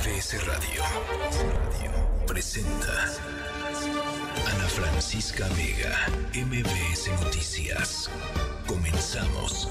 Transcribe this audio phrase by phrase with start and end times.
[0.00, 0.82] MBS Radio
[2.26, 3.04] presenta
[4.50, 5.94] Ana Francisca Vega,
[6.32, 8.10] MBS Noticias.
[8.66, 9.68] Comenzamos.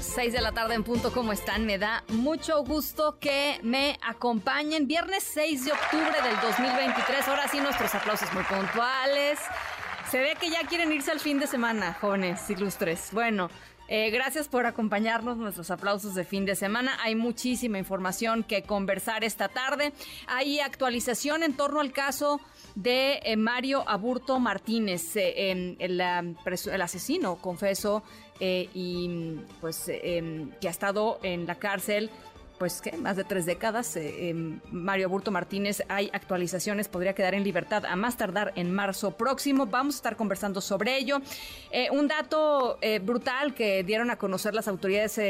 [0.00, 1.64] 6 de la tarde en punto, ¿cómo están?
[1.64, 4.86] Me da mucho gusto que me acompañen.
[4.86, 7.26] Viernes 6 de octubre del 2023.
[7.26, 9.38] Ahora sí, nuestros aplausos muy puntuales.
[10.10, 13.08] Se ve que ya quieren irse al fin de semana, jóvenes ilustres.
[13.12, 13.48] Bueno,
[13.88, 16.98] eh, gracias por acompañarnos, nuestros aplausos de fin de semana.
[17.02, 19.92] Hay muchísima información que conversar esta tarde.
[20.26, 22.38] Hay actualización en torno al caso
[22.74, 28.02] de eh, Mario Aburto Martínez, eh, el, el, asesino, confeso,
[28.40, 32.08] y pues que ha estado en la cárcel
[32.58, 32.96] pues ¿qué?
[32.96, 33.96] más de tres décadas.
[33.96, 38.72] Eh, em, Mario Aburto Martínez, hay actualizaciones, podría quedar en libertad a más tardar en
[38.72, 39.66] marzo próximo.
[39.66, 41.20] Vamos a estar conversando sobre ello.
[41.70, 45.20] Eh, un dato eh, brutal que dieron a conocer las autoridades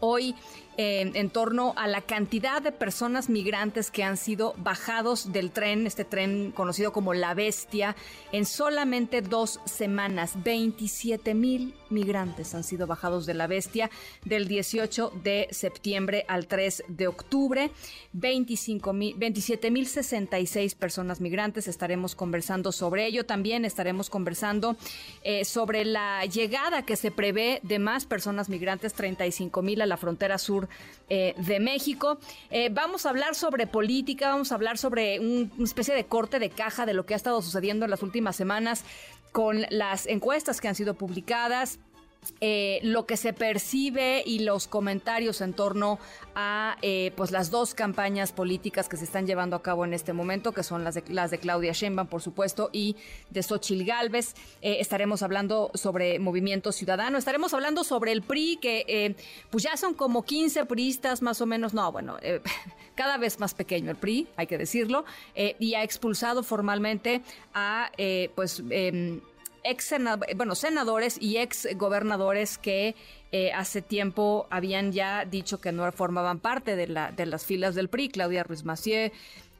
[0.00, 0.34] hoy
[0.80, 6.04] en torno a la cantidad de personas migrantes que han sido bajados del tren, este
[6.04, 7.96] tren conocido como La Bestia,
[8.30, 10.34] en solamente dos semanas.
[10.44, 13.90] 27 mil migrantes han sido bajados de La Bestia
[14.24, 17.70] del 18 de septiembre al 3 de octubre.
[18.12, 21.68] 25 mil, 27 mil 66 personas migrantes.
[21.68, 23.26] Estaremos conversando sobre ello.
[23.26, 24.76] También estaremos conversando
[25.22, 29.96] eh, sobre la llegada que se prevé de más personas migrantes, 35 mil a la
[29.96, 30.68] frontera sur
[31.08, 32.18] eh, de México.
[32.50, 36.50] Eh, vamos a hablar sobre política, vamos a hablar sobre una especie de corte de
[36.50, 38.84] caja de lo que ha estado sucediendo en las últimas semanas
[39.32, 41.78] con las encuestas que han sido publicadas,
[42.40, 45.98] eh, lo que se percibe y los comentarios en torno
[46.34, 50.12] a eh, pues las dos campañas políticas que se están llevando a cabo en este
[50.12, 52.96] momento, que son las de, las de Claudia Sheinbaum, por supuesto, y
[53.30, 54.34] de Xochil Gálvez.
[54.62, 59.16] Eh, estaremos hablando sobre Movimiento Ciudadano, estaremos hablando sobre el PRI, que
[59.50, 62.16] pues ya son como 15 priistas más o menos, no, bueno,
[62.94, 65.04] cada vez más pequeño el PRI, hay que decirlo,
[65.58, 67.22] y ha expulsado formalmente
[67.54, 67.90] a
[68.34, 68.62] pues
[69.64, 69.94] ex
[70.36, 72.94] bueno, senadores y ex gobernadores que
[73.30, 77.74] eh, hace tiempo habían ya dicho que no formaban parte de, la, de las filas
[77.74, 79.12] del PRI, Claudia Ruiz Macié,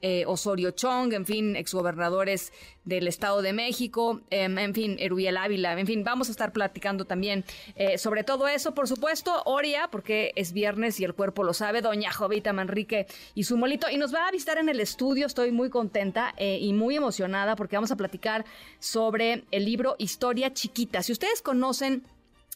[0.03, 2.53] eh, Osorio Chong, en fin, exgobernadores
[2.84, 7.04] del Estado de México, em, en fin, Erubiel Ávila, en fin, vamos a estar platicando
[7.04, 7.44] también
[7.76, 11.82] eh, sobre todo eso, por supuesto, Oria, porque es viernes y el cuerpo lo sabe,
[11.82, 15.53] doña Jovita Manrique y su molito, y nos va a visitar en el estudio, estoy
[15.53, 18.44] muy contenta eh, y muy emocionada porque vamos a platicar
[18.78, 21.03] sobre el libro Historia Chiquita.
[21.03, 22.04] Si ustedes conocen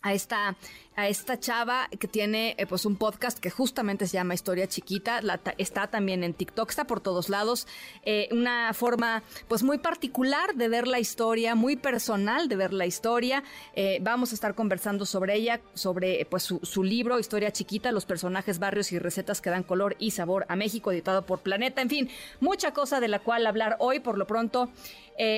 [0.03, 0.57] a esta
[0.95, 5.21] a esta chava que tiene eh, pues un podcast que justamente se llama Historia Chiquita,
[5.57, 7.67] está también en TikTok, está por todos lados,
[8.05, 12.87] eh, una forma pues muy particular de ver la historia, muy personal de ver la
[12.87, 13.43] historia.
[13.75, 18.05] Eh, vamos a estar conversando sobre ella, sobre pues su, su, libro Historia Chiquita, los
[18.05, 21.89] personajes, barrios y recetas que dan color y sabor a México, editado por Planeta, en
[21.89, 22.11] fin,
[22.41, 24.71] mucha cosa de la cual hablar hoy, por lo pronto.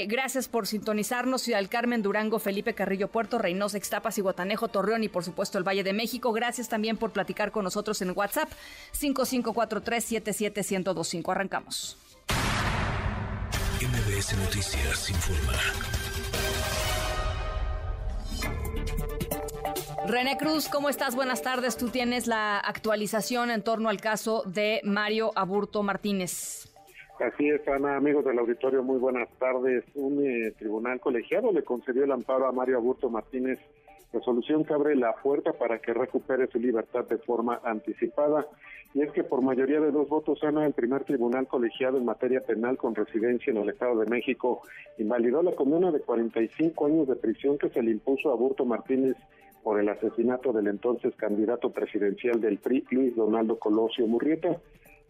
[0.06, 1.42] Gracias por sintonizarnos.
[1.42, 5.43] Ciudad del Carmen, Durango, Felipe Carrillo Puerto, Reynosa, Ixtapas y Guatanejo, Torreón y por supuesto
[5.52, 6.32] el Valle de México.
[6.32, 8.48] Gracias también por platicar con nosotros en WhatsApp
[8.98, 11.30] 5543-77125.
[11.30, 11.98] Arrancamos.
[13.80, 15.52] MBS Noticias informa.
[20.06, 21.16] René Cruz, ¿cómo estás?
[21.16, 21.78] Buenas tardes.
[21.78, 26.70] Tú tienes la actualización en torno al caso de Mario Aburto Martínez.
[27.20, 29.84] Así es, Ana, amigos del auditorio, muy buenas tardes.
[29.94, 33.58] Un eh, tribunal colegiado le concedió el amparo a Mario Aburto Martínez,
[34.14, 38.46] resolución que abre la puerta para que recupere su libertad de forma anticipada.
[38.94, 42.40] Y es que por mayoría de dos votos, Ana, el primer tribunal colegiado en materia
[42.40, 44.62] penal con residencia en el Estado de México
[44.98, 49.16] invalidó la condena de 45 años de prisión que se le impuso a Aburto Martínez
[49.64, 54.60] por el asesinato del entonces candidato presidencial del PRI, Luis Donaldo Colosio Murrieta.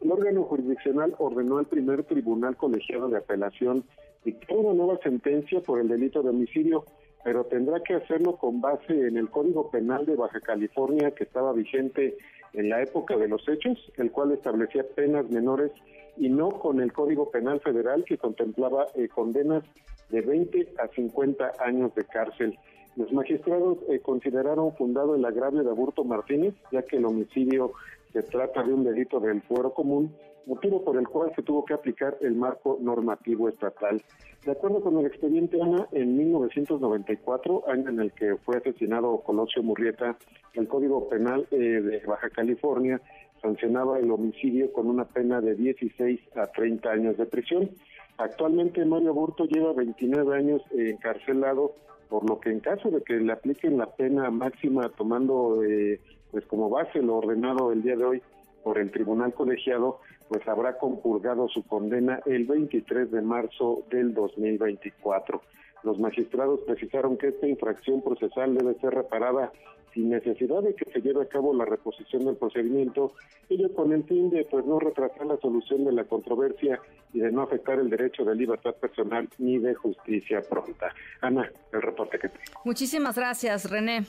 [0.00, 3.84] El órgano jurisdiccional ordenó al primer tribunal colegiado de apelación
[4.24, 6.84] dictar una nueva sentencia por el delito de homicidio,
[7.24, 11.52] pero tendrá que hacerlo con base en el Código Penal de Baja California que estaba
[11.52, 12.16] vigente
[12.52, 15.72] en la época de los hechos, el cual establecía penas menores
[16.16, 19.64] y no con el Código Penal Federal que contemplaba eh, condenas
[20.10, 22.58] de 20 a 50 años de cárcel.
[22.96, 27.72] Los magistrados eh, consideraron fundado el agravio de Aburto Martínez, ya que el homicidio
[28.12, 30.14] se trata de un delito del fuero común,
[30.46, 34.02] motivo por el cual se tuvo que aplicar el marco normativo estatal.
[34.44, 39.62] De acuerdo con el expediente ANA, en 1994, año en el que fue asesinado Colosio
[39.62, 40.16] Murrieta,
[40.54, 43.00] el Código Penal eh, de Baja California
[43.40, 47.70] sancionaba el homicidio con una pena de 16 a 30 años de prisión.
[48.16, 51.74] Actualmente Mario Burto lleva 29 años encarcelado,
[52.08, 56.00] por lo que en caso de que le apliquen la pena máxima tomando eh,
[56.30, 58.22] pues como base lo ordenado el día de hoy
[58.64, 65.42] por el tribunal colegiado, pues habrá compurgado su condena el 23 de marzo del 2024.
[65.84, 69.52] Los magistrados precisaron que esta infracción procesal debe ser reparada
[69.92, 73.12] sin necesidad de que se lleve a cabo la reposición del procedimiento,
[73.48, 76.80] ello con el fin de pues no retrasar la solución de la controversia
[77.12, 80.92] y de no afectar el derecho de libertad personal ni de justicia pronta.
[81.20, 82.60] Ana, el reporte que tengo.
[82.64, 84.04] Muchísimas gracias, René.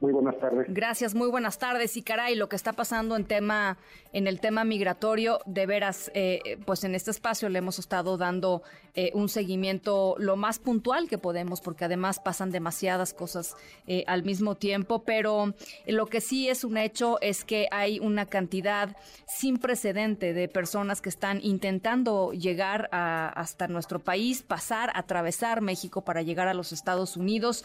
[0.00, 0.66] Muy buenas tardes.
[0.68, 1.96] Gracias, muy buenas tardes.
[1.96, 3.78] Y caray, lo que está pasando en tema,
[4.12, 8.62] en el tema migratorio, de veras, eh, pues en este espacio le hemos estado dando
[8.94, 13.56] eh, un seguimiento lo más puntual que podemos, porque además pasan demasiadas cosas
[13.86, 15.02] eh, al mismo tiempo.
[15.04, 15.54] Pero
[15.86, 18.96] lo que sí es un hecho es que hay una cantidad
[19.26, 26.22] sin precedente de personas que están intentando llegar hasta nuestro país, pasar, atravesar México para
[26.22, 27.64] llegar a los Estados Unidos.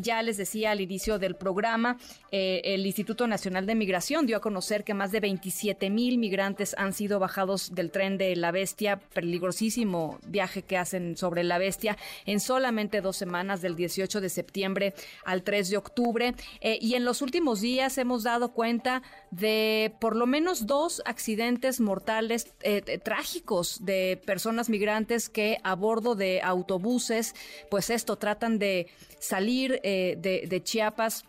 [0.00, 1.98] ya les decía al inicio del programa
[2.30, 6.74] eh, el Instituto Nacional de Migración dio a conocer que más de 27 mil migrantes
[6.78, 11.96] han sido bajados del tren de la bestia, peligrosísimo viaje que hacen sobre la bestia,
[12.24, 14.94] en solamente dos semanas, del 18 de septiembre
[15.24, 16.34] al 3 de octubre.
[16.60, 21.80] Eh, y en los últimos días hemos dado cuenta de por lo menos dos accidentes
[21.80, 27.34] mortales eh, trágicos de personas migrantes que a bordo de autobuses,
[27.70, 28.88] pues esto tratan de
[29.18, 31.24] salir de Chiapas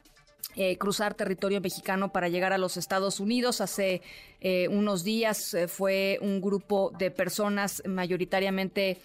[0.60, 3.62] eh, cruzar territorio mexicano para llegar a los Estados Unidos.
[3.62, 4.02] Hace
[4.42, 9.00] eh, unos días eh, fue un grupo de personas mayoritariamente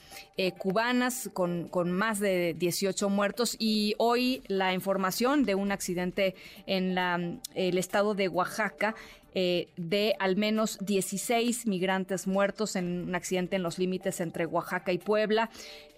[0.59, 6.35] cubanas con, con, más de 18 muertos y hoy la información de un accidente
[6.67, 8.95] en la, el estado de Oaxaca
[9.35, 14.93] eh, de al menos 16 migrantes muertos en un accidente en los límites entre Oaxaca
[14.93, 15.49] y Puebla,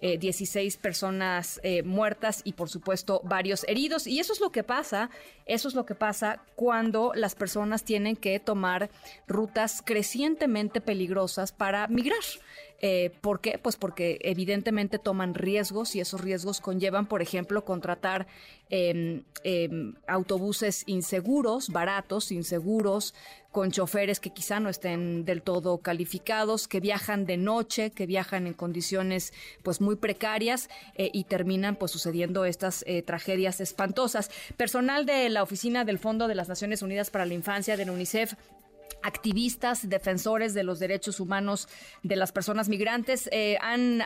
[0.01, 4.07] 16 eh, personas eh, muertas y por supuesto varios heridos.
[4.07, 5.09] Y eso es lo que pasa,
[5.45, 8.89] eso es lo que pasa cuando las personas tienen que tomar
[9.27, 12.23] rutas crecientemente peligrosas para migrar.
[12.81, 13.57] Eh, ¿Por qué?
[13.57, 18.27] Pues porque evidentemente toman riesgos y esos riesgos conllevan, por ejemplo, contratar
[18.69, 23.13] em, em, autobuses inseguros, baratos, inseguros,
[23.51, 28.47] con choferes que quizá no estén del todo calificados, que viajan de noche, que viajan
[28.47, 29.31] en condiciones
[29.63, 34.29] pues muy precarias eh, y terminan pues sucediendo estas eh, tragedias espantosas.
[34.57, 37.93] Personal de la Oficina del Fondo de las Naciones Unidas para la Infancia de la
[37.93, 38.33] UNICEF
[39.03, 41.67] activistas, defensores de los derechos humanos
[42.03, 44.01] de las personas migrantes eh, han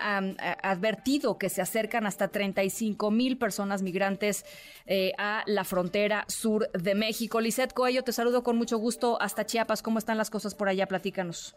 [0.62, 4.46] advertido que se acercan hasta 35 mil personas migrantes
[4.86, 7.40] eh, a la frontera sur de México.
[7.40, 9.82] Lisette Coello, te saludo con mucho gusto hasta Chiapas.
[9.82, 10.88] ¿Cómo están las cosas por allá?
[10.88, 11.56] Platícanos.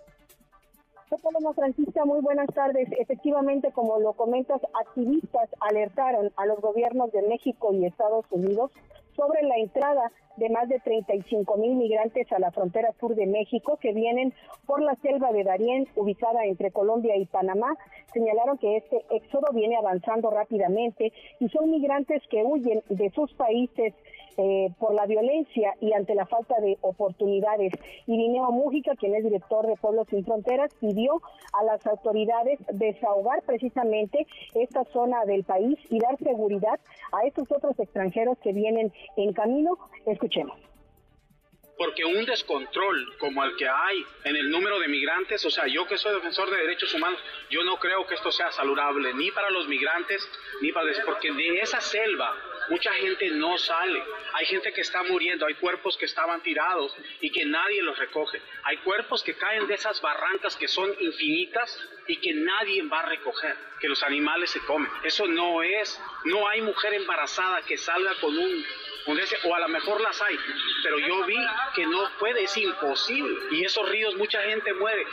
[1.22, 2.88] Hola Francisca, muy buenas tardes.
[2.98, 8.70] Efectivamente, como lo comentas, activistas alertaron a los gobiernos de México y Estados Unidos
[9.16, 13.78] sobre la entrada de más de 35 mil migrantes a la frontera sur de México
[13.80, 14.32] que vienen
[14.66, 17.74] por la selva de Darién, ubicada entre Colombia y Panamá.
[18.12, 23.94] Señalaron que este éxodo viene avanzando rápidamente y son migrantes que huyen de sus países
[24.36, 27.72] eh, por la violencia y ante la falta de oportunidades.
[28.06, 31.20] Irineo Mújica, quien es director de Pueblos Sin Fronteras, pidió
[31.52, 36.80] a las autoridades desahogar precisamente esta zona del país y dar seguridad
[37.12, 39.76] a estos otros extranjeros que vienen en camino.
[40.06, 40.56] Escuchemos
[41.82, 45.84] porque un descontrol como el que hay en el número de migrantes, o sea, yo
[45.86, 47.18] que soy defensor de derechos humanos,
[47.50, 50.22] yo no creo que esto sea saludable ni para los migrantes,
[50.60, 50.92] ni para...
[51.04, 52.36] porque de esa selva
[52.68, 54.02] mucha gente no sale,
[54.34, 58.40] hay gente que está muriendo, hay cuerpos que estaban tirados y que nadie los recoge,
[58.64, 63.06] hay cuerpos que caen de esas barrancas que son infinitas y que nadie va a
[63.06, 64.90] recoger, que los animales se comen.
[65.04, 68.64] Eso no es, no hay mujer embarazada que salga con un
[69.44, 70.38] o a lo mejor las hay,
[70.82, 71.38] pero yo vi
[71.74, 73.36] que no puede, es imposible.
[73.50, 75.04] Y esos ríos mucha gente muere.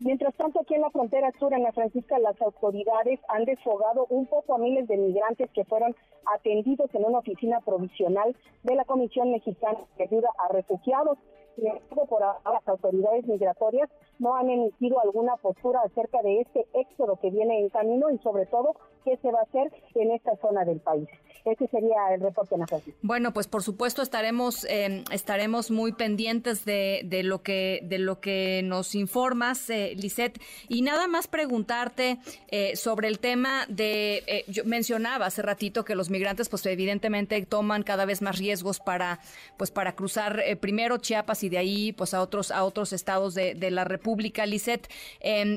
[0.00, 4.26] Mientras tanto, aquí en la frontera sur, en la Francisca, las autoridades han desfogado un
[4.26, 5.94] poco a miles de migrantes que fueron
[6.36, 11.18] atendidos en una oficina provisional de la Comisión Mexicana de Ayuda a Refugiados.
[12.08, 13.88] Por ahora las autoridades migratorias
[14.18, 18.46] no han emitido alguna postura acerca de este éxodo que viene en camino y sobre
[18.46, 18.74] todo
[19.04, 21.08] qué se va a hacer en esta zona del país.
[21.44, 22.66] Ese sería el reporte, Ana
[23.02, 28.20] Bueno, pues por supuesto estaremos em, estaremos muy pendientes de, de, lo que de lo
[28.20, 29.96] que nos informas, eh.
[30.68, 35.94] Y nada más preguntarte eh, sobre el tema de eh, yo mencionaba hace ratito que
[35.94, 39.20] los migrantes, pues evidentemente toman cada vez más riesgos para
[39.56, 43.34] pues para cruzar eh, primero Chiapas y de ahí pues a otros a otros estados
[43.34, 44.88] de, la República, Lisette.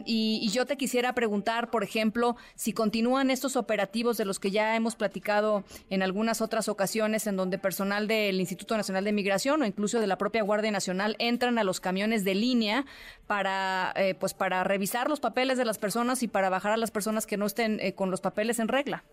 [0.05, 4.51] Y, y yo te quisiera preguntar, por ejemplo, si continúan estos operativos de los que
[4.51, 9.61] ya hemos platicado en algunas otras ocasiones en donde personal del Instituto Nacional de Migración
[9.61, 12.85] o incluso de la propia Guardia Nacional entran a los camiones de línea
[13.27, 16.91] para, eh, pues para revisar los papeles de las personas y para bajar a las
[16.91, 19.03] personas que no estén eh, con los papeles en regla.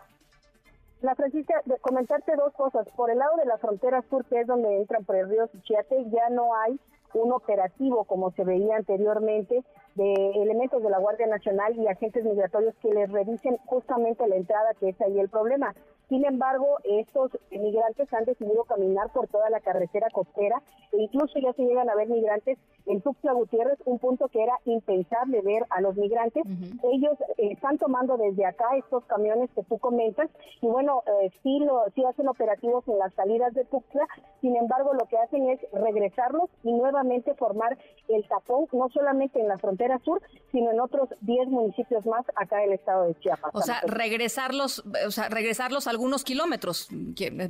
[1.01, 2.89] La Francisca, de comentarte dos cosas.
[2.97, 6.11] Por el lado de la frontera sur, que es donde entran por el río Suchiate,
[6.11, 6.79] ya no hay
[7.15, 9.63] un operativo como se veía anteriormente
[9.99, 14.73] de elementos de la Guardia Nacional y agentes migratorios que les revisen justamente la entrada,
[14.79, 15.75] que es ahí el problema.
[16.09, 20.63] Sin embargo, estos migrantes han decidido caminar por toda la carretera costera
[20.93, 24.55] e incluso ya se llegan a ver migrantes en Tuxtla Gutiérrez, un punto que era
[24.65, 26.45] impensable ver a los migrantes.
[26.83, 30.31] Ellos eh, están tomando desde acá estos camiones que tú comentas
[30.63, 34.07] y bueno, eh, sí, lo, sí hacen operativos en las salidas de Tuxtla,
[34.41, 37.77] sin embargo lo que hacen es regresarlos y nuevamente formar
[38.09, 42.63] el tapón, no solamente en la frontera sur, sino en otros 10 municipios más acá
[42.63, 43.51] en el estado de Chiapas.
[43.55, 46.89] O sea, regresarlos, o sea, regresarlos al algunos kilómetros.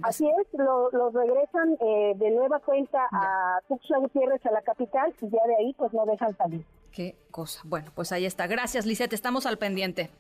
[0.03, 5.29] Así es, los regresan eh, de nueva cuenta a Tuxtla Gutiérrez, a la capital, y
[5.29, 6.65] ya de ahí pues no dejan salir.
[6.93, 7.61] Qué cosa.
[7.65, 8.47] Bueno, pues ahí está.
[8.47, 9.13] Gracias, Lisette.
[9.13, 10.11] Estamos al pendiente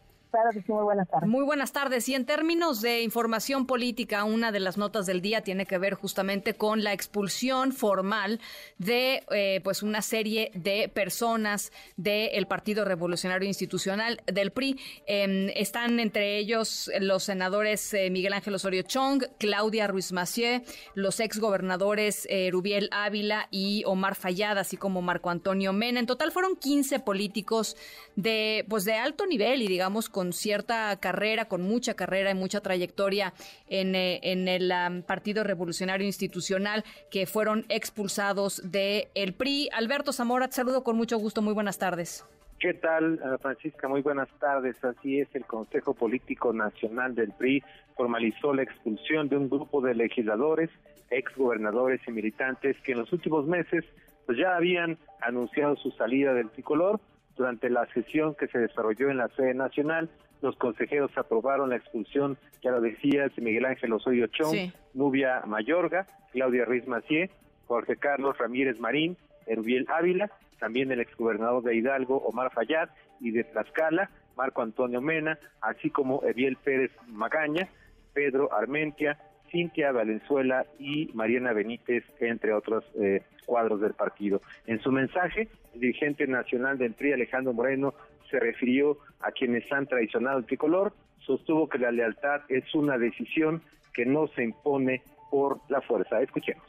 [1.26, 2.08] muy buenas tardes.
[2.08, 5.94] Y en términos de información política, una de las notas del día tiene que ver
[5.94, 8.40] justamente con la expulsión formal
[8.78, 14.78] de eh, pues una serie de personas del Partido Revolucionario Institucional del PRI.
[15.06, 20.62] Em, están entre ellos los senadores eh, Miguel Ángel Osorio Chong, Claudia Ruiz Massieu,
[20.94, 26.00] los exgobernadores eh, Rubiel Ávila y Omar Fayad, así como Marco Antonio Mena.
[26.00, 27.76] En total fueron 15 políticos
[28.16, 32.60] de pues de alto nivel y digamos con cierta carrera, con mucha carrera y mucha
[32.60, 33.32] trayectoria
[33.68, 34.72] en, eh, en el
[35.04, 39.68] Partido Revolucionario Institucional que fueron expulsados de el PRI.
[39.72, 41.40] Alberto Zamora, te saludo con mucho gusto.
[41.40, 42.26] Muy buenas tardes.
[42.58, 43.86] ¿Qué tal, eh, Francisca?
[43.86, 44.84] Muy buenas tardes.
[44.84, 47.62] Así es, el Consejo Político Nacional del PRI
[47.96, 50.68] formalizó la expulsión de un grupo de legisladores,
[51.10, 53.84] exgobernadores y militantes que en los últimos meses
[54.26, 56.98] pues ya habían anunciado su salida del tricolor
[57.38, 60.10] durante la sesión que se desarrolló en la sede nacional,
[60.42, 66.06] los consejeros aprobaron la expulsión, ya lo decías, de Miguel Ángel Osorio Chong, Nubia Mayorga,
[66.32, 67.30] Claudia Ruiz Macié,
[67.66, 69.16] Jorge Carlos Ramírez Marín,
[69.46, 72.90] Erubiel Ávila, también el exgobernador de Hidalgo, Omar Fayad,
[73.20, 77.68] y de Tlaxcala, Marco Antonio Mena, así como Eviel Pérez Magaña,
[78.12, 79.18] Pedro Armentia,
[79.50, 84.42] Cintia Valenzuela y Mariana Benítez, entre otros eh, cuadros del partido.
[84.66, 87.94] En su mensaje, el dirigente nacional del PRI, Alejandro Moreno,
[88.30, 93.62] se refirió a quienes han traicionado el tricolor, sostuvo que la lealtad es una decisión
[93.94, 96.20] que no se impone por la fuerza.
[96.20, 96.67] Escuchemos.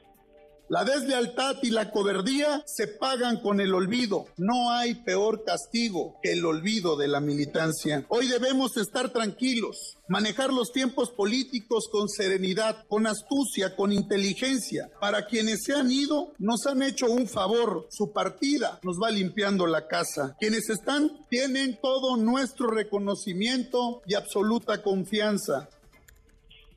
[0.70, 4.26] La deslealtad y la cobardía se pagan con el olvido.
[4.38, 8.06] No hay peor castigo que el olvido de la militancia.
[8.08, 14.92] Hoy debemos estar tranquilos, manejar los tiempos políticos con serenidad, con astucia, con inteligencia.
[15.02, 17.88] Para quienes se han ido, nos han hecho un favor.
[17.90, 20.36] Su partida nos va limpiando la casa.
[20.40, 25.68] Quienes están tienen todo nuestro reconocimiento y absoluta confianza.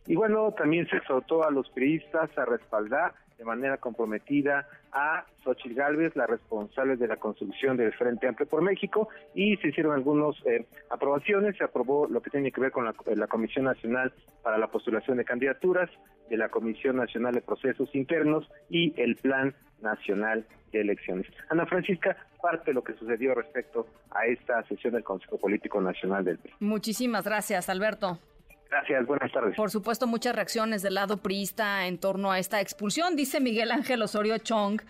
[0.06, 5.74] Y bueno, también se exhortó a los periodistas a respaldar de manera comprometida a Xochitl
[5.74, 10.36] Gálvez, la responsable de la construcción del Frente Amplio por México, y se hicieron algunas
[10.46, 11.56] eh, aprobaciones.
[11.56, 14.12] Se aprobó lo que tiene que ver con la, Comisión Nacional
[14.44, 15.90] para la Postulación de Candidaturas,
[16.30, 21.26] de la Comisión Nacional de Procesos Internos y el Plan Nacional de Elecciones.
[21.50, 26.24] Ana Francisca, parte de lo que sucedió respecto a esta sesión del Consejo Político Nacional
[26.24, 26.52] del PRI.
[26.60, 28.20] Muchísimas gracias, Alberto.
[28.72, 29.54] Gracias, buenas tardes.
[29.54, 34.00] Por supuesto, muchas reacciones del lado priista en torno a esta expulsión, dice Miguel Ángel
[34.00, 34.80] Osorio Chong.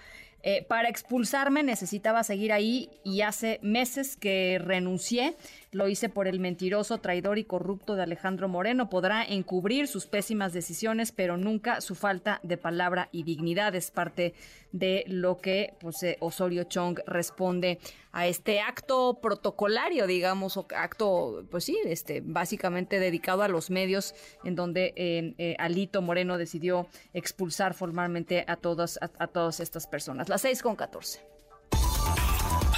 [0.44, 5.34] Eh, para expulsarme necesitaba seguir ahí y hace meses que renuncié.
[5.72, 8.90] Lo hice por el mentiroso, traidor y corrupto de Alejandro Moreno.
[8.90, 13.74] Podrá encubrir sus pésimas decisiones, pero nunca su falta de palabra y dignidad.
[13.74, 14.34] Es parte
[14.72, 17.78] de lo que pues, eh, Osorio Chong responde
[18.12, 24.14] a este acto protocolario, digamos, o acto, pues sí, este, básicamente dedicado a los medios,
[24.44, 29.86] en donde eh, eh, Alito Moreno decidió expulsar formalmente a todas, a, a todas estas
[29.86, 30.28] personas.
[30.28, 31.20] Las seis con catorce.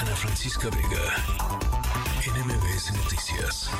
[0.04, 1.16] Ana Francisca Vega,
[2.26, 3.70] NMBS Noticias.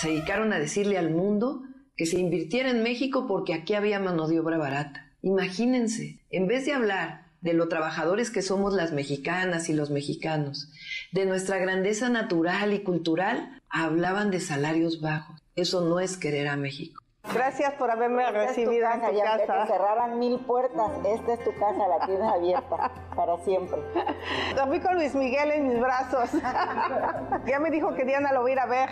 [0.00, 1.64] Se dedicaron a decirle al mundo
[1.96, 5.12] que se invirtiera en México porque aquí había mano de obra barata.
[5.20, 10.70] Imagínense, en vez de hablar de lo trabajadores que somos las mexicanas y los mexicanos,
[11.12, 15.42] de nuestra grandeza natural y cultural, hablaban de salarios bajos.
[15.56, 17.03] Eso no es querer a México.
[17.32, 19.62] Gracias por haberme recibido en tu casa.
[19.62, 23.78] Que cerraran mil puertas, esta es tu casa, la tienes abierta para siempre.
[24.56, 26.30] Dormí con Luis Miguel en mis brazos.
[27.46, 28.90] ya me dijo que Diana lo va a ir a ver.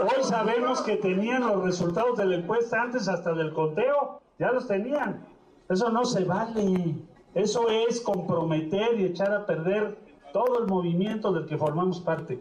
[0.00, 4.22] Hoy sabemos que tenían los resultados de la encuesta antes hasta del conteo.
[4.38, 5.26] Ya los tenían.
[5.68, 6.96] Eso no se vale.
[7.34, 9.98] Eso es comprometer y echar a perder
[10.32, 12.40] todo el movimiento del que formamos parte.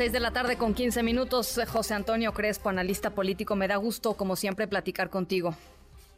[0.00, 1.60] 6 de la tarde con 15 minutos.
[1.68, 3.54] José Antonio Crespo, analista político.
[3.54, 5.54] Me da gusto, como siempre, platicar contigo.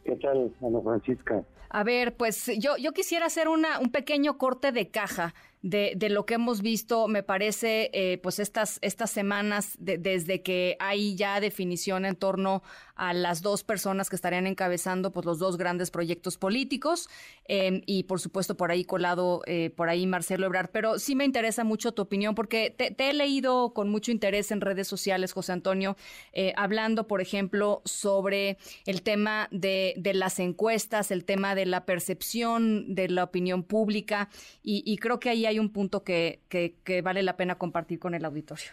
[0.04, 1.42] ¿Qué tal, Ana Francisca?
[1.68, 6.10] A ver, pues yo, yo quisiera hacer una, un pequeño corte de caja de, de
[6.10, 11.40] lo que hemos visto, me parece, eh, pues estas, estas semanas, desde que hay ya
[11.40, 12.62] definición en torno
[13.02, 17.08] a las dos personas que estarían encabezando pues los dos grandes proyectos políticos
[17.46, 21.24] em, y por supuesto por ahí colado eh, por ahí Marcelo Ebrard, pero sí me
[21.24, 25.50] interesa mucho tu opinión porque te, he leído con mucho interés en redes sociales, José
[25.50, 25.96] Antonio,
[26.32, 28.56] eh, hablando por ejemplo sobre
[28.86, 34.28] el tema de, de, las encuestas, el tema de la percepción de la opinión pública
[34.62, 38.14] y, y creo que ahí hay un punto que, que, vale la pena compartir con
[38.14, 38.70] el auditorio.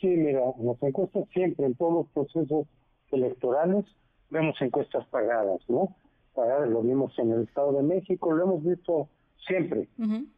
[0.00, 2.66] Sí, mira, las encuestas siempre, en todos los procesos
[3.12, 3.84] electorales,
[4.30, 5.94] vemos encuestas pagadas, ¿no?
[6.34, 9.08] Pagadas, lo vimos en el Estado de México, lo hemos visto
[9.46, 9.88] siempre.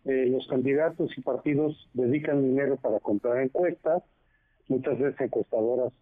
[0.05, 4.03] Eh, los candidatos y partidos dedican dinero para comprar encuestas,
[4.69, 5.93] muchas veces encuestadoras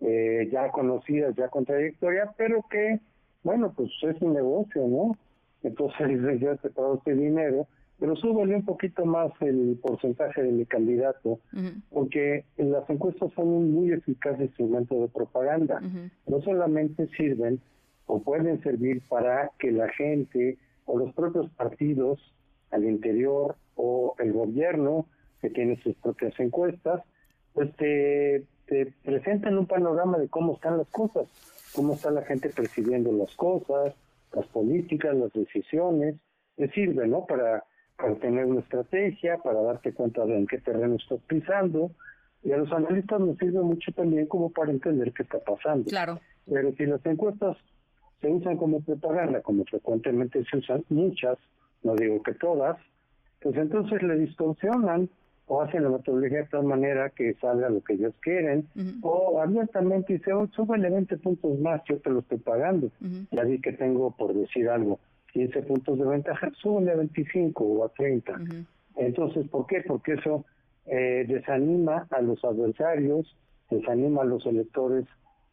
[0.00, 3.00] eh, ya conocidas, ya con trayectoria, pero que,
[3.42, 5.16] bueno, pues es un negocio, ¿no?
[5.62, 6.08] Entonces
[6.40, 7.66] ya te pago este dinero
[7.98, 11.40] pero súbele un poquito más el porcentaje del candidato,
[11.90, 15.80] porque las encuestas son un muy eficaz instrumento de propaganda.
[16.26, 17.60] No solamente sirven
[18.06, 22.20] o pueden servir para que la gente o los propios partidos
[22.70, 25.06] al interior o el gobierno
[25.40, 27.02] que tiene sus propias encuestas,
[27.52, 31.26] pues te, te presentan un panorama de cómo están las cosas,
[31.74, 33.94] cómo está la gente percibiendo las cosas,
[34.32, 36.16] las políticas, las decisiones,
[36.56, 37.26] te sirve, ¿no?
[37.26, 37.64] Para
[37.98, 41.90] para tener una estrategia, para darte cuenta de en qué terreno estás pisando.
[42.44, 45.84] Y a los analistas nos sirve mucho también como para entender qué está pasando.
[45.86, 46.20] Claro.
[46.46, 47.56] Pero si las encuestas
[48.20, 51.36] se usan como propaganda, como frecuentemente se usan muchas,
[51.82, 52.78] no digo que todas,
[53.42, 55.08] pues entonces le distorsionan
[55.46, 58.68] o hacen la metodología de tal manera que salga lo que ellos quieren,
[59.02, 62.90] o abiertamente dice, oh, súbele 20 puntos más, yo te lo estoy pagando.
[63.30, 65.00] Ya vi que tengo, por decir algo,
[65.38, 68.40] 15 puntos de ventaja, suben a 25 o a 30.
[68.96, 69.84] Entonces, ¿por qué?
[69.86, 70.44] Porque eso
[70.86, 73.36] eh, desanima a los adversarios,
[73.70, 75.04] desanima a los electores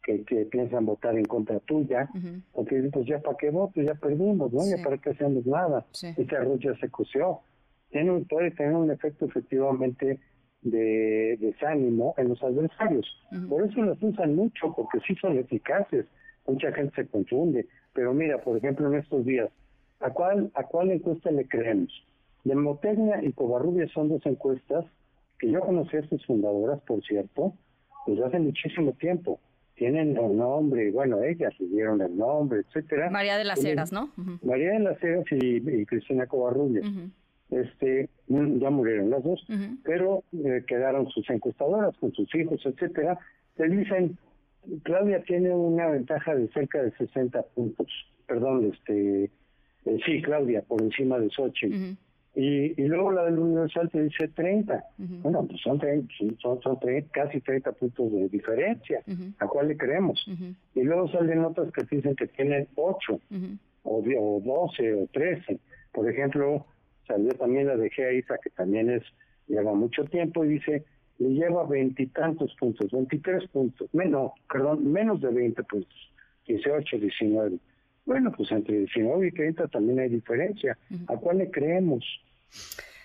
[0.02, 2.10] que, que piensan votar en contra tuya,
[2.52, 4.60] porque dicen, pues ya para qué voto, ya perdimos, ¿no?
[4.68, 5.86] Ya para qué hacemos nada.
[6.02, 7.40] Este arroz ya se coció.
[7.90, 10.18] Tiene, puede tener un efecto efectivamente
[10.62, 13.06] de desánimo en los adversarios.
[13.48, 16.06] Por eso los usan mucho, porque sí son eficaces.
[16.44, 17.68] Mucha gente se confunde.
[17.92, 19.48] Pero mira, por ejemplo, en estos días,
[20.00, 21.90] ¿A cuál, ¿A cuál encuesta le creemos?
[22.44, 24.84] Demotecnia y Covarrubias son dos encuestas
[25.38, 27.54] que yo conocí a sus fundadoras, por cierto,
[28.06, 29.40] desde hace muchísimo tiempo.
[29.74, 33.10] Tienen el nombre, bueno, ellas le dieron el nombre, etcétera.
[33.10, 34.10] María de las Heras, ¿no?
[34.42, 36.86] María de las Heras y, Cristina Covarrubias.
[37.50, 39.44] Este, mm, ya murieron las dos,
[39.84, 43.18] pero eh, quedaron sus encuestadoras con sus hijos, etcétera.
[43.56, 44.18] Le dicen,
[44.82, 47.86] Claudia tiene una ventaja de cerca de 60 puntos,
[48.26, 49.30] perdón, este,
[49.86, 51.96] eh, sí, Claudia, por encima de Sochi.
[52.34, 54.84] y, y luego la del Universal te dice 30.
[55.22, 55.80] Bueno, pues son,
[56.40, 56.78] son, son
[57.12, 59.02] casi 30 puntos de diferencia.
[59.38, 60.22] ¿A cuál le creemos?
[60.74, 63.20] Y luego salen otras que dicen que tienen 8,
[63.84, 65.58] o, o 12, o 13.
[65.92, 66.66] Por ejemplo,
[67.06, 69.02] salió también la de Isa, que también es
[69.48, 70.84] lleva mucho tiempo, y dice,
[71.18, 76.12] le lleva veintitantos puntos, 23 puntos, menos, perdón, menos de 20 puntos,
[76.46, 77.58] 18, 19.
[78.06, 80.78] Bueno, pues entre 19 y 30 también hay diferencia.
[81.08, 82.04] ¿A cuál le creemos?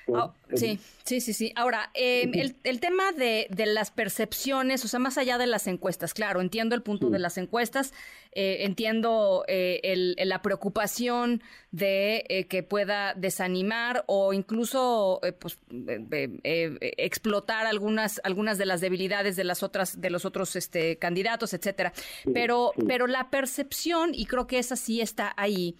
[0.07, 1.53] Oh, sí, sí, sí, sí.
[1.55, 5.67] Ahora, em, el, el, tema de, de, las percepciones, o sea, más allá de las
[5.67, 7.93] encuestas, claro, entiendo el punto de las encuestas,
[8.33, 15.57] eh, entiendo eh, el, la preocupación de eh, que pueda desanimar o incluso pues,
[16.81, 21.91] explotar algunas, algunas de las debilidades de las otras, de los otros este, candidatos, etcétera.
[22.33, 25.75] Pero, pero la percepción, y creo que esa sí está ahí,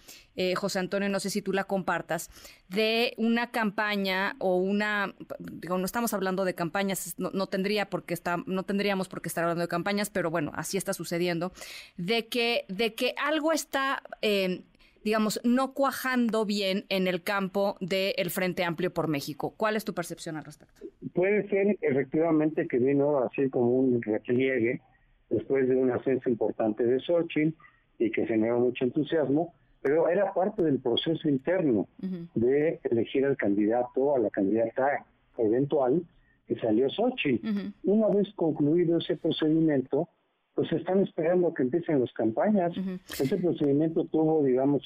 [0.56, 2.30] José Antonio, no sé si tú la compartas,
[2.68, 8.42] de una campaña o una, digo, no estamos hablando de campañas, no, tendría porque está,
[8.46, 11.52] no tendríamos por qué estar hablando de campañas, pero bueno, así está sucediendo,
[11.96, 14.62] de que, de que algo está eh,
[15.04, 19.54] digamos, no cuajando bien en el campo del Frente Amplio por México.
[19.56, 20.82] ¿Cuál es tu percepción al respecto?
[21.12, 24.80] Puede ser efectivamente que vino así como un repliegue
[25.28, 27.56] después de un ascenso importante de Xochitl
[27.98, 31.88] y que generó mucho entusiasmo, pero era parte del proceso interno
[32.34, 35.04] de elegir al candidato, a la candidata
[35.36, 36.02] eventual,
[36.46, 37.46] que salió Xochitl.
[37.82, 40.08] Una vez concluido ese procedimiento,
[40.54, 42.72] pues están esperando que empiecen las campañas.
[43.18, 44.82] Ese procedimiento tuvo, digamos,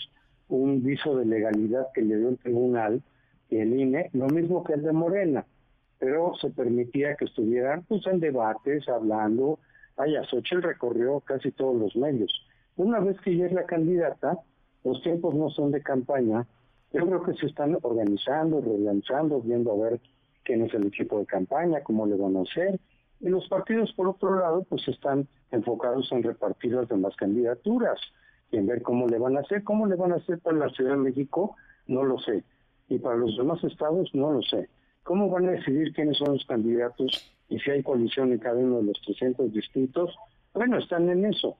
[0.49, 3.03] un viso de legalidad que le dio el tribunal
[3.51, 5.45] y el INE, lo mismo que el de Morena,
[5.99, 9.59] pero se permitía que estuvieran pues en debates, hablando.
[9.97, 12.33] Vaya, Xochitl recorrió casi todos los medios.
[12.77, 14.39] Una vez que ella es la candidata,
[14.87, 16.47] los tiempos no son de campaña.
[16.93, 20.01] Yo creo que se están organizando, relanzando, viendo a ver
[20.45, 22.81] quién es el equipo de campaña, cómo le van a hacer
[23.21, 27.99] y los partidos, por otro lado, pues están enfocados en repartir las demás candidaturas
[28.51, 29.65] y en ver cómo le van a hacer.
[29.65, 31.57] ¿Cómo le van a hacer para la Ciudad de México?
[31.87, 32.45] No lo sé.
[32.89, 34.69] Y para los demás estados, no lo sé.
[35.03, 38.79] ¿Cómo van a decidir quiénes son los candidatos y si hay coalición en cada uno
[38.79, 40.15] de los 300 distritos?
[40.53, 41.57] Bueno, están en eso.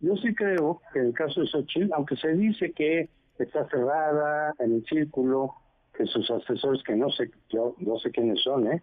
[0.00, 3.08] Yo sí creo que en el caso de Xochitl, aunque se dice que
[3.38, 5.54] está cerrada en el círculo,
[5.94, 8.82] que sus asesores, que no sé, yo no sé quiénes son, ¿eh?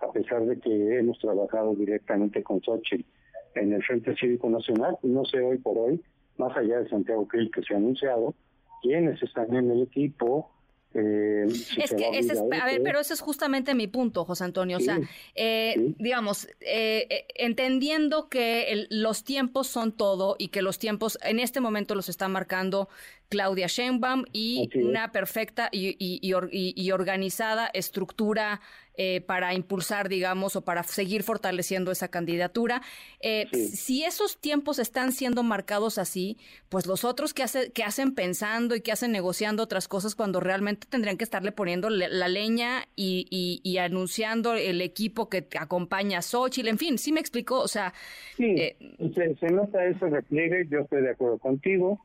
[0.00, 3.06] a pesar de que hemos trabajado directamente con Xochitl
[3.54, 6.02] en el Frente Cívico Nacional, no sé hoy por hoy,
[6.36, 8.34] más allá de Santiago Krill que se ha anunciado,
[8.82, 10.50] quiénes están en el equipo,
[10.92, 14.78] eh, es que ese es, a ver, pero ese es justamente mi punto, José Antonio.
[14.78, 14.98] O sea,
[15.34, 21.60] eh, digamos, eh, entendiendo que los tiempos son todo y que los tiempos en este
[21.60, 22.88] momento los está marcando
[23.30, 28.60] Claudia Sheinbaum y una perfecta y, y, organizada estructura
[28.96, 32.82] eh, para impulsar, digamos, o para seguir fortaleciendo esa candidatura.
[33.20, 36.38] Eh, si esos tiempos están siendo marcados así,
[36.68, 40.40] pues los otros que, hace, que hacen pensando y que hacen negociando otras cosas cuando
[40.40, 46.68] realmente tendrían que estarle poniendo la leña y, anunciando el equipo que acompaña a Xochitl,
[46.68, 47.60] en fin, ¿sí me explico?
[47.60, 47.94] O sea...
[48.36, 48.76] Sí, eh,
[49.14, 52.04] se, se nota ese repliegue, yo estoy de acuerdo contigo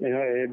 [0.00, 0.48] eh,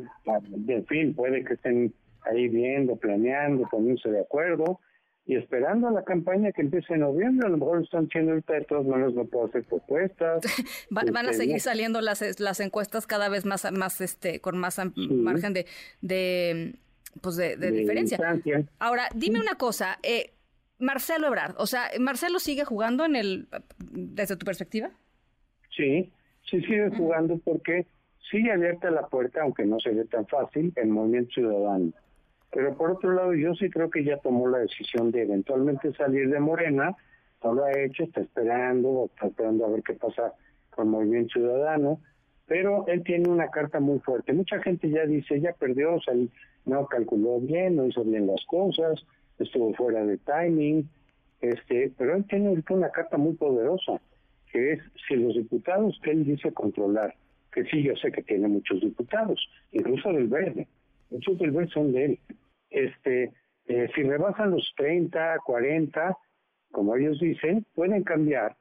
[0.67, 4.79] en fin, puede que estén ahí viendo, planeando, poniéndose de acuerdo
[5.25, 7.47] y esperando a la campaña que empiece en noviembre.
[7.47, 10.41] A lo mejor están diciendo ahorita de todas maneras no puedo hacer propuestas.
[10.89, 14.79] van, a este, seguir saliendo las, las encuestas cada vez más, más este, con más
[14.95, 15.65] margen de,
[16.01, 16.75] de,
[17.21, 18.17] pues de, diferencia.
[18.79, 19.99] Ahora, dime una cosa.
[20.03, 20.31] Eh,
[20.79, 24.89] Marcelo Ebrard, o sea, ¿Marcelo sigue jugando en el, desde tu perspectiva?
[25.75, 26.11] Sí,
[26.49, 27.85] sí sigue jugando porque
[28.31, 31.91] sigue abierta la puerta, aunque no se ve tan fácil, el movimiento ciudadano.
[32.51, 36.29] Pero por otro lado, yo sí creo que ya tomó la decisión de eventualmente salir
[36.29, 36.95] de Morena,
[37.43, 40.33] no lo ha hecho, está esperando, está esperando a ver qué pasa
[40.69, 41.99] con movimiento ciudadano,
[42.45, 44.33] pero él tiene una carta muy fuerte.
[44.33, 45.97] Mucha gente ya dice, ya perdió,
[46.65, 49.05] no calculó bien, no hizo bien las cosas,
[49.39, 50.89] estuvo fuera de timing,
[51.41, 53.99] este, pero él tiene una carta muy poderosa,
[54.51, 57.15] que es si los diputados que él dice controlar
[57.51, 59.39] que sí, yo sé que tiene muchos diputados,
[59.71, 60.67] incluso del Verde,
[61.09, 62.19] muchos del Verde son de él.
[62.69, 63.31] Este,
[63.67, 66.17] eh, si rebasan los 30, 40,
[66.71, 68.55] como ellos dicen, pueden cambiar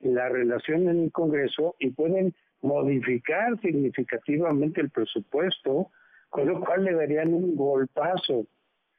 [0.00, 5.90] la relación en el Congreso y pueden modificar significativamente el presupuesto,
[6.28, 8.46] con lo cual le darían un golpazo,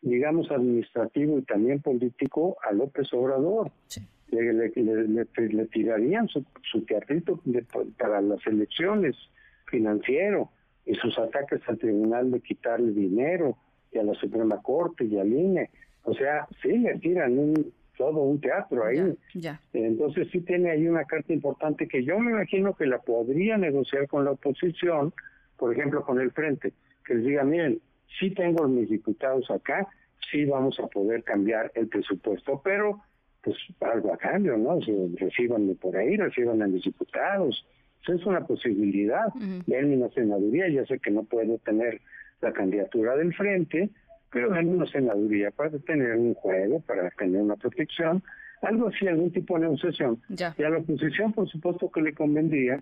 [0.01, 3.71] digamos, administrativo y también político a López Obrador.
[4.29, 7.39] Le, le, tirarían su, su teatrito
[7.97, 9.15] para las elecciones
[9.65, 10.49] financiero
[10.85, 13.57] y sus ataques al tribunal de quitarle dinero
[13.91, 15.69] y a la Suprema Corte y al INE.
[16.03, 19.17] O sea, sí le tiran un, todo un teatro ahí.
[19.73, 24.07] Entonces sí tiene ahí una carta importante que yo me imagino que la podría negociar
[24.07, 25.13] con la oposición,
[25.57, 26.73] por ejemplo con el Frente,
[27.05, 27.79] que les diga, miren,
[28.19, 29.87] sí tengo mis diputados acá,
[30.31, 33.01] sí vamos a poder cambiar el presupuesto, pero
[33.41, 34.79] pues algo a cambio, ¿no?
[35.17, 37.65] recibanme por ahí, reciban a mis diputados,
[38.13, 39.33] es una posibilidad.
[39.33, 42.01] de en una senaduría, ya sé que no puedo tener
[42.41, 43.89] la candidatura del frente,
[44.31, 48.21] pero en una senaduría para tener un juego, para tener una protección,
[48.61, 50.21] algo así, algún tipo de negociación.
[50.29, 52.81] Y a la oposición, por supuesto que le convendría,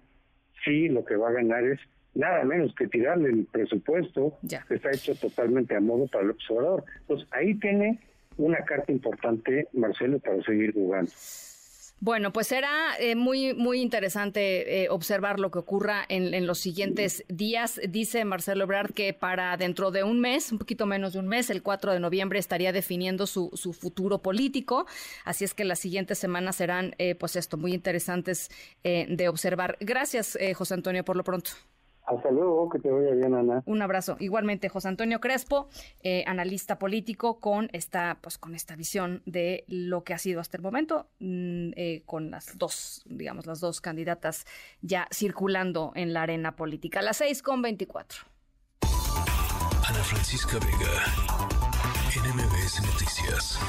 [0.63, 1.79] si lo que va a ganar es
[2.15, 6.83] nada menos que tirarle el presupuesto que está hecho totalmente a modo para el observador.
[7.01, 7.99] Entonces ahí tiene
[8.37, 11.11] una carta importante Marcelo para seguir jugando.
[12.03, 17.23] Bueno, pues será eh, muy, muy interesante eh, observar lo que ocurra en, los siguientes
[17.29, 17.79] días.
[17.87, 21.49] Dice Marcelo Ebrard que para dentro de un mes, un poquito menos de un mes,
[21.49, 24.85] el 4 de noviembre, estaría definiendo su, su futuro político.
[25.23, 28.49] Así es que las siguientes semanas serán, eh, pues esto, muy interesantes
[28.83, 29.77] de observar.
[29.79, 31.51] Gracias, José Antonio, por lo pronto.
[32.05, 33.63] Hasta luego, que te vaya bien, Ana.
[33.65, 34.17] Un abrazo.
[34.19, 35.69] Igualmente, José Antonio Crespo,
[36.01, 40.57] eh, analista político, con esta, pues, con esta visión de lo que ha sido hasta
[40.57, 44.45] el momento, mm, eh, con las dos, digamos, las dos candidatas
[44.81, 47.01] ya circulando en la arena política.
[47.01, 48.19] las seis con veinticuatro.
[48.81, 51.05] Ana Francisca Vega,
[52.15, 53.59] NMBS Noticias.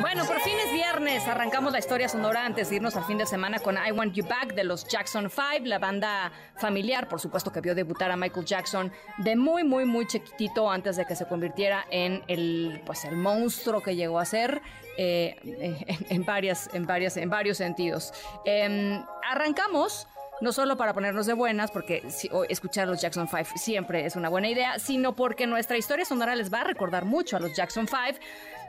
[0.00, 1.26] Bueno, por fin es viernes.
[1.26, 4.24] Arrancamos la historia sonora antes de irnos al fin de semana con I Want You
[4.26, 8.44] Back de los Jackson 5, la banda familiar, por supuesto, que vio debutar a Michael
[8.46, 13.16] Jackson de muy, muy, muy chiquitito antes de que se convirtiera en el, pues, el
[13.16, 14.60] monstruo que llegó a ser
[14.96, 15.36] eh,
[16.10, 18.12] en, varias, en, varias, en varios sentidos.
[18.44, 20.06] Em, arrancamos
[20.40, 22.02] no solo para ponernos de buenas, porque
[22.48, 26.52] escuchar los Jackson 5 siempre es una buena idea, sino porque nuestra historia sonora les
[26.52, 28.20] va a recordar mucho a los Jackson 5,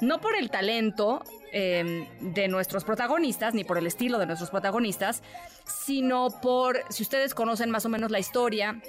[0.01, 5.23] no por el talento em, de nuestros protagonistas, ni por el estilo de nuestros protagonistas,
[5.65, 8.81] sino por, si ustedes conocen más o menos la historia,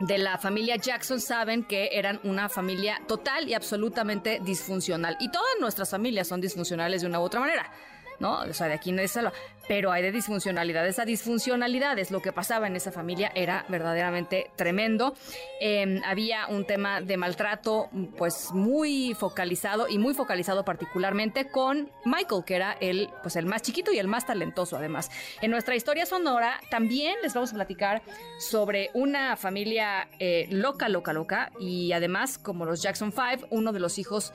[0.00, 5.16] de la familia Jackson saben que eran una familia total y absolutamente disfuncional.
[5.20, 7.70] Y todas nuestras familias son disfuncionales de una u otra manera.
[8.18, 8.40] ¿no?
[8.40, 9.32] O sea, de aquí no es salva.
[9.68, 10.86] Pero hay de disfuncionalidad.
[10.86, 15.14] Esa disfuncionalidad es lo que pasaba en esa familia, era verdaderamente tremendo.
[15.60, 22.44] Em, había un tema de maltrato, pues muy focalizado y muy focalizado particularmente con Michael,
[22.44, 25.10] que era el, pues el más chiquito y el más talentoso además.
[25.40, 28.02] En nuestra historia sonora también les vamos a platicar
[28.38, 33.80] sobre una familia eh, loca, loca, loca y además como los Jackson Five, uno de
[33.80, 34.32] los hijos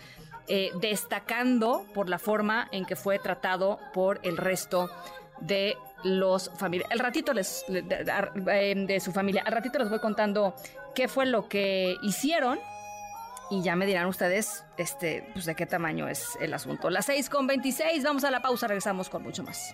[0.52, 5.18] eh, destacando por la forma en que fue tratado por el resto de
[6.04, 6.91] los familiares.
[6.93, 10.56] El ratito les, eh, de, su familia, al ratito les voy contando
[10.95, 12.60] qué fue lo que hicieron
[13.52, 16.89] y ya me dirán ustedes este, pues de qué tamaño es el asunto.
[16.89, 19.73] Las 6 con 26, vamos a la pausa, regresamos con mucho más.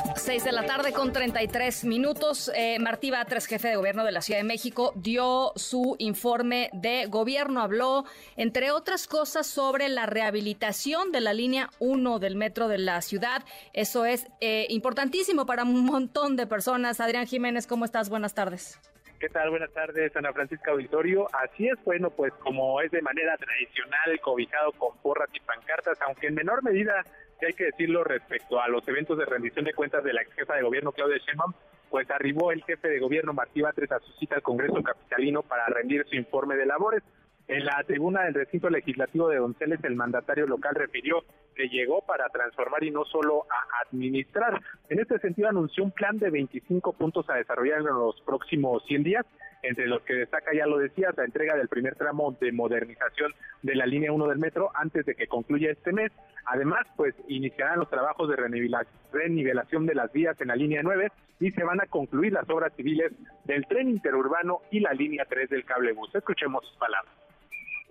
[0.21, 2.51] 6 de la tarde con 33 minutos.
[2.55, 7.07] Eh, Martí Batres, jefe de gobierno de la Ciudad de México, dio su informe de
[7.07, 7.59] gobierno.
[7.59, 8.05] Habló,
[8.37, 13.43] entre otras cosas, sobre la rehabilitación de la línea 1 del metro de la ciudad.
[13.73, 17.01] Eso es eh, importantísimo para un montón de personas.
[17.01, 18.07] Adrián Jiménez, ¿cómo estás?
[18.07, 18.79] Buenas tardes.
[19.19, 19.49] ¿Qué tal?
[19.49, 21.27] Buenas tardes, Ana Francisca Auditorio.
[21.33, 26.27] Así es, bueno, pues como es de manera tradicional, cobijado con porras y pancartas, aunque
[26.27, 27.03] en menor medida
[27.45, 30.55] hay que decirlo respecto a los eventos de rendición de cuentas de la ex jefa
[30.55, 31.53] de gobierno Claudia Sheinbaum,
[31.89, 35.65] pues arribó el jefe de gobierno Martí Batres a su cita al Congreso Capitalino para
[35.67, 37.03] rendir su informe de labores.
[37.47, 42.29] En la tribuna del recinto legislativo de Donceles, el mandatario local refirió que llegó para
[42.29, 44.61] transformar y no solo a administrar.
[44.87, 49.03] En este sentido, anunció un plan de 25 puntos a desarrollar en los próximos 100
[49.03, 49.25] días
[49.63, 53.75] entre los que destaca, ya lo decía, la entrega del primer tramo de modernización de
[53.75, 56.11] la línea 1 del metro antes de que concluya este mes.
[56.45, 61.51] Además, pues iniciarán los trabajos de renivelación de las vías en la línea 9 y
[61.51, 63.11] se van a concluir las obras civiles
[63.45, 66.13] del tren interurbano y la línea 3 del cable bus.
[66.15, 67.13] Escuchemos sus palabras.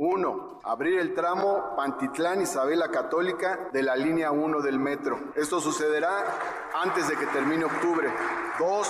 [0.02, 5.18] Uno, abrir el tramo Pantitlán Isabela Católica de la línea 1 del metro.
[5.36, 6.24] Esto sucederá
[6.82, 8.08] antes de que termine octubre.
[8.58, 8.88] Dos,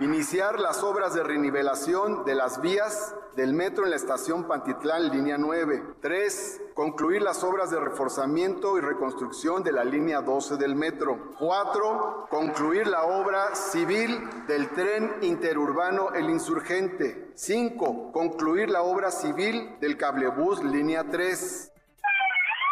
[0.00, 5.36] Iniciar las obras de renivelación de las vías del metro en la estación Pantitlán, línea
[5.38, 5.82] 9.
[6.00, 6.62] 3.
[6.72, 11.32] Concluir las obras de reforzamiento y reconstrucción de la línea 12 del metro.
[11.40, 12.28] 4.
[12.30, 17.32] Concluir la obra civil del tren interurbano El Insurgente.
[17.34, 18.12] 5.
[18.12, 21.72] Concluir la obra civil del cablebús línea 3.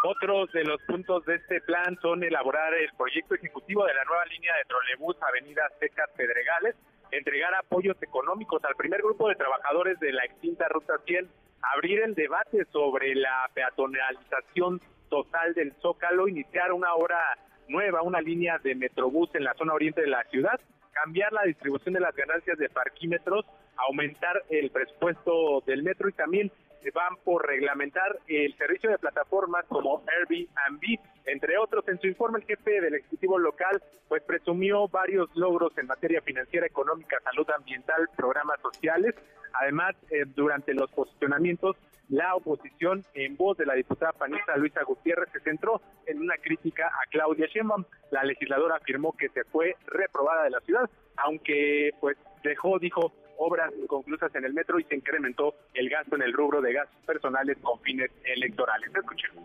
[0.05, 4.25] Otros de los puntos de este plan son elaborar el proyecto ejecutivo de la nueva
[4.27, 6.77] línea de trolebús Avenida Secas Pedregales,
[7.11, 11.29] entregar apoyos económicos al primer grupo de trabajadores de la extinta Ruta 100,
[11.75, 17.19] abrir el debate sobre la peatonalización total del Zócalo, iniciar una hora
[17.69, 20.61] nueva, una línea de Metrobús en la zona oriente de la ciudad,
[20.93, 23.45] cambiar la distribución de las ganancias de parquímetros,
[23.77, 26.51] aumentar el presupuesto del metro y también
[26.95, 31.87] van por reglamentar el servicio de plataformas como Airbnb, entre otros.
[31.89, 36.67] En su informe, el jefe del Ejecutivo local pues presumió varios logros en materia financiera,
[36.67, 39.15] económica, salud ambiental, programas sociales.
[39.53, 41.77] Además, eh, durante los posicionamientos,
[42.09, 46.87] la oposición, en voz de la diputada panista Luisa Gutiérrez, se centró en una crítica
[46.87, 47.85] a Claudia Sheinbaum.
[48.11, 53.73] La legisladora afirmó que se fue reprobada de la ciudad, aunque pues dejó, dijo, obras
[53.81, 57.59] inconclusas en el metro y se incrementó el gasto en el rubro de gastos personales
[57.63, 58.91] con fines electorales.
[58.95, 59.45] Escuchemos.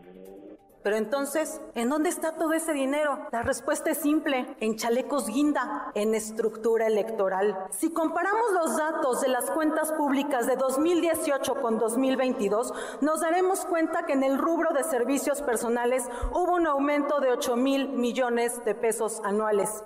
[0.84, 3.28] Pero entonces, ¿en dónde está todo ese dinero?
[3.32, 7.56] La respuesta es simple, en chalecos guinda, en estructura electoral.
[7.70, 14.06] Si comparamos los datos de las cuentas públicas de 2018 con 2022, nos daremos cuenta
[14.08, 18.74] que en el rubro de servicios personales hubo un aumento de 8 mil millones de
[18.74, 19.84] pesos anuales.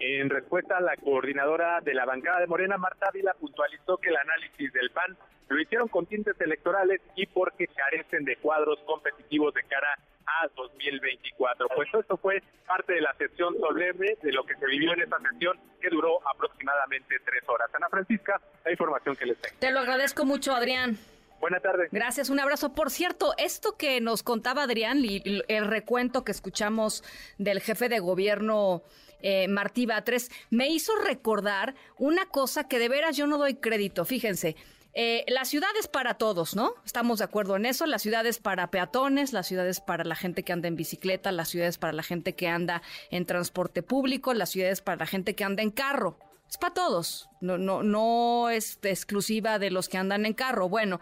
[0.00, 4.72] En respuesta, la coordinadora de la bancada de Morena, Marta Ávila, puntualizó que el análisis
[4.72, 5.16] del PAN
[5.48, 11.68] lo hicieron con tintes electorales y porque carecen de cuadros competitivos de cara a 2024.
[11.74, 15.18] Pues esto fue parte de la sesión solemne de lo que se vivió en esta
[15.18, 17.68] sesión que duró aproximadamente tres horas.
[17.74, 19.56] Ana Francisca, la información que les tengo.
[19.58, 20.96] Te lo agradezco mucho, Adrián.
[21.40, 21.90] Buenas tardes.
[21.90, 22.74] Gracias, un abrazo.
[22.74, 27.02] Por cierto, esto que nos contaba Adrián, y el recuento que escuchamos
[27.38, 28.82] del jefe de gobierno
[29.22, 34.04] eh, Martí Batres, me hizo recordar una cosa que de veras yo no doy crédito.
[34.04, 34.56] Fíjense,
[34.92, 36.74] eh, la ciudad es para todos, ¿no?
[36.84, 37.86] Estamos de acuerdo en eso.
[37.86, 41.30] La ciudad es para peatones, la ciudad es para la gente que anda en bicicleta,
[41.30, 44.98] la ciudad es para la gente que anda en transporte público, la ciudad es para
[44.98, 46.18] la gente que anda en carro.
[46.50, 50.68] Es para todos, no, no, no es exclusiva de los que andan en carro.
[50.68, 51.00] Bueno,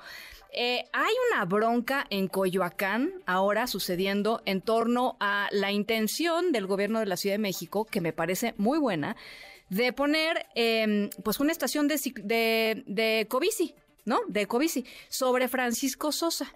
[0.52, 7.00] eh, hay una bronca en Coyoacán ahora sucediendo en torno a la intención del gobierno
[7.00, 9.16] de la Ciudad de México, que me parece muy buena,
[9.70, 13.26] de poner em, pues una estación de, de, de
[14.04, 14.20] ¿no?
[14.28, 16.52] De Covici, sobre Francisco Sosa.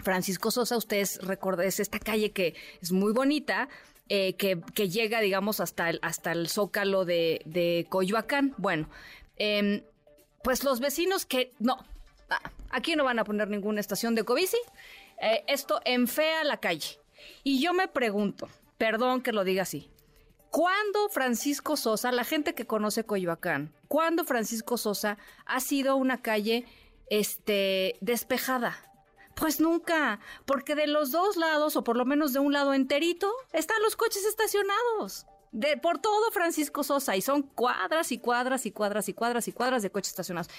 [0.00, 3.68] Francisco Sosa, ustedes recuerdan, es esta calle que es muy bonita,
[4.08, 8.54] eh, que, que, llega, digamos, hasta el, hasta el zócalo de, de Coyoacán.
[8.58, 8.88] Bueno,
[9.36, 9.82] em,
[10.42, 11.78] pues los vecinos que, no,
[12.28, 14.58] ah, aquí no van a poner ninguna estación de Covici,
[15.22, 16.98] eh, esto enfea la calle.
[17.42, 19.90] Y yo me pregunto, perdón que lo diga así,
[20.50, 26.66] ¿cuándo Francisco Sosa, la gente que conoce Coyoacán, cuándo Francisco Sosa ha sido una calle
[27.08, 28.76] este, despejada?
[29.34, 33.32] Pues nunca, porque de los dos lados, o por lo menos de un lado enterito,
[33.52, 35.26] están los coches estacionados.
[35.52, 39.52] De, por todo Francisco Sosa, y son cuadras y cuadras y cuadras y cuadras y
[39.52, 40.50] cuadras de coches estacionados.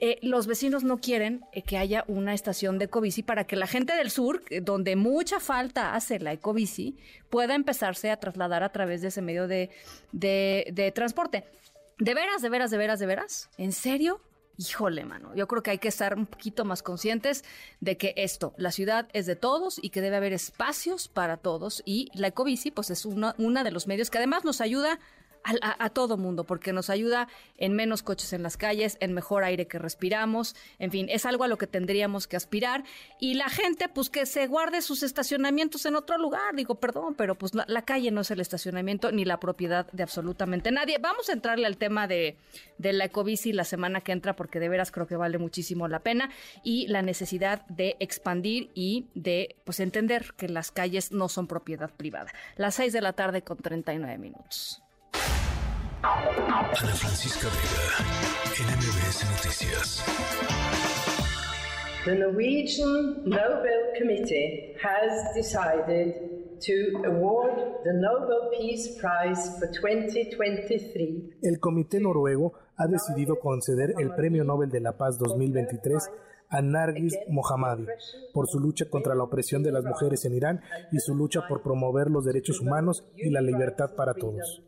[0.00, 3.66] Eh, los vecinos no quieren eh, que haya una estación de ecobici para que la
[3.66, 6.96] gente del sur, eh, donde mucha falta hace la ecobici,
[7.30, 9.70] pueda empezarse a trasladar a través de ese medio de,
[10.12, 11.44] de transporte.
[11.98, 13.50] ¿De veras, de veras, de veras, de veras?
[13.56, 14.20] ¿En serio?
[14.56, 17.44] Híjole, mano, yo creo que hay que estar un poquito más conscientes
[17.80, 21.82] de que esto, la ciudad es de todos y que debe haber espacios para todos
[21.84, 25.00] y la ecobici pues es una, una de los medios que además nos ayuda
[25.44, 27.28] a, todo mundo, porque nos ayuda
[27.58, 31.44] en menos coches en las calles, en mejor aire que respiramos, en fin, es algo
[31.44, 32.84] a lo que tendríamos que aspirar.
[33.20, 37.36] Y la gente, pues que se guarde sus estacionamientos en otro lugar, digo, perdón, pero
[37.36, 40.98] pues la, calle no es el estacionamiento ni la propiedad de absolutamente nadie.
[40.98, 42.36] Vamos a entrarle al tema de,
[42.78, 46.00] de la ecobici la semana que entra, porque de veras creo que vale muchísimo la
[46.00, 46.30] pena,
[46.62, 51.90] y la necesidad de expandir y de, pues, entender que las calles no son propiedad
[51.90, 52.32] privada.
[52.56, 54.83] Las seis de la tarde con 39 minutos.
[56.06, 57.86] Ana Francisca Vega,
[58.60, 60.04] NMBS Noticias.
[62.04, 71.38] The Norwegian Nobel Committee has decided to award the Nobel Peace Prize for 2023.
[71.42, 76.10] El Comité Noruego ha decidido conceder el Premio Nobel de la Paz 2023
[76.50, 77.86] a Nargis Mohammadi
[78.34, 80.60] por su lucha contra la opresión de las mujeres en Irán
[80.92, 84.62] y su lucha por promover los derechos humanos y la libertad para todos.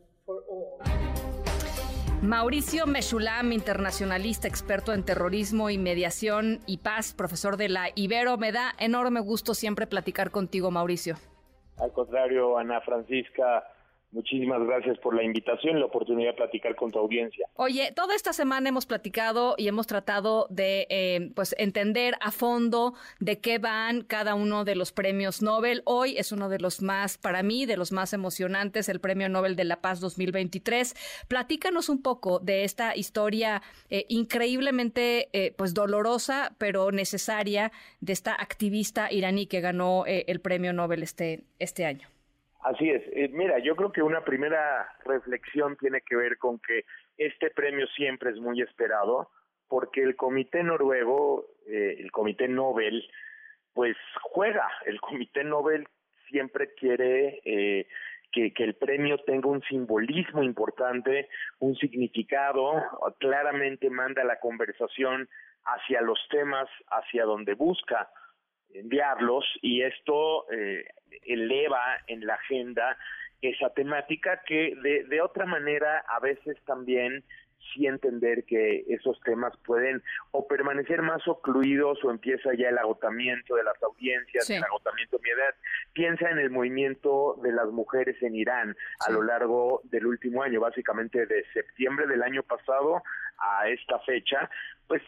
[2.26, 8.36] Mauricio Meshulam, internacionalista, experto en terrorismo y mediación y paz, profesor de la Ibero.
[8.36, 11.14] Me da enorme gusto siempre platicar contigo, Mauricio.
[11.78, 13.62] Al contrario, Ana Francisca,
[14.16, 17.46] Muchísimas gracias por la invitación y la oportunidad de platicar con tu audiencia.
[17.56, 22.94] Oye, toda esta semana hemos platicado y hemos tratado de eh, pues entender a fondo
[23.20, 25.82] de qué van cada uno de los premios Nobel.
[25.84, 29.54] Hoy es uno de los más, para mí, de los más emocionantes, el Premio Nobel
[29.54, 30.94] de la Paz 2023.
[31.28, 33.60] Platícanos un poco de esta historia
[33.90, 40.72] eh, increíblemente eh, pues dolorosa, pero necesaria de esta activista iraní que ganó el Premio
[40.72, 42.08] Nobel este, este año.
[42.66, 43.04] Así es.
[43.12, 46.84] Eh, mira, yo creo que una primera reflexión tiene que ver con que
[47.16, 49.30] este premio siempre es muy esperado
[49.68, 53.08] porque el comité noruego, eh, el comité Nobel,
[53.72, 54.68] pues juega.
[54.84, 55.86] El comité Nobel
[56.28, 57.86] siempre quiere eh,
[58.32, 61.28] que, que, el premio tenga un simbolismo importante,
[61.60, 62.82] un significado,
[63.20, 65.28] claramente manda la conversación
[65.66, 68.08] hacia los temas, hacia donde busca
[68.74, 70.84] enviarlos y esto eh,
[71.24, 72.96] eleva en la agenda
[73.42, 77.24] esa temática que de, de otra manera a veces también
[77.72, 83.56] sí entender que esos temas pueden o permanecer más ocluidos o empieza ya el agotamiento
[83.56, 85.54] de las audiencias, el agotamiento de mi edad.
[85.92, 90.60] Piensa en el movimiento de las mujeres en Irán a lo largo del último año,
[90.60, 93.02] básicamente de septiembre del año pasado
[93.38, 94.48] a esta fecha,
[94.86, 95.02] pues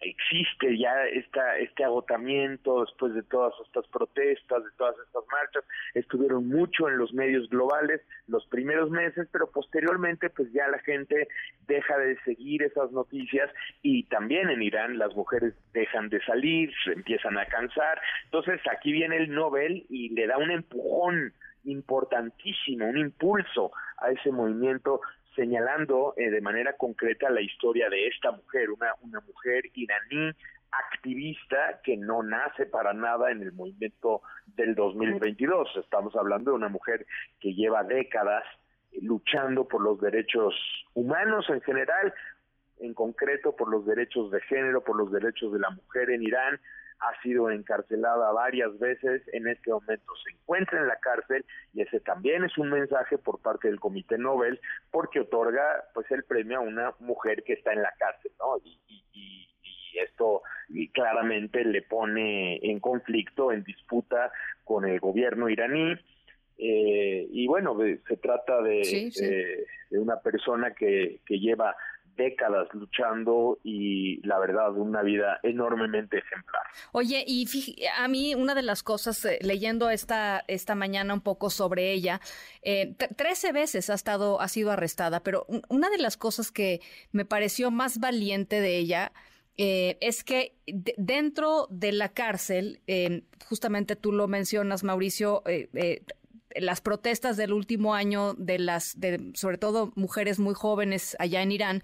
[0.00, 5.64] existe ya esta, este agotamiento después de todas estas protestas, de todas estas marchas,
[5.94, 11.28] estuvieron mucho en los medios globales los primeros meses, pero posteriormente pues ya la gente
[11.66, 13.50] deja de seguir esas noticias
[13.82, 18.92] y también en Irán las mujeres dejan de salir, se empiezan a cansar, entonces aquí
[18.92, 21.32] viene el Nobel y le da un empujón
[21.64, 25.00] importantísimo, un impulso a ese movimiento
[25.34, 30.32] señalando eh, de manera concreta la historia de esta mujer, una, una mujer iraní
[30.72, 34.22] activista que no nace para nada en el movimiento
[34.56, 35.68] del 2022.
[35.76, 37.06] Estamos hablando de una mujer
[37.40, 38.44] que lleva décadas
[38.92, 40.54] eh, luchando por los derechos
[40.94, 42.14] humanos en general,
[42.78, 46.60] en concreto por los derechos de género, por los derechos de la mujer en Irán,
[47.00, 52.00] ha sido encarcelada varias veces, en este momento se encuentra en la cárcel y ese
[52.00, 56.62] también es un mensaje por parte del Comité Nobel porque otorga pues el premio a
[56.62, 58.58] una mujer que está en la cárcel, ¿no?
[58.64, 58.78] Y,
[60.02, 60.42] esto
[60.94, 64.32] claramente le pone en conflicto, en disputa
[64.64, 65.94] con el gobierno iraní.
[66.56, 67.76] Eh, y bueno,
[68.06, 69.10] se trata de,
[69.90, 71.74] de, una persona que, que lleva
[72.16, 76.62] décadas luchando y la verdad una vida enormemente ejemplar.
[76.92, 77.46] Oye, y
[77.98, 82.20] a mí una de las cosas, eh, leyendo esta, esta mañana un poco sobre ella,
[82.62, 86.80] eh, 13 veces ha estado, ha sido arrestada, pero una de las cosas que
[87.12, 89.12] me pareció más valiente de ella
[89.62, 90.54] eh, es que
[90.96, 95.42] dentro de la cárcel, eh, justamente tú lo mencionas, Mauricio,
[96.56, 101.52] las protestas del último año de las, de, sobre todo mujeres muy jóvenes allá en
[101.52, 101.82] Irán,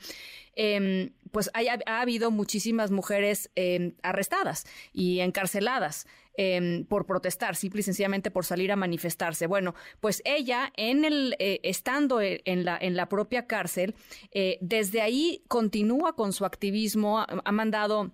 [0.55, 6.07] em, pues ha habido muchísimas mujeres em, arrestadas y encarceladas.
[6.39, 9.47] Em, por protestar, simple y sencillamente por salir a manifestarse.
[9.47, 13.95] Bueno, pues ella, en el, eh, estando en la, en la propia cárcel,
[14.33, 18.13] eh, desde ahí continúa con su activismo, ha mandado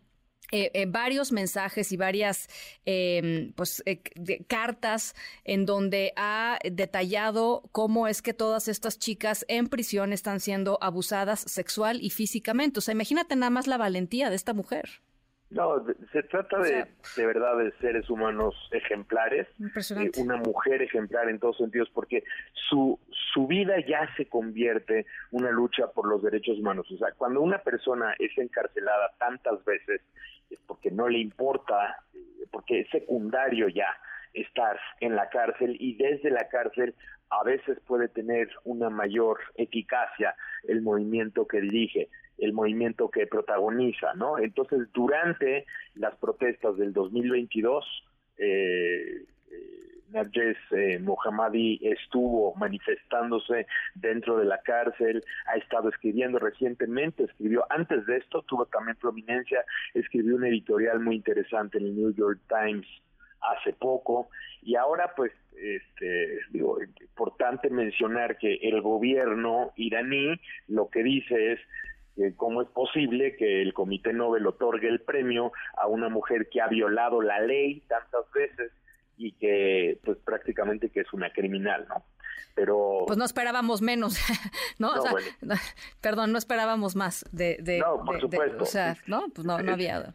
[0.55, 2.47] eh, eh, varios mensajes y varias
[2.85, 4.03] em, pues, eh,
[4.47, 10.77] cartas en donde ha detallado cómo es que todas estas chicas en prisión están siendo
[10.83, 12.81] abusadas sexual y físicamente.
[12.81, 14.91] O sea, imagínate nada más la valentía de esta mujer.
[15.49, 16.87] No, se trata de,
[17.17, 19.47] de verdad de seres humanos ejemplares,
[20.17, 22.25] una mujer ejemplar en todos sentidos, porque
[22.71, 22.99] su,
[23.35, 26.91] su vida ya se convierte una lucha por los derechos humanos.
[26.91, 30.32] O sea, cuando una persona es encarcelada tantas veces es
[30.67, 32.19] porque no le importa, eh,
[32.51, 33.97] porque es secundario ya
[34.35, 36.95] estar en la cárcel y desde la cárcel
[37.31, 40.35] a veces puede tener una mayor eficacia
[40.65, 44.39] el movimiento que dirige, el movimiento que protagoniza, ¿no?
[44.39, 47.85] Entonces, durante las protestas del 2022,
[48.39, 49.25] eh,
[50.13, 58.05] Narges eh, Mohammadi estuvo manifestándose dentro de la cárcel, ha estado escribiendo recientemente, escribió antes
[58.07, 62.87] de esto, tuvo también prominencia, escribió un editorial muy interesante en el New York Times
[63.41, 64.29] hace poco
[64.63, 72.37] y ahora pues este digo importante mencionar que el gobierno iraní lo que dice es
[72.37, 76.69] cómo es posible que el Comité Nobel otorgue el premio a una mujer que ha
[76.69, 78.71] violado la ley tantas veces
[79.23, 82.05] y que pues prácticamente que es una criminal, ¿no?
[82.55, 83.05] pero...
[83.07, 84.19] Pues no esperábamos menos,
[84.79, 84.91] ¿no?
[84.91, 85.13] o sea,
[86.03, 87.57] perdón, no esperábamos más de...
[87.61, 88.63] de no, por supuesto.
[88.63, 89.25] o sea, ¿no?
[89.35, 90.15] Pues no, no había...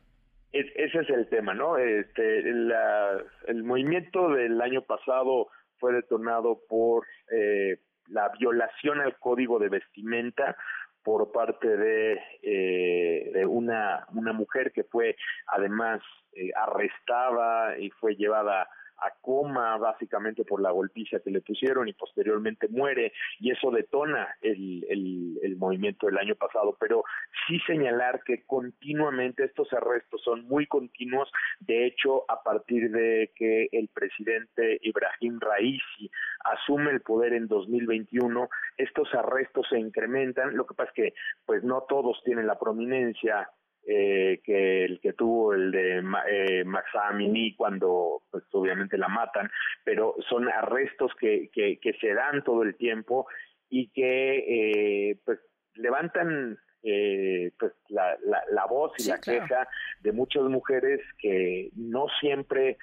[0.51, 1.77] ese es el tema, ¿no?
[1.77, 5.47] Este, la, el movimiento del año pasado
[5.79, 10.57] fue detonado por eh, la violación al código de vestimenta
[11.03, 15.15] por parte de, eh, de una, una mujer que fue
[15.47, 16.01] además
[16.33, 18.67] eh, arrestada y fue llevada
[18.99, 24.35] a coma básicamente por la golpiza que le pusieron y posteriormente muere y eso detona
[24.41, 26.75] el, el, el, movimiento del año pasado.
[26.79, 27.03] Pero
[27.47, 31.31] sí señalar que continuamente estos arrestos son muy continuos.
[31.59, 36.09] De hecho a partir de que el presidente Ibrahim Raisi
[36.43, 40.55] asume el poder en 2021 estos arrestos se incrementan.
[40.55, 41.13] Lo que pasa es que
[41.45, 43.49] pues no todos tienen la prominencia
[43.87, 49.49] eh, que el que tuvo el de eh, Maxamini cuando pues obviamente la matan,
[49.83, 53.27] pero son arrestos que, que, que se dan todo el tiempo
[53.69, 55.39] y que eh, pues
[55.75, 59.67] levantan eh, pues la, la, la voz y la queja
[60.01, 62.77] de muchas mujeres que no siempre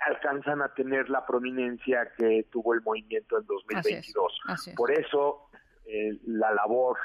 [0.00, 4.40] alcanzan a tener la prominencia que tuvo el movimiento en 2022.
[4.76, 5.50] Por eso
[5.86, 6.98] eh, la labor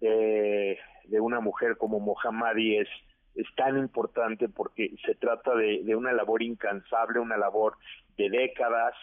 [0.00, 0.78] de
[1.08, 2.88] de una mujer como Mohammadi es,
[3.34, 7.76] es tan importante porque se trata de, de una labor incansable, una labor
[8.16, 8.94] de décadas,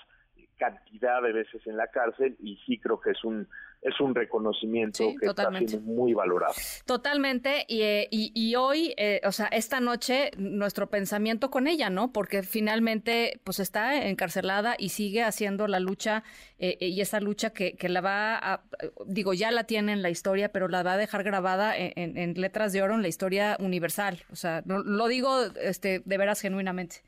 [0.57, 3.47] cantidad de veces en la cárcel y sí creo que es un
[3.85, 6.53] es un reconocimiento que está siendo muy valorado.
[6.87, 12.11] Totalmente, y, eh, y, hoy, eh, o sea, esta noche, nuestro pensamiento con ella, ¿no?
[12.11, 16.23] Porque finalmente, pues está encarcelada y sigue haciendo la lucha,
[16.57, 18.63] eh, y esa lucha que, que la va a,
[19.05, 22.33] digo, ya la tiene en la historia, pero la va a dejar grabada en, en
[22.41, 24.23] letras de oro en la historia universal.
[24.31, 27.03] O sea, lo digo este, de veras genuinamente.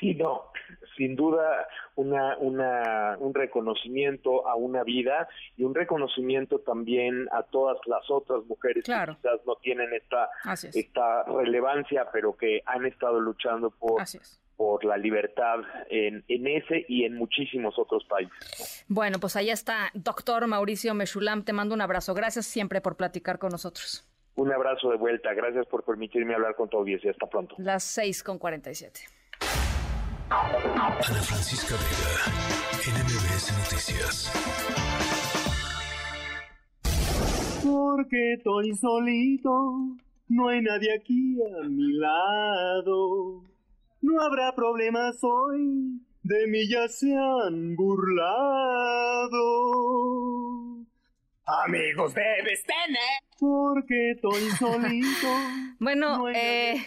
[0.00, 0.52] Sí, no,
[0.96, 7.78] sin duda una, una, un reconocimiento a una vida y un reconocimiento también a todas
[7.86, 10.28] las otras mujeres que quizás no tienen esta,
[10.72, 14.02] esta relevancia, pero que han estado luchando por,
[14.56, 18.84] por la libertad en, en ese y en muchísimos otros países.
[18.88, 22.14] Bueno, pues ahí está, doctor Mauricio Meshulam, te mando un abrazo.
[22.14, 24.04] Gracias siempre por platicar con nosotros.
[24.36, 25.32] Un abrazo de vuelta.
[25.32, 27.10] Gracias por permitirme hablar con tu audiencia.
[27.10, 27.54] Hasta pronto.
[27.58, 29.00] Las seis con cuarenta y siete.
[30.28, 32.14] Ana Francisca Vega,
[32.84, 34.32] NMBS Noticias.
[37.62, 39.50] Porque estoy solito,
[40.28, 43.44] no hay nadie aquí a mi lado.
[44.02, 49.36] No habrá problemas hoy, de mí ya se han burlado.
[51.44, 53.20] Amigos debes tener.
[53.38, 55.28] Porque estoy solito.
[55.78, 56.84] bueno, eh.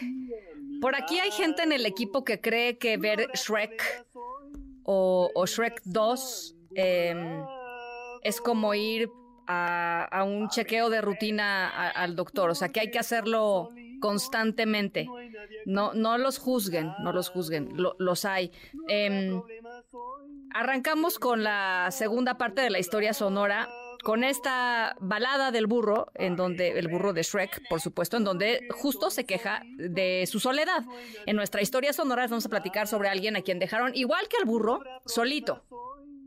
[0.80, 4.06] Por aquí hay gente en el equipo que cree que ver Shrek
[4.84, 7.44] o, Shrek 2 em,
[8.22, 9.10] es como ir
[9.46, 13.70] a, un chequeo de rutina al doctor, o sea que hay que hacerlo
[14.00, 15.08] constantemente.
[15.66, 18.50] No, no los juzguen, no los juzguen, los hay.
[18.88, 19.42] Em,
[20.54, 23.68] arrancamos con la segunda parte de la historia sonora
[24.02, 28.66] con esta balada del burro, en donde el burro de Shrek, por supuesto, en donde
[28.70, 30.84] justo se queja de su soledad.
[31.26, 34.44] En nuestra historia sonora vamos a platicar sobre alguien a quien dejaron, igual que al
[34.44, 35.62] burro, solito.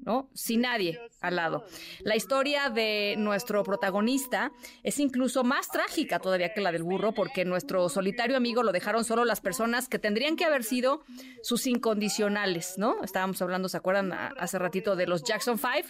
[0.06, 0.30] ¿No?
[0.34, 1.66] Sin nadie al lado.
[2.02, 4.52] La historia de nuestro protagonista
[4.84, 9.06] es incluso más trágica todavía que la del burro, porque nuestro solitario amigo lo dejaron
[9.06, 11.04] solo las personas que tendrían que haber sido
[11.42, 13.04] sus incondicionales, ¿no?
[13.04, 15.86] Estábamos hablando, ¿se acuerdan hace ratito de los Jackson Five?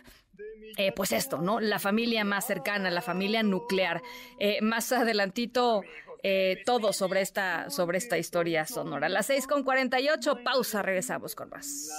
[0.78, 1.60] Eh, pues esto, ¿no?
[1.60, 4.02] La familia más cercana, la familia nuclear.
[4.40, 5.84] Eh, más adelantito,
[6.24, 9.10] eh, todo sobre esta, sobre esta historia sonora.
[9.10, 11.90] Las seis con 48, pausa, regresamos con más.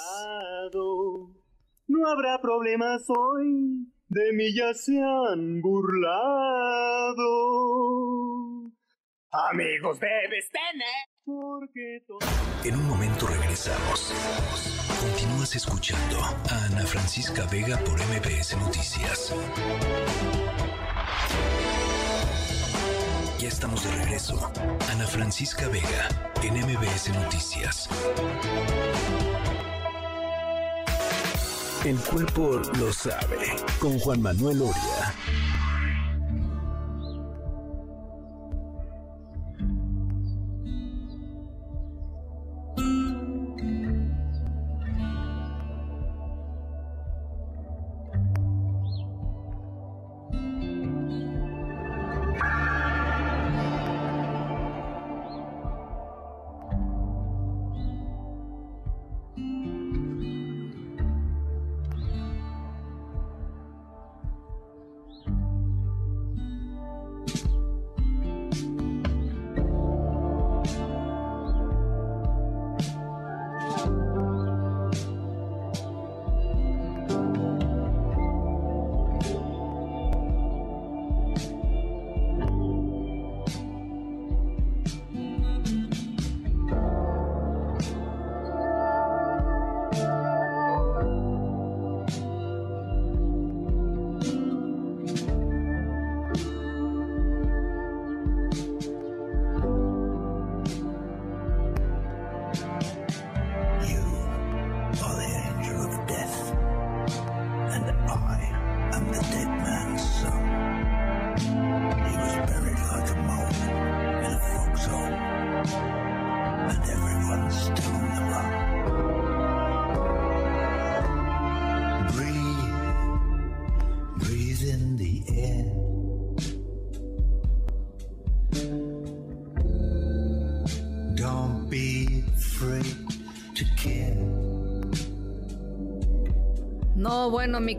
[1.86, 7.24] No habrá problemas hoy, de mí ya se han burlado.
[9.30, 11.14] Amigos debes tener.
[11.26, 12.02] Porque
[12.64, 14.12] En un momento regresamos.
[15.00, 19.34] Continúas escuchando a Ana Francisca Vega por MBS Noticias.
[23.38, 24.50] Ya estamos de regreso.
[24.90, 26.08] Ana Francisca Vega
[26.42, 27.88] en MBS Noticias.
[31.84, 33.36] El cuerpo lo sabe.
[33.78, 35.43] Con Juan Manuel Oria.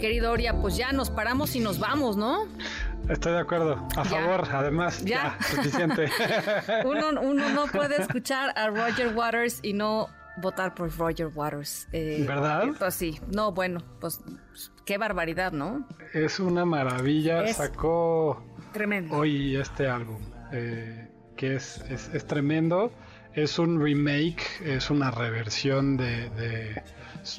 [0.06, 2.46] Querido Oria, pues ya nos paramos y nos vamos, ¿no?
[3.10, 6.12] Estoy de acuerdo, a favor, además, ya, suficiente.
[6.86, 11.88] uno, uno no puede escuchar a Roger Waters y no votar por Roger Waters.
[11.92, 12.68] Eh, ¿Verdad?
[12.78, 14.20] Pues sí, no, bueno, pues
[14.86, 15.88] qué barbaridad, ¿no?
[16.14, 19.18] Es una maravilla, sacó tremendo.
[19.18, 22.92] hoy este álbum, eh, que es, es, tremendo.
[23.34, 26.84] Es un remake, es una reversión de,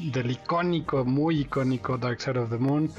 [0.00, 2.90] del icónico, muy icónico Dark Side of the Moon.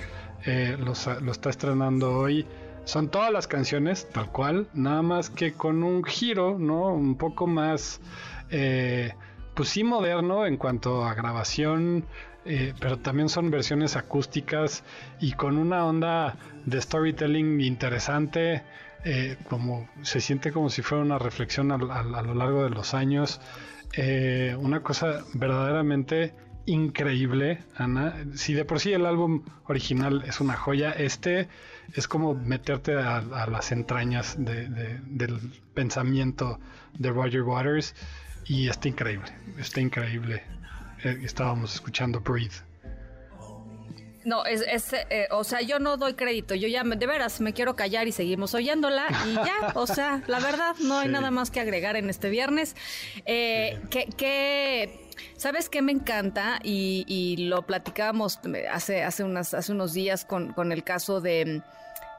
[0.46, 2.46] Eh, lo, lo está estrenando hoy.
[2.86, 6.94] Son todas las canciones, tal cual, nada más que con un giro, ¿no?
[6.94, 8.00] Un poco más
[8.50, 9.14] eh,
[9.56, 12.06] pues sí moderno en cuanto a grabación,
[12.46, 14.84] eh, pero también son versiones acústicas
[15.20, 18.64] y con una onda de storytelling interesante,
[19.04, 23.42] eh, como se siente como si fuera una reflexión a, lo largo de los años.
[24.60, 26.34] Una cosa verdaderamente
[26.68, 28.16] increíble, Ana.
[28.36, 31.48] Si de por sí el álbum original es una joya, este
[31.94, 35.40] es como meterte a, las entrañas del
[35.74, 36.60] pensamiento
[36.94, 37.96] de Roger Waters
[38.46, 40.44] y está increíble, está increíble.
[41.04, 42.68] Eh, estábamos escuchando Breathe.
[44.28, 44.62] No, es,
[44.92, 48.12] eh, o sea, yo no doy crédito, yo ya, de veras, me quiero callar y
[48.12, 52.10] seguimos oyéndola y ya, o sea, la verdad, no hay nada más que agregar en
[52.10, 52.76] este viernes.
[53.26, 56.60] Eh, que, ¿sabes qué me encanta?
[56.64, 58.40] Y, lo platicábamos
[58.72, 61.62] hace, hace, unas, hace unos días con, con el caso de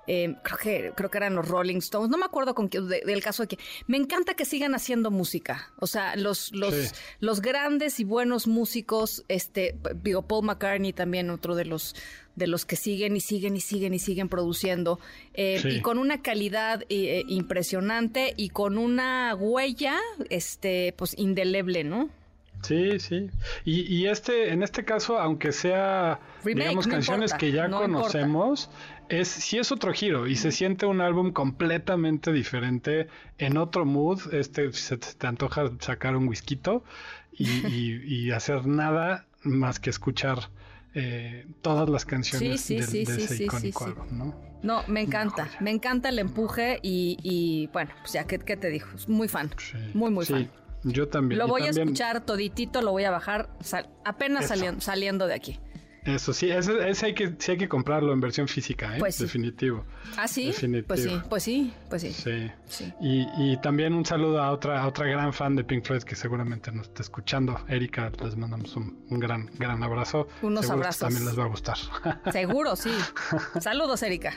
[0.08, 3.22] Em, creo que creo que eran los Rolling Stones, no me acuerdo con qué, del
[3.22, 8.00] caso de que me encanta que sigan haciendo música, o sea, los los los grandes
[8.00, 11.94] y buenos músicos, este digo Paul McCartney también otro de los
[12.36, 14.98] de los que siguen y siguen y siguen y siguen produciendo
[15.34, 19.98] eh, y con una calidad eh, impresionante y con una huella
[20.30, 22.08] este pues indeleble, ¿no?
[22.62, 23.30] Sí, sí.
[23.64, 28.70] Y, y este, en este caso, aunque sea, digamos, canciones que ya conocemos,
[29.08, 34.34] es sí es otro giro y se siente un álbum completamente diferente en otro mood.
[34.34, 36.60] Este se te antoja sacar un whisky
[37.32, 40.50] y, hacer nada más que escuchar
[40.94, 44.48] eh, todas las canciones de, ese icónico álbum, ¿no?
[44.62, 48.90] No, me encanta, me encanta el empuje y, bueno, pues ya, ¿qué, te dijo?
[49.06, 49.50] Muy fan,
[49.94, 50.50] muy, muy fan.
[50.84, 51.38] Yo también.
[51.38, 53.50] Lo voy a escuchar toditito, lo voy a bajar
[54.04, 55.58] apenas saliendo de aquí.
[56.04, 58.98] Eso sí, ese, hay que sí hay que comprarlo en versión física, ¿eh?
[58.98, 59.84] Pues Definitivo.
[60.16, 60.46] Ah, sí.
[60.86, 62.12] Pues sí, pues sí, pues sí.
[62.66, 62.92] Sí.
[63.00, 66.14] Y, y, también un saludo a otra, a otra gran fan de Pink Floyd que
[66.14, 67.60] seguramente nos está escuchando.
[67.68, 70.28] Erika, les mandamos un, gran, gran abrazo.
[70.42, 71.00] Unos abrazos.
[71.00, 71.76] también les va a gustar.
[72.32, 72.92] Seguro, sí.
[73.60, 74.32] Saludos, Erika.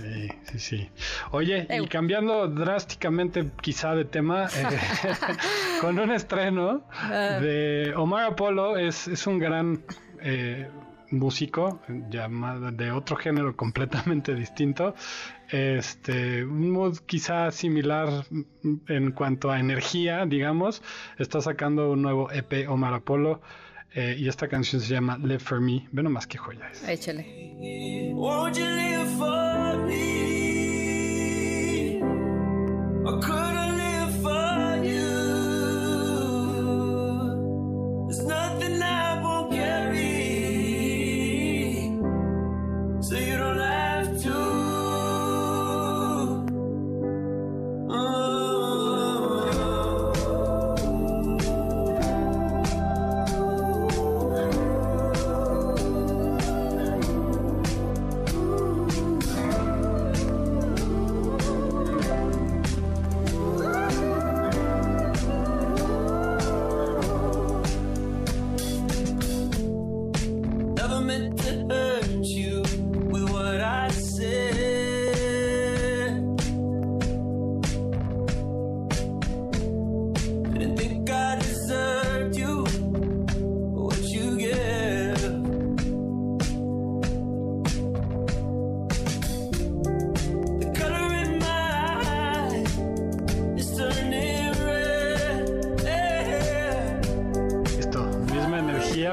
[0.00, 0.90] Sí, sí, sí.
[1.32, 4.78] Oye, y cambiando drásticamente quizá de tema, eh,
[5.80, 7.38] con un estreno ah.
[7.40, 9.82] de Omar Apollo, es, es un gran...
[10.22, 10.68] Eh,
[11.10, 14.94] músico llamado de otro género completamente distinto
[15.50, 18.24] este un mood quizá similar
[18.88, 20.82] en cuanto a energía digamos.
[21.18, 23.40] Está sacando un nuevo EP Omar Apollo
[23.92, 25.88] eh, y esta canción se llama Live for Me.
[25.90, 26.88] Ve nomás qué joya es.
[26.88, 27.26] Échale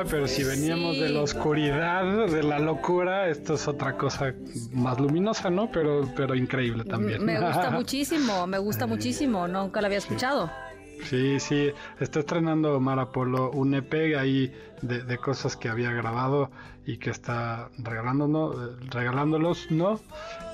[0.10, 4.34] pero si veníamos de la oscuridad, de la locura, esto es otra cosa
[4.72, 5.70] más luminosa, ¿no?
[5.72, 7.24] Pero, pero increíble también.
[7.24, 10.50] Me gusta muchísimo, me gusta muchísimo, nunca la había escuchado.
[11.04, 14.52] Sí, sí, está estrenando Marapolo un EP ahí
[14.82, 16.50] de, cosas que había grabado
[16.86, 18.56] y que está regalándonos,
[18.90, 20.00] regalándolos, ¿no?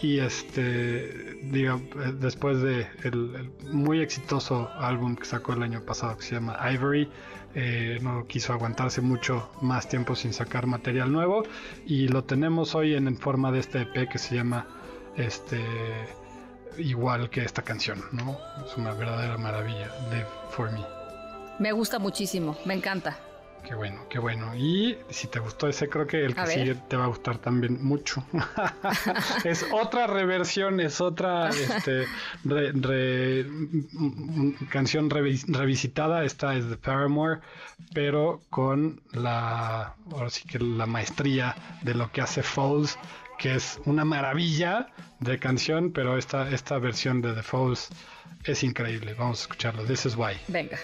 [0.01, 1.82] Y este, digo,
[2.20, 7.10] después de el, muy exitoso álbum que sacó el año pasado que se llama Ivory,
[7.56, 11.43] eh, no quiso aguantarse mucho más tiempo sin sacar material nuevo
[11.86, 14.68] y lo tenemos hoy en, forma de este EP que se llama
[15.16, 15.62] este
[16.78, 18.38] igual que esta canción, ¿no?
[18.66, 20.84] Es una verdadera maravilla de For Me.
[21.60, 23.20] Me gusta muchísimo, me encanta.
[23.64, 24.53] Qué bueno, qué bueno.
[24.55, 27.84] Y si te gustó ese, creo que el que sigue te va a gustar también
[27.84, 28.26] mucho.
[29.45, 32.05] es otra reversión, es otra este,
[34.70, 36.26] canción revisitada.
[36.26, 37.39] Esta es de Paramore,
[37.93, 42.99] pero con la, ahora sí que la maestría de lo que hace Falls,
[43.38, 44.88] que es una maravilla
[45.20, 47.89] de canción, pero esta, esta versión de The Falls
[48.43, 49.14] es increíble.
[49.14, 49.86] Vamos a escucharlo.
[49.86, 50.38] This is why.
[50.49, 50.78] Venga.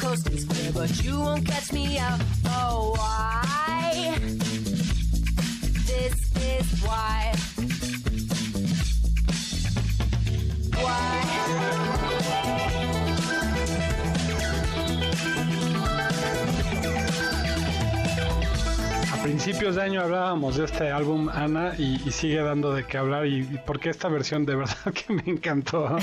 [0.00, 2.20] Coast is clear, but you won't catch me out.
[2.46, 4.79] Oh, why?
[6.00, 7.30] This is why.
[19.22, 23.26] Principios de año hablábamos de este álbum, Ana, y, sigue dando de qué hablar.
[23.26, 25.96] Y, porque esta versión de verdad que me encantó.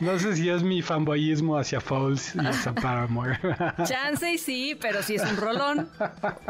[0.00, 3.38] No sé si es mi fanboyismo hacia Falls y hacia Paramore.
[3.84, 5.88] Chance y sí, pero si es un rolón.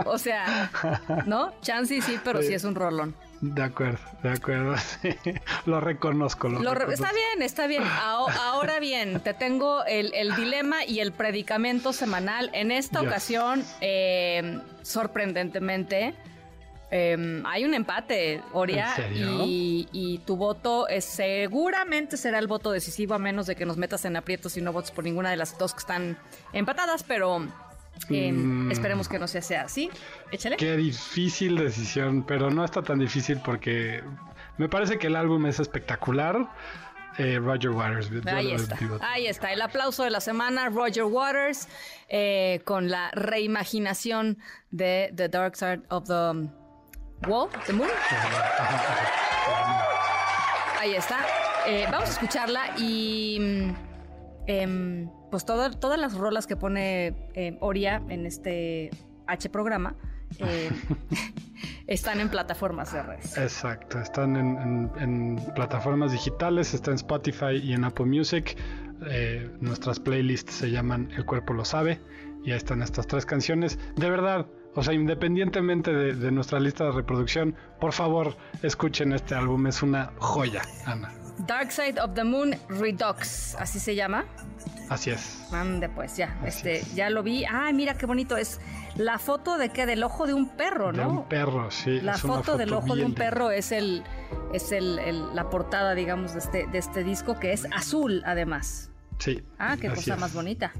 [0.04, 0.70] O sea,
[1.26, 1.52] ¿no?
[1.62, 3.14] Chance y sí, pero si es un rolón.
[3.40, 4.74] De acuerdo, de acuerdo.
[5.66, 6.48] Lo reconozco.
[6.48, 7.84] Lo Está bien, está bien.
[7.84, 12.50] Ahora bien, te tengo el, dilema y el predicamento semanal.
[12.52, 16.14] En esta ocasión, eh, sorprendentemente,
[16.90, 23.18] em, hay un empate, Oria, y, tu voto es, seguramente será el voto decisivo, a
[23.18, 25.74] menos de que nos metas en aprietos y no votes por ninguna de las dos
[25.74, 26.18] que están
[26.52, 27.46] empatadas, pero
[28.08, 28.70] Mm.
[28.70, 29.90] esperemos que no sea, sea así.
[30.30, 30.56] Échale.
[30.56, 34.02] Qué difícil decisión, pero no está tan difícil porque
[34.56, 36.48] me parece que el álbum es espectacular.
[37.18, 38.10] Eh, Roger Waters.
[38.26, 38.78] Ahí está.
[39.00, 39.52] Ahí está.
[39.52, 41.66] El aplauso de la semana, Roger Waters,
[42.08, 44.38] eh, con la reimaginación
[44.70, 46.48] de The Dark Side of the
[47.28, 47.90] Wall, The Moon.
[50.78, 51.26] Ahí está.
[51.66, 53.74] Eh, vamos a escucharla y
[54.46, 58.90] mm, pues todas las rolas que pone eh, Oria en este
[59.26, 59.94] H programa
[60.38, 60.70] eh,
[61.86, 63.36] están en plataformas de redes.
[63.36, 68.56] Exacto, están en, plataformas digitales, está en Spotify y en Apple Music.
[69.06, 72.00] Eh, nuestras playlists se llaman El cuerpo lo sabe
[72.44, 73.78] y ahí están estas tres canciones.
[73.96, 79.34] De verdad, o sea, independientemente de, de nuestra lista de reproducción, por favor escuchen este
[79.34, 81.12] álbum, es una joya, Ana.
[81.46, 84.24] Dark Side of the Moon Redux, así se llama.
[84.88, 85.46] Así es.
[85.52, 87.44] Mande pues ya, este, ya lo vi.
[87.44, 88.60] Ay, mira qué bonito es.
[88.96, 91.02] La foto de qué, del ojo de un perro, ¿no?
[91.02, 92.00] De un perro, sí.
[92.00, 94.02] La foto, del ojo de un perro es el,
[94.52, 98.90] es el, la portada, digamos, de este, de este disco que es azul, además.
[99.18, 99.42] Sí.
[99.58, 100.72] Ah, qué cosa más bonita.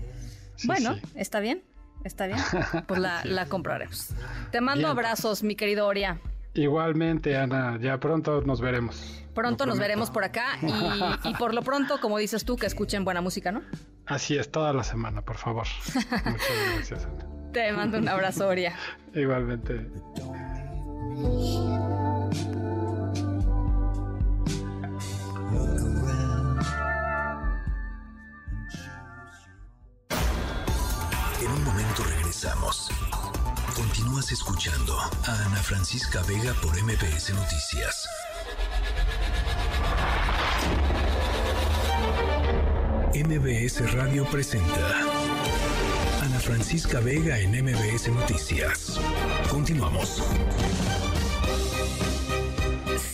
[0.65, 1.63] bueno, está bien,
[2.03, 2.39] está bien.
[2.87, 4.11] Pues la, la compraremos.
[4.51, 6.19] Te mando abrazos, mi querido Oria.
[6.55, 9.23] Igualmente, Ana, ya pronto nos veremos.
[9.39, 10.59] Pronto nos veremos por acá
[11.23, 13.63] y, por lo pronto, como dices tú, que escuchen buena música, ¿no?
[14.05, 15.65] Así es, toda la semana, por favor.
[15.95, 17.05] Muchas gracias.
[17.05, 17.53] Ana.
[17.53, 18.75] Te mando un abrazo, Oria.
[19.15, 19.75] Igualmente.
[31.41, 32.91] En un momento regresamos.
[33.77, 38.09] Continúas escuchando a Ana Francisca Vega por MPS Noticias.
[43.15, 45.03] MBS Radio presenta
[46.23, 49.01] Ana Francisca Vega en MBS Noticias.
[49.51, 50.23] Continuamos.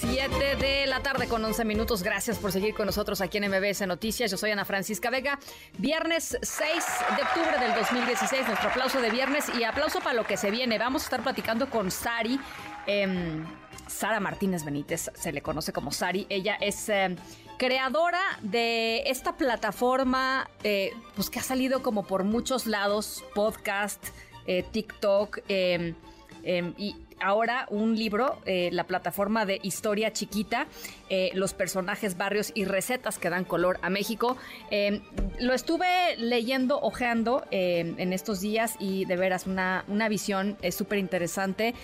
[0.00, 2.02] 7 de la tarde con 11 minutos.
[2.02, 4.30] Gracias por seguir con nosotros aquí en MBS Noticias.
[4.30, 5.38] Yo soy Ana Francisca Vega.
[5.78, 6.84] Viernes 6
[7.16, 8.46] de octubre del 2016.
[8.46, 10.78] Nuestro aplauso de viernes y aplauso para lo que se viene.
[10.78, 12.38] Vamos a estar platicando con Sari.
[12.86, 13.44] Em,
[13.86, 16.26] Sara Martínez Benítez se le conoce como Sari.
[16.28, 17.16] Ella es em,
[17.58, 24.04] creadora de esta plataforma, eh, pues que ha salido como por muchos lados, podcast,
[24.46, 25.40] eh, TikTok.
[25.48, 25.94] Em,
[26.42, 30.66] em, y ahora un libro, eh, la plataforma de Historia Chiquita,
[31.08, 34.36] eh, los personajes, barrios y recetas que dan color a México.
[34.70, 35.00] Em,
[35.40, 41.74] lo estuve leyendo, ojeando en estos días y de veras una, una visión súper interesante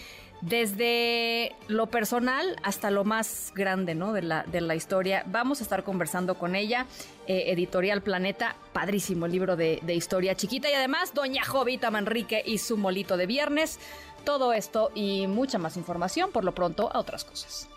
[0.41, 4.12] desde lo personal hasta lo más grande ¿no?
[4.12, 5.22] de, la, de la historia.
[5.26, 6.86] Vamos a estar conversando con ella,
[7.26, 12.59] eh, Editorial Planeta, padrísimo libro de, de, historia chiquita y además Doña Jovita Manrique y
[12.59, 13.78] su molito de viernes.
[14.24, 17.68] Todo esto y mucha más información, por lo pronto, a otras cosas.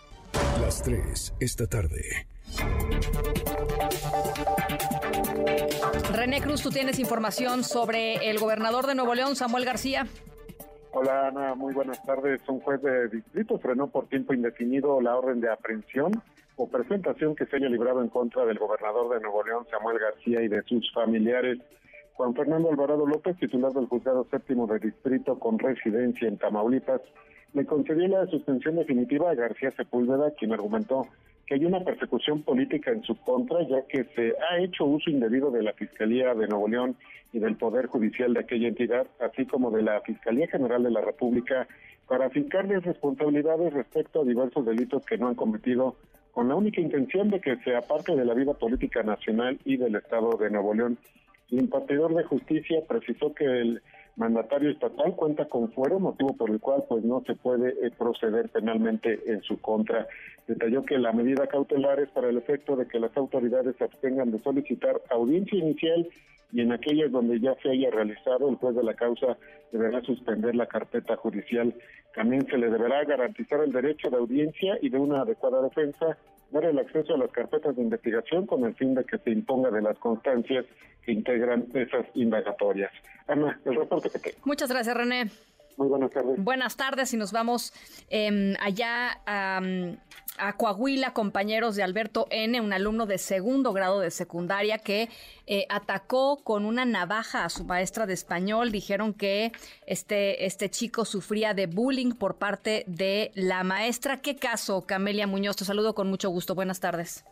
[0.61, 2.27] Las tres, esta tarde.
[6.11, 10.07] René Cruz, tú tienes información sobre el gobernador de Nuevo León, Samuel García.
[10.95, 12.47] Hola Ana, muy buenas tardes.
[12.47, 16.11] Un juez de distrito frenó por tiempo indefinido la orden de aprehensión
[16.55, 20.43] o presentación que se haya librado en contra del gobernador de Nuevo León, Samuel García,
[20.43, 21.57] y de sus familiares.
[22.13, 27.01] Juan Fernando Alvarado López, titular del juzgado séptimo de distrito con residencia en Tamaulipas,
[27.53, 31.07] le concedió la suspensión definitiva a García Sepúlveda, quien argumentó
[31.45, 35.51] que hay una persecución política en su contra, ya que se ha hecho uso indebido
[35.51, 36.95] de la Fiscalía de Nuevo León
[37.31, 41.01] y del Poder Judicial de aquella entidad, así como de la Fiscalía General de la
[41.01, 41.67] República,
[42.07, 45.95] para fincarles responsabilidades respecto a diversos delitos que no han cometido,
[46.31, 49.95] con la única intención de que sea parte de la vida política nacional y del
[49.95, 50.97] Estado de Nuevo León.
[51.51, 53.81] El impartidor de justicia precisó que el
[54.15, 58.49] mandatario estatal cuenta con fuero, motivo por el cual pues no se puede eh, proceder
[58.49, 60.07] penalmente en su contra.
[60.47, 64.39] Detalló que la medida cautelar es para el efecto de que las autoridades abstengan de
[64.39, 66.07] solicitar audiencia inicial
[66.51, 69.37] y en aquellas donde ya se haya realizado, el juez de la causa
[69.71, 71.73] deberá suspender la carpeta judicial.
[72.13, 76.15] También se le deberá garantizar el derecho de audiencia y de una adecuada defensa,
[76.53, 79.71] dar el acceso a las carpetas de investigación con el fin de que se imponga
[79.71, 80.65] de las constancias
[81.03, 82.91] que integran esas indagatorias.
[83.27, 84.37] Ana, el reporte que tengo.
[84.45, 85.29] Muchas gracias, René.
[85.77, 86.43] Muy buenas tardes.
[86.43, 87.73] Buenas tardes y nos vamos
[88.09, 89.61] eh, allá a,
[90.37, 95.09] a, Coahuila, compañeros de Alberto N., un alumno de segundo grado de secundaria que
[95.47, 98.71] eh, atacó con una navaja a su maestra de español.
[98.71, 99.51] Dijeron que
[99.87, 104.21] este, este chico sufría de bullying por parte de la maestra.
[104.21, 105.55] ¿Qué caso, Camelia Muñoz?
[105.55, 106.55] Te saludo con mucho gusto.
[106.55, 107.25] Buenas tardes.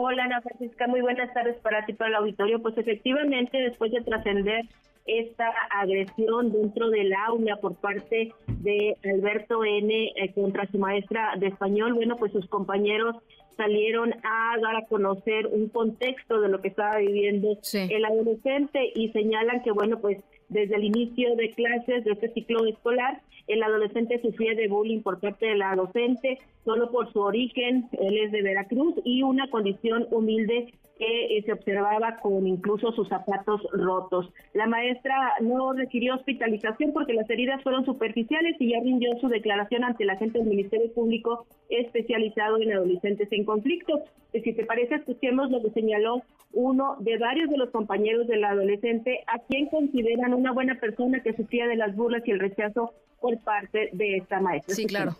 [0.00, 2.62] Hola Ana Francisca, muy buenas tardes para ti, para el auditorio.
[2.62, 4.64] Pues efectivamente, después de trascender
[5.08, 11.48] esta agresión dentro del aula por parte de Alberto N eh, contra su maestra de
[11.48, 13.16] español, bueno, pues sus compañeros
[13.56, 19.10] salieron a dar a conocer un contexto de lo que estaba viviendo el adolescente y
[19.10, 24.20] señalan que, bueno, pues desde el inicio de clases de este ciclo escolar, el adolescente
[24.22, 28.42] sufría de bullying por parte de la docente, solo por su origen, él es de
[28.42, 34.30] Veracruz, y una condición humilde que eh, se observaba con incluso sus zapatos rotos.
[34.52, 39.84] La maestra no requirió hospitalización porque las heridas fueron superficiales y ya rindió su declaración
[39.84, 44.00] ante la gente del Ministerio Público especializado en adolescentes en conflictos.
[44.32, 46.22] Si te parece, escuchemos lo que señaló
[46.52, 51.34] uno de varios de los compañeros del adolescente a quien consideran una buena persona que
[51.34, 54.74] sufría de las burlas y el rechazo por parte de esta maestra.
[54.74, 55.16] Sí, claro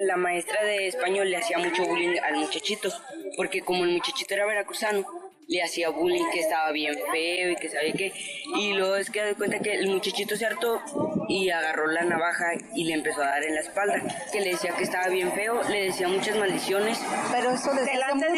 [0.00, 2.90] la maestra de español le hacía mucho bullying al muchachito,
[3.36, 5.04] porque como el muchachito era veracruzano,
[5.46, 8.12] le hacía bullying que estaba bien feo y que sabía que...
[8.56, 10.80] Y luego es que de cuenta que el muchachito se hartó
[11.28, 14.00] y agarró la navaja y le empezó a dar en la espalda,
[14.32, 16.98] que le decía que estaba bien feo, le decía muchas maldiciones.
[17.30, 17.92] Pero eso desde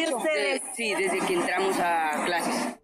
[0.09, 0.19] mucho.
[0.75, 2.82] sí, desde que entramos a clases.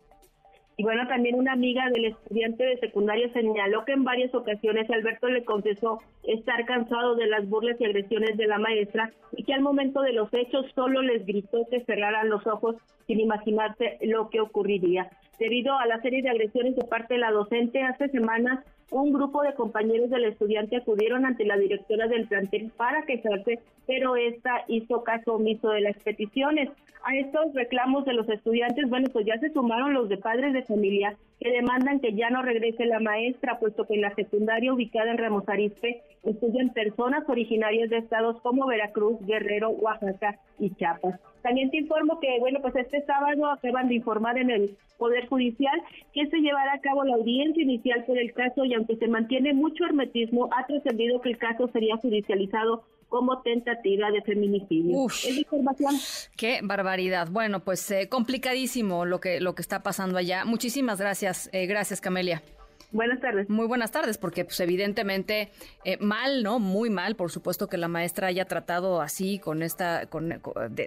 [0.79, 5.27] Y bueno, también una amiga del estudiante de secundaria señaló que en varias ocasiones Alberto
[5.27, 9.59] le confesó estar cansado de las burlas y agresiones de la maestra y que al
[9.59, 12.77] momento de los hechos solo les gritó que cerraran los ojos
[13.07, 15.09] sin imaginarse lo que ocurriría.
[15.39, 18.59] Debido a la serie de agresiones de parte de la docente, hace semanas
[18.91, 24.15] un grupo de compañeros del estudiante acudieron ante la directora del plantel para quejarse, pero
[24.15, 26.69] esta hizo caso omiso de las peticiones.
[27.05, 30.63] A estos reclamos de los estudiantes, bueno, pues ya se sumaron los de padres de
[30.63, 35.11] familia que demandan que ya no regrese la maestra, puesto que en la secundaria ubicada
[35.11, 41.19] en Ramos Arizpe estudian personas originarias de estados como Veracruz, Guerrero, Oaxaca y Chiapas.
[41.41, 45.81] También te informo que, bueno, pues este sábado acaban de informar en el Poder Judicial
[46.13, 49.53] que se llevará a cabo la audiencia inicial por el caso y aunque se mantiene
[49.53, 55.07] mucho hermetismo, ha trascendido que el caso sería judicializado como tentativa de feminicidio.
[55.07, 55.95] ¿Es información?
[56.37, 57.27] Qué barbaridad.
[57.31, 60.45] Bueno, pues eh, complicadísimo lo que, lo que está pasando allá.
[60.45, 61.49] Muchísimas gracias.
[61.51, 62.43] Eh, gracias, Camelia.
[62.91, 63.47] Buenas tardes.
[63.49, 65.51] Muy buenas tardes, porque pues evidentemente
[65.85, 66.57] eh, mal, ¿no?
[66.57, 70.41] Muy mal, por supuesto que la maestra haya tratado así con esta, con,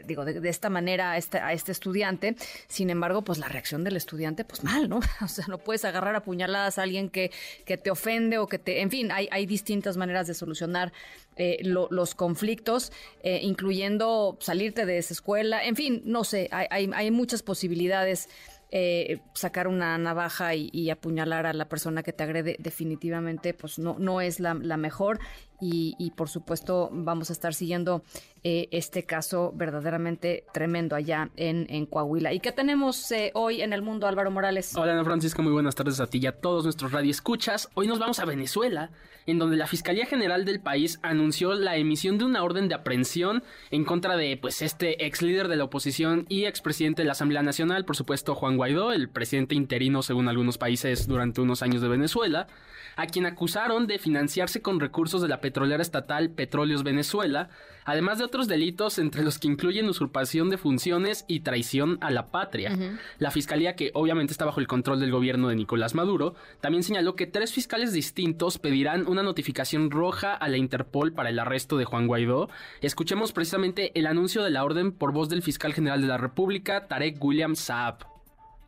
[0.05, 2.35] digo, de, esta manera a este, a este estudiante.
[2.67, 4.99] Sin embargo, pues la reacción del estudiante, pues mal, ¿no?
[5.23, 7.31] O sea, no puedes agarrar a puñaladas a alguien que,
[7.65, 10.93] que te ofende o que te, en fin, hay, hay distintas maneras de solucionar
[11.37, 12.93] eh, los conflictos,
[13.23, 18.29] eh, incluyendo salirte de esa escuela, en fin, no sé, hay, hay, hay muchas posibilidades
[18.75, 23.97] eh, sacar una navaja y, apuñalar a la persona que te agrede definitivamente pues no,
[23.99, 25.21] no es la, la mejor
[25.65, 28.03] y, por supuesto vamos a estar siguiendo
[28.43, 32.33] eh, este caso verdaderamente tremendo allá en, en Coahuila.
[32.33, 34.77] ¿Y qué tenemos eh, hoy en el mundo, Álvaro Morales?
[34.77, 37.69] Hola Ana Francisca, muy buenas tardes a ti y a todos nuestros radioescuchas.
[37.75, 38.91] Hoy nos vamos a Venezuela,
[39.27, 43.45] en donde la Fiscalía General del país anunció la emisión de una orden de aprehensión
[43.71, 47.45] en contra de pues este ex líder de la oposición y expresidente de la Asamblea
[47.45, 51.89] Nacional, por supuesto Juan Guaidó, el presidente interino según algunos países durante unos años de
[51.89, 52.49] Venezuela
[52.97, 57.51] a quien acusaron de financiarse con recursos de la petrolera estatal Petróleos Venezuela,
[57.85, 62.29] además de otros delitos entre los que incluyen usurpación de funciones y traición a la
[62.29, 62.73] patria.
[63.19, 67.17] La fiscalía, que obviamente está bajo el control del gobierno de Nicolás Maduro, también señaló
[67.17, 71.85] que tres fiscales distintos pedirán una notificación roja a la Interpol para el arresto de
[71.85, 72.49] Juan Guaidó.
[72.81, 76.89] Escuchemos precisamente el anuncio de la orden por voz del fiscal general de la República,
[76.89, 78.07] Tarek William Saab.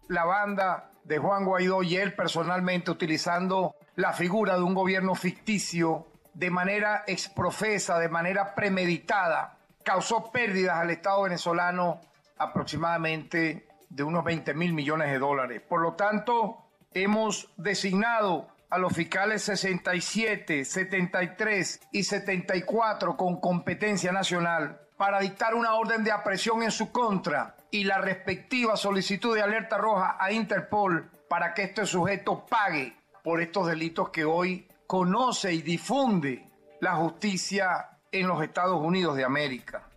[0.08, 6.06] La banda de Juan Guaidó y él personalmente utilizando la figura de un gobierno ficticio
[6.34, 12.00] de manera exprofesa, de manera premeditada, causó pérdidas al Estado venezolano
[12.38, 15.62] aproximadamente de unos 20 mil millones de dólares.
[15.68, 24.80] Por lo tanto, hemos designado a los fiscales 67, 73 y 74 con competencia nacional
[24.96, 29.78] para dictar una orden de apresión en su contra y la respectiva solicitud de alerta
[29.78, 35.60] roja a Interpol para que este sujeto pague por estos delitos que hoy conoce y
[35.60, 36.46] difunde
[36.80, 39.88] la justicia en los Estados Unidos de América.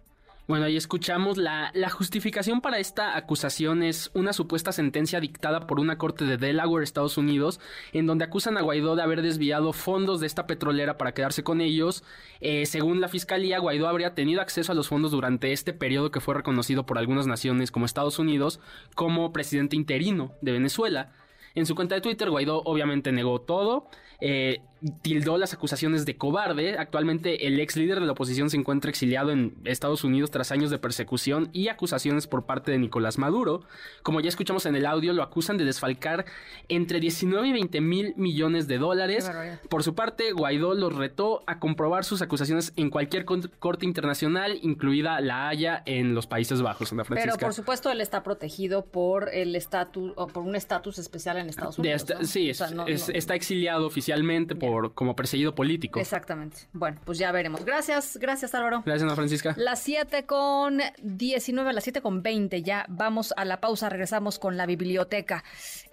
[0.47, 5.79] Bueno, ahí escuchamos la, la, justificación para esta acusación es una supuesta sentencia dictada por
[5.79, 7.59] una corte de Delaware, Estados Unidos,
[7.93, 11.61] en donde acusan a Guaidó de haber desviado fondos de esta petrolera para quedarse con
[11.61, 12.03] ellos.
[12.41, 16.21] Eh, según la fiscalía, Guaidó habría tenido acceso a los fondos durante este periodo que
[16.21, 18.59] fue reconocido por algunas naciones como Estados Unidos
[18.95, 21.11] como presidente interino de Venezuela.
[21.53, 23.89] En su cuenta de Twitter, Guaidó obviamente negó todo.
[24.19, 24.61] Eh,
[25.01, 26.77] tildó las acusaciones de cobarde.
[26.77, 30.69] Actualmente el ex líder de la oposición se encuentra exiliado en Estados Unidos tras años
[30.69, 33.63] de persecución y acusaciones por parte de Nicolás Maduro.
[34.03, 36.25] Como ya escuchamos en el audio, lo acusan de desfalcar
[36.69, 39.29] entre 19 y 20 mil millones de dólares.
[39.69, 45.19] Por su parte, Guaidó los retó a comprobar sus acusaciones en cualquier corte internacional, incluida
[45.21, 46.93] La Haya en los Países Bajos.
[47.09, 51.49] Pero por supuesto él está protegido por el estatus o por un estatus especial en
[51.49, 52.05] Estados Unidos.
[52.23, 55.99] Sí, está exiliado oficialmente por como perseguido político.
[55.99, 56.57] Exactamente.
[56.73, 57.63] Bueno, pues ya veremos.
[57.65, 58.83] Gracias, gracias Álvaro.
[58.85, 59.53] Gracias, Ana Francisca.
[59.57, 64.57] Las 7 con 19, las 7 con 20, ya vamos a la pausa, regresamos con
[64.57, 65.43] la biblioteca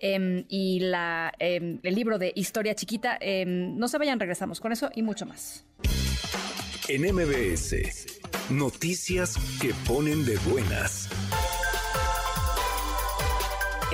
[0.01, 3.17] em, y la, em, el libro de Historia Chiquita.
[3.21, 5.65] Em, no se vayan, regresamos con eso y mucho más.
[6.89, 8.21] En MBS,
[8.51, 11.09] noticias que ponen de buenas.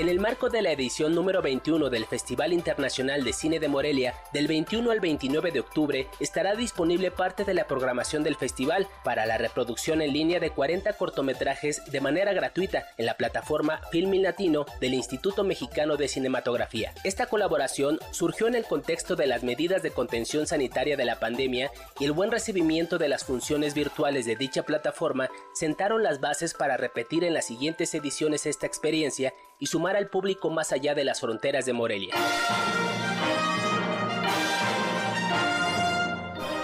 [0.01, 4.15] En el marco de la edición número 21 del Festival Internacional de Cine de Morelia,
[4.33, 9.27] del 21 al 29 de octubre, estará disponible parte de la programación del festival para
[9.27, 14.65] la reproducción en línea de 40 cortometrajes de manera gratuita en la plataforma Filmin Latino
[14.81, 16.95] del Instituto Mexicano de Cinematografía.
[17.05, 21.71] Esta colaboración surgió en el contexto de las medidas de contención sanitaria de la pandemia
[21.99, 26.79] y el buen recibimiento de las funciones virtuales de dicha plataforma sentaron las bases para
[26.79, 31.21] repetir en las siguientes ediciones esta experiencia y sumar al público más allá de las
[31.21, 32.15] fronteras de Morelia.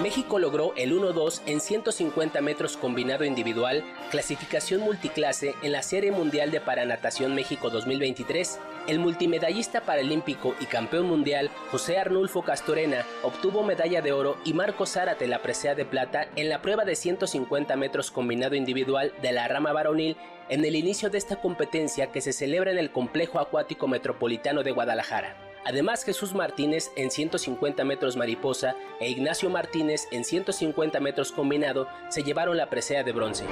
[0.07, 3.83] México logró el 1-2 en 150 metros combinado individual,
[4.13, 8.61] clasificación multiclase en la Serie Mundial de Paranatación México 2023.
[8.87, 14.87] El multimedallista paralímpico y campeón mundial José Arnulfo Castorena obtuvo medalla de oro y Marco
[14.87, 19.49] Zárate la presea de plata en la prueba de 150 metros combinado individual de la
[19.49, 20.17] rama varonil
[20.49, 24.71] en el inicio de esta competencia que se celebra en el Complejo Acuático Metropolitano de
[24.71, 25.56] Guadalajara.
[25.67, 32.23] Además, Jesús Martínez en 150 metros mariposa e Ignacio Martínez en 150 metros combinado se
[32.23, 33.45] llevaron la presea de bronce.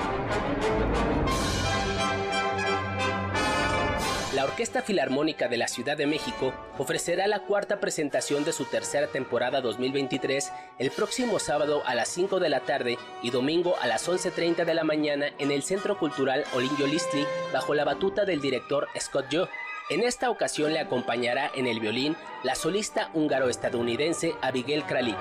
[4.32, 9.08] La Orquesta Filarmónica de la Ciudad de México ofrecerá la cuarta presentación de su tercera
[9.08, 14.08] temporada 2023 el próximo sábado a las 5 de la tarde y domingo a las
[14.08, 18.86] 11.30 de la mañana en el Centro Cultural Olinjo Listli bajo la batuta del director
[19.00, 19.48] Scott Joe.
[19.90, 25.18] En esta ocasión le acompañará en el violín la solista húngaro-estadounidense Abigail Kralik.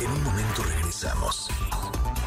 [0.00, 1.50] En un momento regresamos.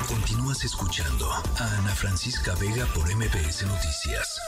[0.08, 4.40] Continúas escuchando a Ana Francisca Vega por MBS Noticias.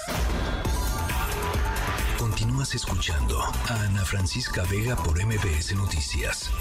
[2.20, 6.52] Continúas escuchando a Ana Francisca Vega por MBS Noticias.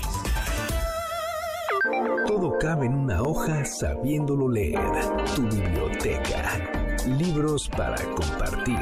[2.26, 4.80] Todo cabe en una hoja sabiéndolo leer.
[5.36, 6.60] Tu biblioteca.
[7.06, 8.78] Libros para compartir.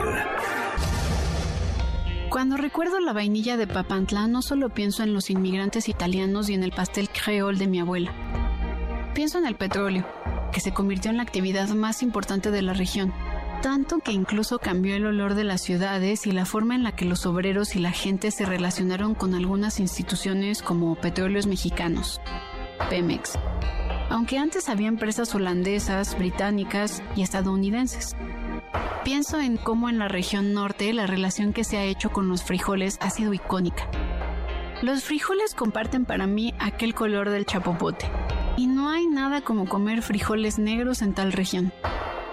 [2.30, 6.64] Cuando recuerdo la vainilla de Papantla, no solo pienso en los inmigrantes italianos y en
[6.64, 8.12] el pastel creol de mi abuela.
[9.14, 10.07] Pienso en el petróleo,
[10.53, 13.12] que se convirtió en la actividad más importante de la región,
[13.62, 17.05] tanto que incluso cambió el olor de las ciudades y la forma en la que
[17.05, 22.20] los obreros y la gente se relacionaron con algunas instituciones como Petróleos Mexicanos,
[22.89, 23.39] Pemex,
[24.11, 28.16] aunque antes había empresas holandesas, británicas y estadounidenses.
[29.05, 32.43] Pienso en cómo en la región norte la relación que se ha hecho con los
[32.43, 33.89] frijoles ha sido icónica.
[34.83, 38.07] Los frijoles comparten para mí aquel color del chapopote,
[38.57, 41.72] y no hay nada como comer frijoles negros en tal región.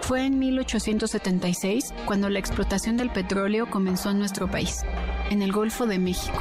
[0.01, 4.83] Fue en 1876 cuando la explotación del petróleo comenzó en nuestro país,
[5.29, 6.37] en el Golfo de México.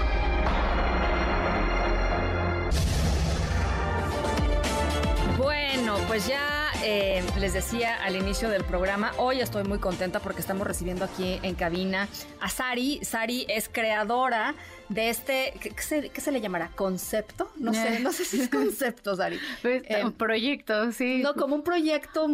[6.12, 10.66] Pues ya eh, les decía al inicio del programa, hoy estoy muy contenta porque estamos
[10.66, 12.06] recibiendo aquí en cabina
[12.38, 13.02] a Sari.
[13.02, 14.54] Sari es creadora
[14.92, 16.70] de este, ¿qué, se, le llamará?
[16.74, 17.50] ¿Concepto?
[17.56, 19.38] No sé, no sé si es concepto, Sari.
[19.62, 21.22] Pues, Eh, un proyecto, sí.
[21.22, 22.26] No, como un proyecto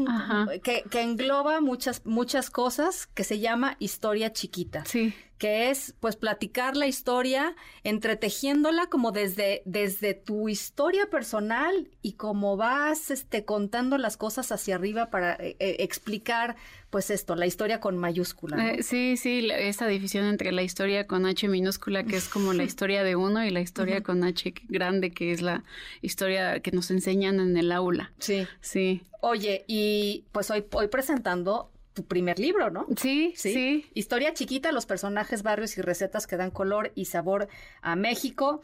[0.63, 4.85] que, que engloba muchas, muchas cosas que se llama historia chiquita.
[4.85, 5.15] Sí.
[5.39, 7.55] Que es, pues, platicar la historia,
[7.85, 14.75] entretejiéndola como desde, desde tu historia personal y como vas, este, contando las cosas hacia
[14.75, 16.57] arriba para eh, eh, explicar,
[16.91, 18.57] pues, esto, la historia con mayúscula.
[18.57, 18.63] ¿no?
[18.63, 22.63] Eh, sí, sí, esta división entre la historia con H minúscula, que es como la
[22.65, 25.65] historia de uno, y la historia con H grande, que es la
[26.03, 28.13] historia que nos enseñan en el aula.
[28.19, 28.47] Sí.
[28.61, 29.03] Sí.
[29.21, 32.87] Oye, y pues hoy, hoy presentando tu primer libro, ¿no?
[32.97, 33.85] Sí, sí.
[33.93, 37.49] Historia chiquita, los personajes, barrios y recetas que dan color y sabor
[37.83, 38.61] a México.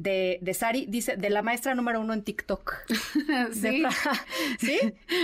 [0.00, 2.72] De, de Sari, dice, de la maestra número uno en TikTok.
[3.52, 3.82] Sí.
[4.60, 4.78] ¿Sí?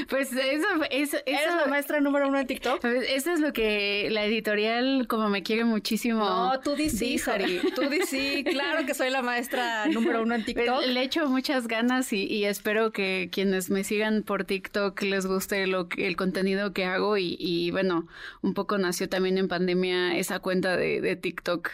[0.08, 2.80] Pues eso, eso, ¿Eres la maestra número uno en TikTok?
[2.80, 6.24] Pues Eso es lo que la editorial, como me quiere muchísimo.
[6.28, 7.18] No, tú di sí.
[7.18, 7.60] Sari.
[7.76, 8.42] Tú di sí.
[8.50, 10.86] Claro que soy la maestra número uno en TikTok.
[10.86, 15.66] Le echo muchas ganas y, y espero que quienes me sigan por TikTok les guste
[15.68, 18.08] lo que- el contenido que hago y, y, bueno,
[18.42, 21.70] un poco nació también en pandemia esa cuenta de, de TikTok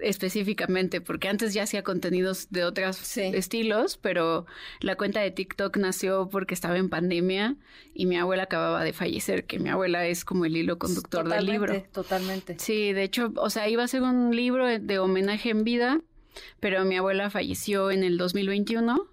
[0.00, 4.46] específicamente, porque antes ya hacía contenidos de otros estilos, pero
[4.80, 7.56] la cuenta de TikTok nació porque estaba en pandemia
[7.94, 11.46] y mi abuela acababa de fallecer, que mi abuela es como el hilo conductor del
[11.46, 11.72] libro.
[11.72, 12.56] Totalmente, Totalmente.
[12.58, 16.00] Sí, de hecho, o sea, iba a ser un libro de homenaje en vida,
[16.60, 19.11] pero mi abuela falleció en el 2021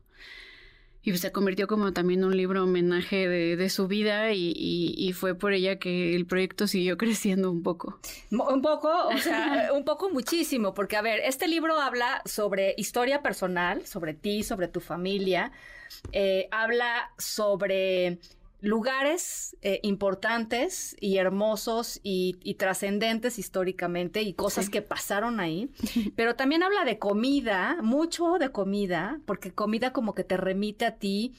[1.01, 5.33] y se convirtió como también un libro homenaje de, de su vida y, y- fue
[5.35, 7.99] por ella que el proyecto siguió creciendo un poco.
[8.31, 13.21] Un poco, o sea, un poco muchísimo, porque a ver, este libro habla sobre historia
[13.21, 15.51] personal, sobre ti, sobre tu familia,
[16.11, 18.19] eh, habla sobre
[18.61, 25.71] lugares eh, importantes y hermosos y, y trascendentes históricamente y cosas que pasaron ahí,
[26.15, 30.97] pero también habla de comida, mucho de comida, porque comida como que te remite a
[30.97, 31.33] ti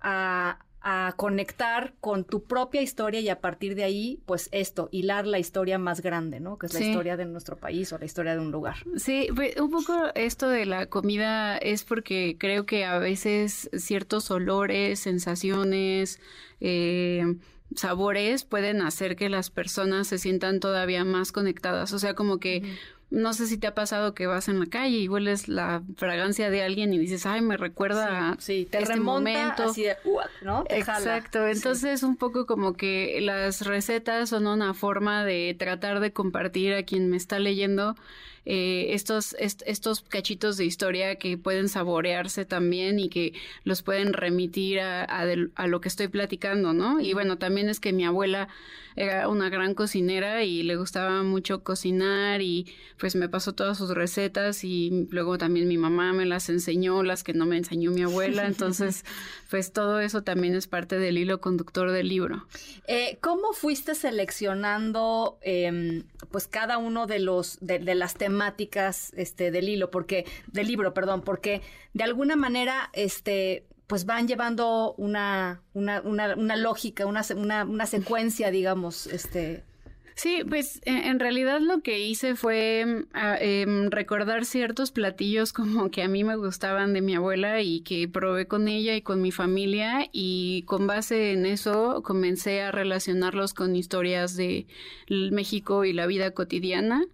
[0.00, 5.26] a, a conectar con tu propia historia y a partir de ahí, pues esto, hilar
[5.26, 6.58] la historia más grande, ¿no?
[6.58, 6.86] Que es la Sí.
[6.90, 8.76] historia de nuestro país o la historia de un lugar.
[8.96, 9.28] Sí,
[9.58, 16.20] un poco esto de la comida es porque creo que a veces ciertos olores, sensaciones,
[16.60, 17.34] eh,
[17.74, 21.92] sabores pueden hacer que las personas se sientan todavía más conectadas.
[21.94, 22.62] O sea, como que
[23.14, 26.50] no sé si te ha pasado que vas en la calle y hueles la fragancia
[26.50, 29.62] de alguien y dices, ay, me recuerda a Sí, te este momento.
[29.64, 29.96] así de,
[30.42, 30.64] ¿no?
[30.64, 30.98] Te jala.
[30.98, 36.74] Exacto, entonces un poco como que las recetas son una forma de tratar de compartir
[36.74, 37.94] a quien me está leyendo
[38.46, 43.32] eh, estos, est- estos cachitos de historia que pueden saborearse también y que
[43.64, 45.24] los pueden remitir a, a
[45.54, 47.00] a lo que estoy platicando, ¿no?
[47.00, 48.48] Y bueno, también es que mi abuela
[48.96, 52.66] era una gran cocinera y le gustaba mucho cocinar y
[53.04, 57.22] pues me pasó todas sus recetas y luego también mi mamá me las enseñó, las
[57.22, 59.04] que no me enseñó mi abuela, entonces
[59.50, 62.46] pues todo eso también es parte del hilo conductor del libro.
[62.86, 69.50] Eh, ¿Cómo fuiste seleccionando em, pues cada uno de los de, de las temáticas este
[69.50, 69.90] del hilo?
[69.90, 71.60] Porque del libro, perdón, porque
[71.92, 77.84] de alguna manera este pues van llevando una, una, una, una lógica, una, una, una
[77.84, 79.62] secuencia, digamos, este,
[80.16, 86.02] Sí, pues en realidad lo que hice fue mm, em, recordar ciertos platillos como que
[86.02, 89.32] a mí me gustaban de mi abuela y que probé con ella y con mi
[89.32, 94.66] familia y con base en eso comencé a relacionarlos con historias de
[95.08, 97.04] México y la vida cotidiana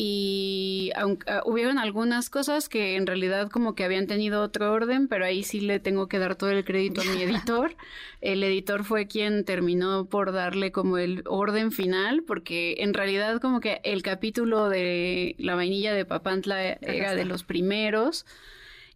[0.00, 5.08] y aunque ah, hubieron algunas cosas que en realidad como que habían tenido otro orden,
[5.08, 7.74] pero ahí sí le tengo que dar todo el crédito a mi editor.
[8.20, 13.58] el editor fue quien terminó por darle como el orden final, porque en realidad como
[13.58, 18.24] que el capítulo de la vainilla de Papantla era de los primeros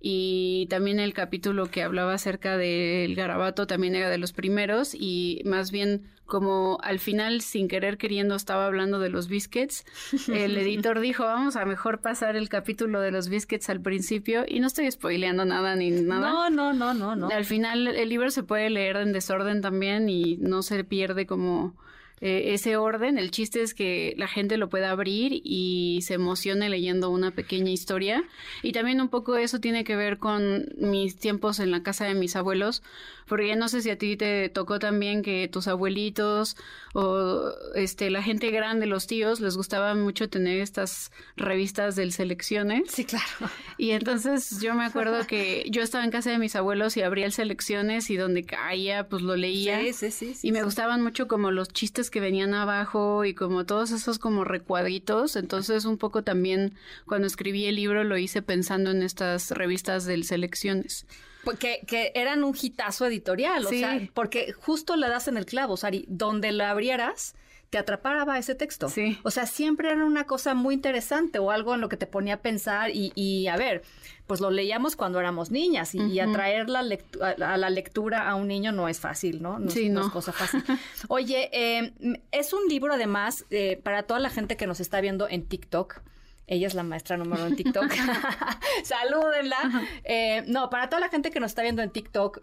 [0.02, 5.42] y también el capítulo que hablaba acerca del garabato también era de los primeros y
[5.44, 9.84] más bien como al final sin querer queriendo estaba hablando de los biscuits,
[10.28, 14.58] el editor dijo vamos a mejor pasar el capítulo de los biscuits al principio y
[14.58, 16.30] no estoy spoileando nada ni nada.
[16.30, 17.28] No, no, no, no, no.
[17.28, 21.76] Al final el libro se puede leer en desorden también y no se pierde como
[22.24, 23.18] eh, ese orden.
[23.18, 27.72] El chiste es que la gente lo pueda abrir y se emocione leyendo una pequeña
[27.72, 28.22] historia.
[28.62, 32.14] Y también un poco eso tiene que ver con mis tiempos en la casa de
[32.14, 32.84] mis abuelos,
[33.32, 36.54] porque no sé si a ti te tocó también que tus abuelitos
[36.92, 42.90] o este la gente grande, los tíos, les gustaba mucho tener estas revistas del selecciones.
[42.90, 43.50] Sí, claro.
[43.78, 47.24] Y entonces yo me acuerdo que yo estaba en casa de mis abuelos y abría
[47.24, 49.80] el selecciones y donde caía, pues lo leía.
[49.80, 50.46] Sí, sí, sí.
[50.46, 54.44] y me gustaban mucho como los chistes que venían abajo y como todos esos como
[54.44, 55.36] recuadritos.
[55.36, 56.74] Entonces un poco también
[57.06, 61.06] cuando escribí el libro lo hice pensando en estas revistas del selecciones.
[61.44, 65.76] Porque que eran un hitazo editorial, o sea, porque justo le das en el clavo,
[65.76, 67.34] Sari, donde lo abrieras,
[67.72, 68.90] te atrapaba ese texto.
[68.90, 69.18] Sí.
[69.22, 72.34] O sea, siempre era una cosa muy interesante o algo en lo que te ponía
[72.34, 73.82] a pensar y, y a ver,
[74.26, 78.72] pues lo leíamos cuando éramos niñas y, atraer la a, la lectura a un niño
[78.72, 79.58] no es fácil, ¿no?
[79.58, 80.02] No, sí, no.
[80.02, 80.62] es cosa fácil.
[81.08, 81.92] Oye, eh,
[82.30, 86.02] es un libro además eh, para toda la gente que nos está viendo en TikTok.
[86.46, 87.92] Ella es la maestra número en TikTok.
[88.84, 89.88] Salúdenla.
[90.04, 92.42] Eh, no, para toda la gente que nos está viendo en TikTok,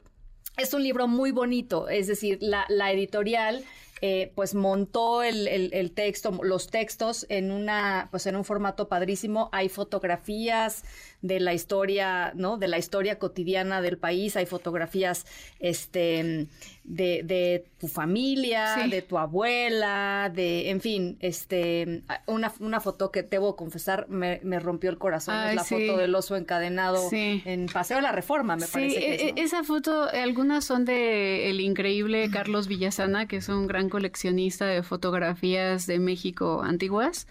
[0.57, 1.89] es un libro muy bonito.
[1.89, 3.63] Es decir, la, la editorial
[4.01, 9.49] eh, pues montó el, el, texto, los textos en una, pues en un formato padrísimo.
[9.51, 10.83] Hay fotografías
[11.21, 12.57] de la historia, ¿no?
[12.57, 14.37] De la historia cotidiana del país.
[14.37, 15.25] Hay fotografías,
[15.59, 16.47] este,
[16.89, 23.21] de, de tu familia, de tu abuela, de, en fin, este, una, una foto que
[23.21, 25.35] debo confesar me, me rompió el corazón.
[25.49, 28.99] es la foto del oso encadenado en Paseo de la Reforma, me parece.
[28.99, 33.88] Que e, esa foto, algunas son de el increíble Carlos Villasana, que es un gran
[33.89, 37.27] coleccionista de fotografías de México antiguas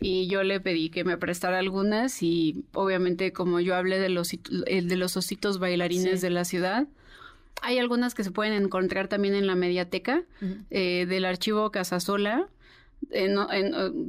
[0.00, 4.30] y yo le pedí que me prestara algunas y obviamente como yo hablé de los,
[4.30, 6.86] de los ositos bailarines de la ciudad,
[7.62, 10.22] hay algunas que se pueden encontrar también en la mediateca
[10.70, 12.48] eh, del archivo Casasola.
[13.12, 13.34] En,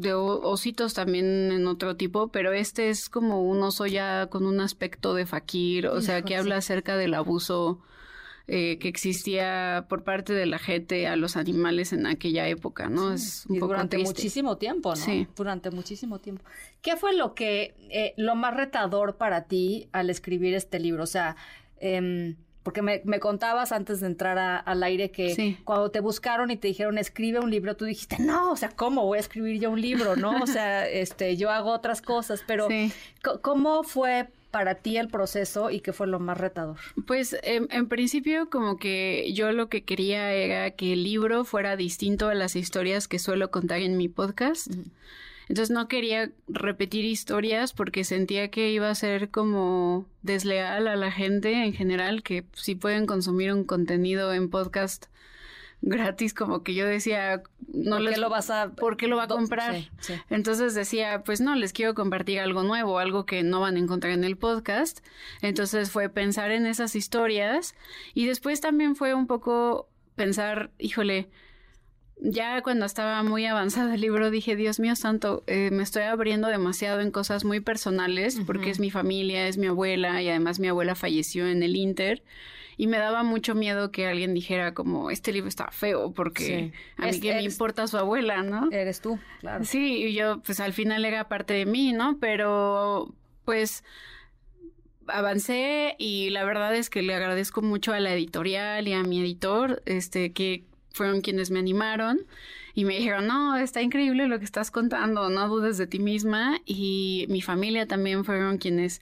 [0.01, 4.59] de ositos también en otro tipo, pero este es como un oso ya con un
[4.59, 7.79] aspecto de fakir, o sea, que habla acerca del abuso
[8.47, 13.13] eh, que existía por parte de la gente a los animales en aquella época, ¿no?
[13.13, 14.95] Es un durante muchísimo tiempo, ¿no?
[14.95, 15.27] Sí.
[15.35, 16.43] Durante muchísimo tiempo.
[16.81, 21.03] ¿Qué fue lo que, eh, lo más retador para ti al escribir este libro?
[21.03, 21.35] O sea,
[21.77, 26.57] eh, porque me, me, contabas antes de entrar al aire que cuando te buscaron y
[26.57, 29.71] te dijeron escribe un libro, tú dijiste, no, o sea, ¿cómo voy a escribir yo
[29.71, 30.15] un libro?
[30.15, 32.67] No, o sea, este, yo hago otras cosas, pero
[33.41, 36.77] ¿cómo fue para ti el proceso y qué fue lo más retador?
[37.07, 42.29] Pues en, principio como que yo lo que quería era que el libro fuera distinto
[42.29, 44.67] a las historias que suelo contar en mi podcast.
[45.47, 51.11] Entonces no quería repetir historias porque sentía que iba a ser como desleal a la
[51.11, 55.07] gente en general, que si pueden consumir un contenido en podcast
[55.81, 57.41] gratis, como que yo decía,
[57.73, 59.75] no ¿Por les, qué lo vas a ¿por qué lo va a comprar?
[60.29, 64.13] Entonces decía, pues no, les quiero compartir algo nuevo, algo que no van a encontrar
[64.13, 64.99] en el podcast.
[65.41, 67.75] Entonces fue pensar en esas historias
[68.13, 71.29] y después también fue un poco pensar, híjole,
[72.23, 76.47] ya cuando estaba muy avanzado el libro dije, Dios mío santo, eh, me estoy abriendo
[76.49, 80.67] demasiado en cosas muy personales porque es mi familia, es mi abuela y además mi
[80.67, 82.21] abuela falleció en el Inter
[82.77, 87.07] y me daba mucho miedo que alguien dijera como, este libro está feo porque a
[87.07, 88.69] mí que me importa su abuela, ¿no?
[88.71, 89.65] Eres tú, claro.
[89.65, 92.17] Sí, y yo pues al final era parte de mí, ¿no?
[92.19, 93.13] Pero
[93.45, 93.83] pues
[95.07, 99.19] avancé y la verdad es que le agradezco mucho a la editorial y a mi
[99.19, 102.19] editor, este, que fueron quienes me animaron
[102.73, 106.59] y me dijeron, no, está increíble lo que estás contando, no dudes de ti misma.
[106.65, 109.01] Y mi familia también fueron quienes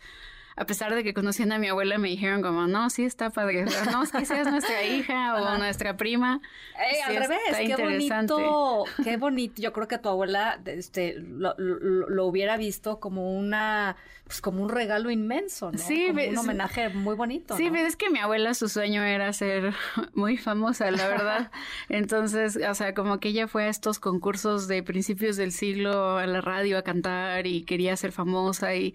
[0.60, 3.64] a pesar de que conocían a mi abuela, me dijeron como, no, sí está padre,
[3.94, 6.42] no, es que seas nuestra hija o nuestra prima.
[6.76, 9.62] Eh, al revés, qué bonito, qué bonito.
[9.62, 13.96] Yo creo que tu abuela este, lo, lo, hubiera visto como una,
[14.26, 15.78] pues como un regalo inmenso, ¿no?
[15.78, 17.56] Sí, como un homenaje muy bonito.
[17.56, 19.74] Sí, ves que mi abuela su sueño era ser
[20.14, 21.52] muy famosa, la verdad.
[21.88, 26.28] Entonces, o sea, como que ella fue a estos concursos de principios del siglo a
[26.28, 28.94] la radio a cantar y quería ser famosa y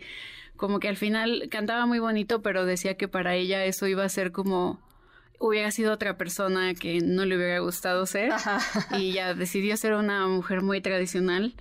[0.56, 4.09] como que al final cantaba muy bonito, pero decía que para ella eso iba a
[4.09, 4.81] ser como
[5.39, 8.32] hubiera sido otra persona que no le hubiera gustado ser
[8.98, 11.55] y ya decidió ser una mujer muy tradicional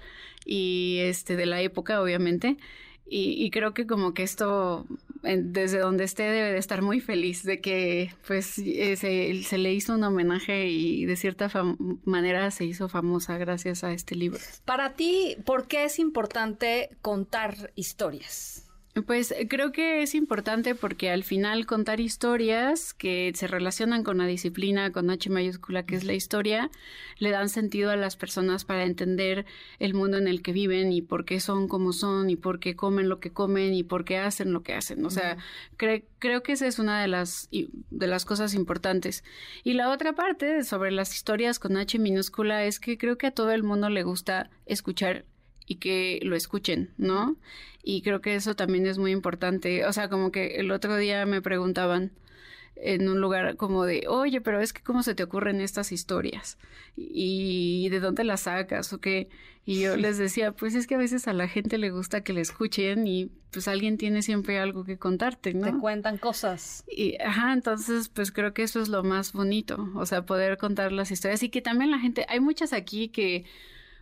[0.46, 2.58] y este de la época obviamente
[3.06, 4.88] y, creo que como que esto
[5.22, 9.74] desde donde esté debe de estar muy feliz de que pues eh, se, se, le
[9.74, 11.52] hizo un homenaje y de cierta
[12.06, 14.40] manera se hizo famosa gracias a este libro.
[14.66, 18.63] Para ti, ¿por qué es importante contar historias?
[19.02, 24.20] Pues eh, creo que es importante porque al final contar historias que se relacionan con
[24.20, 26.70] la disciplina, con H mayúscula, que es la historia,
[27.18, 29.48] le dan sentido a las personas para entender
[29.80, 32.76] el mundo en el que viven y por qué son como son y por qué
[32.76, 35.04] comen lo que comen y por qué hacen lo que hacen.
[35.08, 35.38] O sea,
[35.76, 39.24] creo que esa es una de las, de las cosas importantes.
[39.64, 43.32] Y la otra parte sobre las historias con H minúscula es que creo que a
[43.32, 45.26] todo el mundo le gusta escuchar
[45.66, 47.38] y que lo escuchen, ¿no?
[47.84, 49.86] Y creo que eso también es muy importante.
[49.86, 52.12] O sea, como que el otro día me preguntaban
[52.76, 56.58] en un lugar como de, oye, pero es que cómo se te ocurren estas historias
[56.96, 59.30] y de dónde las sacas o qué.
[59.66, 62.34] Y yo les decía, pues es que a veces a la gente le gusta que
[62.34, 65.68] le escuchen y pues alguien tiene siempre algo que contarte, ¿no?
[65.68, 66.84] Te cuentan cosas.
[66.88, 70.92] Y, ajá, entonces pues creo que eso es lo más bonito, o sea, poder contar
[70.92, 73.46] las historias y que también la gente, hay muchas aquí que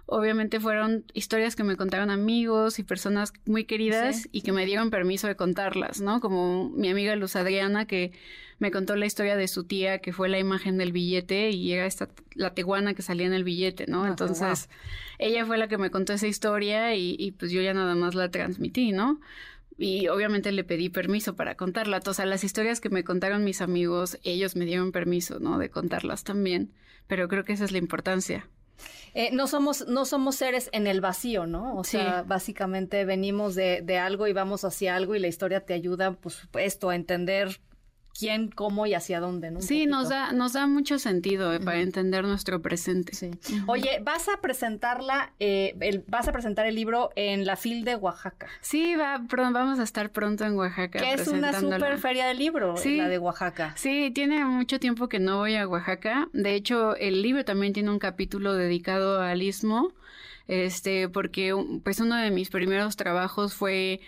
[0.05, 4.89] obviamente fueron historias que me contaron amigos y personas muy queridas y que me dieron
[4.89, 6.19] permiso de contarlas, ¿no?
[6.19, 8.11] Como mi amiga Luz Adriana que
[8.59, 11.85] me contó la historia de su tía que fue la imagen del billete y era
[11.85, 14.03] esta la teguana que salía en el billete, ¿no?
[14.03, 14.69] Ah, Entonces
[15.17, 18.15] ella fue la que me contó esa historia y, y pues yo ya nada más
[18.15, 19.19] la transmití, ¿no?
[19.77, 22.01] y obviamente le pedí permiso para contarla.
[22.05, 25.57] O sea, las historias que me contaron mis amigos, ellos me dieron permiso, ¿no?
[25.57, 26.71] De contarlas también.
[27.07, 28.47] Pero creo que esa es la importancia.
[29.13, 31.75] Eh, no somos no somos seres en el vacío, ¿no?
[31.75, 35.73] O sea, básicamente venimos de, de, algo y vamos hacia algo y la historia te
[35.73, 37.59] ayuda, por supuesto, a entender
[38.21, 39.61] quién, cómo y hacia dónde, ¿no?
[39.61, 43.15] sí, nos da, nos da mucho sentido eh, para entender nuestro presente.
[43.15, 43.31] Sí.
[43.65, 48.47] Oye, vas a presentarla, eh, vas a presentar el libro en la FIL de Oaxaca.
[48.61, 50.99] Sí, va, vamos a estar pronto en Oaxaca.
[50.99, 53.73] Que es una super feria de libro, la de Oaxaca.
[53.75, 56.29] Sí, tiene mucho tiempo que no voy a Oaxaca.
[56.31, 59.93] De hecho, el libro también tiene un capítulo dedicado al istmo,
[60.47, 63.99] este, porque pues uno de mis primeros trabajos fue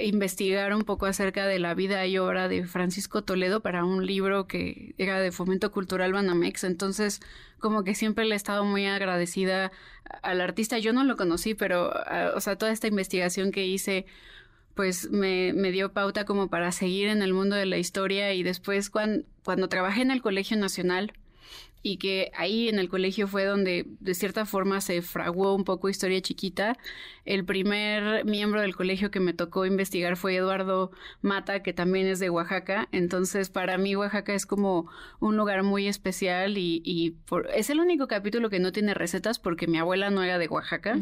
[0.00, 4.46] investigar un poco acerca de la vida y obra de Francisco Toledo para un libro
[4.46, 6.64] que era de Fomento Cultural Banamex.
[6.64, 7.20] Entonces,
[7.58, 9.72] como que siempre le he estado muy agradecida
[10.22, 10.78] al artista.
[10.78, 14.06] Yo no lo conocí, pero, ah, o sea, toda esta investigación que hice
[14.74, 18.44] pues me, me, dio pauta como para seguir en el mundo de la historia y
[18.44, 21.12] después cuando, cuando trabajé en el Colegio Nacional,
[21.82, 25.88] y que ahí en el colegio fue donde de cierta forma se fraguó un poco
[25.88, 26.76] historia chiquita.
[27.24, 30.90] El primer miembro del colegio que me tocó investigar fue Eduardo
[31.22, 32.88] Mata, que también es de Oaxaca.
[32.92, 34.90] Entonces, para mí Oaxaca es como
[35.20, 37.14] un lugar muy especial y, y
[37.54, 40.98] es el único capítulo que no tiene recetas porque mi abuela no era de Oaxaca.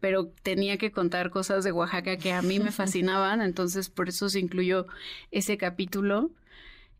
[0.00, 4.28] pero tenía que contar cosas de Oaxaca que a mí me fascinaban, entonces por eso
[4.28, 4.86] se incluyó
[5.30, 6.30] ese capítulo.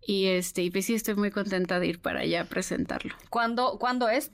[0.06, 3.14] Y este, y pues sí estoy muy contenta de ir para allá a presentarlo.
[3.30, 4.30] ¿Cuándo, ¿cuándo es?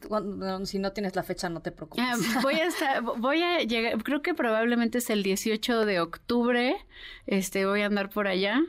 [0.64, 2.04] si no tienes la fecha, no te preocupes.
[2.04, 6.76] Ah, voy a estar, voy a llegar, creo que probablemente es el 18 de octubre.
[7.26, 8.60] Este, voy a andar por allá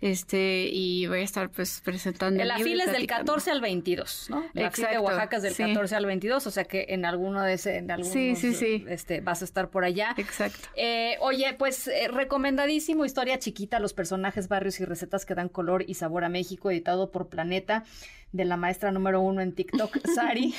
[0.00, 2.42] este y voy a estar pues presentando.
[2.44, 4.44] La fila es del 14 al 22, ¿no?
[4.54, 7.54] La fila de Oaxaca es del 14 al 22, o sea que en alguno de
[7.54, 8.84] ese, en algunos, sí, sí, sí.
[8.88, 10.14] Este, vas a estar por allá.
[10.16, 10.68] Exacto.
[10.74, 15.84] Eh, oye, pues eh, recomendadísimo, historia chiquita, los personajes, barrios y recetas que dan color
[15.86, 17.84] y sabor a México, editado por Planeta
[18.32, 20.54] de la maestra número uno en TikTok, Sari.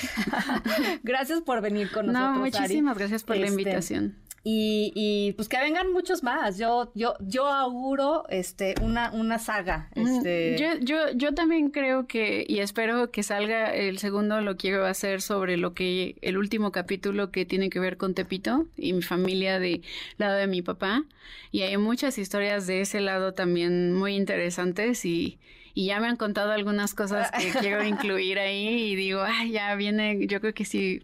[1.03, 2.35] gracias por venir con nosotros.
[2.35, 4.15] No, muchísimas gracias por la este, invitación.
[4.43, 6.57] Y, y, pues que vengan muchos más.
[6.57, 9.89] Yo, yo, yo auguro este una, una saga.
[9.93, 10.57] Este...
[10.57, 15.21] Yo, yo, yo también creo que, y espero que salga el segundo, lo quiero hacer
[15.21, 19.59] sobre lo que, el último capítulo que tiene que ver con Tepito y mi familia
[19.59, 19.81] de
[20.17, 21.03] lado de mi papá.
[21.51, 25.37] Y hay muchas historias de ese lado también muy interesantes y,
[25.73, 29.75] y ya me han contado algunas cosas que quiero incluir ahí y digo, ay, ya
[29.75, 31.03] viene, yo creo que sí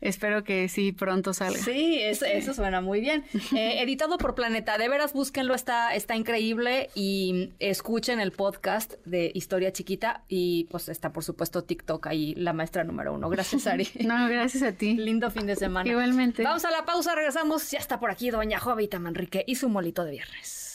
[0.00, 1.58] Espero que sí pronto salga.
[1.58, 3.24] Sí, eso, suena muy bien.
[3.54, 9.30] Eh, editado por Planeta, de veras búsquenlo, está, está increíble y escuchen el podcast de
[9.34, 13.28] Historia Chiquita y pues está por supuesto TikTok ahí, la maestra número uno.
[13.28, 13.88] Gracias, Ari.
[14.04, 14.94] no, gracias a ti.
[14.94, 15.88] Lindo fin de semana.
[15.88, 16.42] Igualmente.
[16.42, 17.70] Vamos a la pausa, regresamos.
[17.70, 20.65] Ya está por aquí doña Jovita Manrique y su molito de viernes.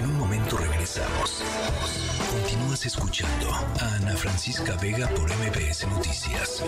[0.00, 1.42] En un momento regresamos.
[2.30, 6.62] Continúas escuchando a Ana Francisca Vega por MBS Noticias.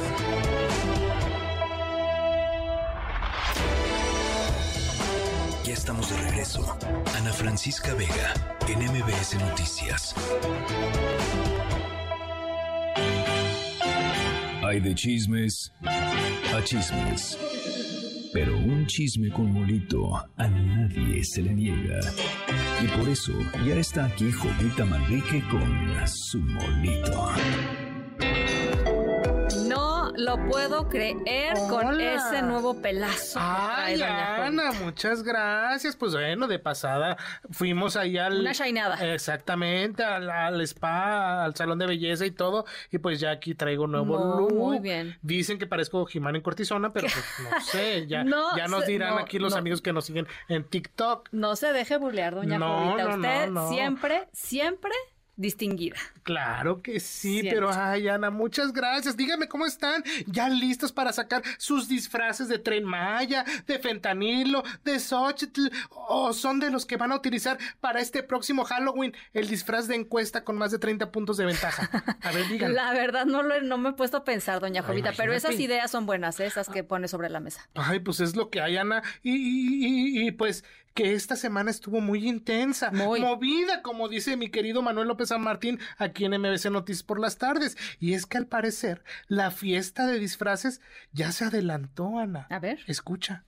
[5.65, 6.77] Ya estamos de regreso.
[7.17, 8.35] Ana Francisca Vega
[8.69, 10.15] en MBS Noticias.
[14.63, 17.39] Hay de chismes a chismes.
[18.33, 22.01] Pero un chisme con molito a nadie se le niega.
[22.83, 23.33] Y por eso
[23.67, 27.29] ya está aquí Jovita Manrique con su molito
[30.17, 33.39] lo puedo creer con ese nuevo pelazo.
[33.41, 35.97] Ay, Ana, muchas gracias.
[35.97, 37.17] Pues bueno, de pasada
[37.51, 38.41] fuimos ahí al.
[38.41, 39.15] Una shainada.
[39.15, 42.65] Exactamente, al, spa, al salón de belleza y todo.
[42.91, 44.55] Y pues ya aquí traigo nuevo look.
[44.55, 45.19] Muy bien.
[45.23, 48.07] Dicen que parezco Jimán en cortisona, pero pues no sé.
[48.07, 48.25] Ya,
[48.57, 51.29] ya nos dirán aquí los amigos que nos siguen en TikTok.
[51.33, 54.93] No se deje burlear, doña no, Usted siempre, siempre
[55.37, 55.97] distinguida.
[56.23, 59.17] Claro que sí, pero ay, Ana, muchas gracias.
[59.17, 65.01] Dígame cómo están, ya listos para sacar sus disfraces de tren Maya, de fentanilo, de
[65.01, 69.89] Xochitl, o son de los que van a utilizar para este próximo Halloween el disfraz
[69.89, 71.91] de encuesta con más de 30 puntos de ventaja.
[72.21, 72.75] A ver, díganme.
[72.83, 75.91] La verdad no, lo, no me he puesto a pensar, doña Jovita, pero esas ideas
[75.91, 76.47] son buenas, ¿eh?
[76.47, 77.69] esas que pone sobre la mesa.
[77.75, 79.03] Ay, pues es lo que hay, Ana.
[79.23, 83.21] Y, y, y, pues que esta semana estuvo muy intensa, muy.
[83.21, 87.39] movida, como dice mi querido Manuel López San Martín aquí en MBC Noticias por las
[87.39, 87.77] tardes.
[87.99, 90.81] Y es que al parecer la fiesta de disfraces
[91.13, 92.47] ya se adelantó, Ana.
[92.51, 92.81] A ver.
[92.87, 93.45] Escucha.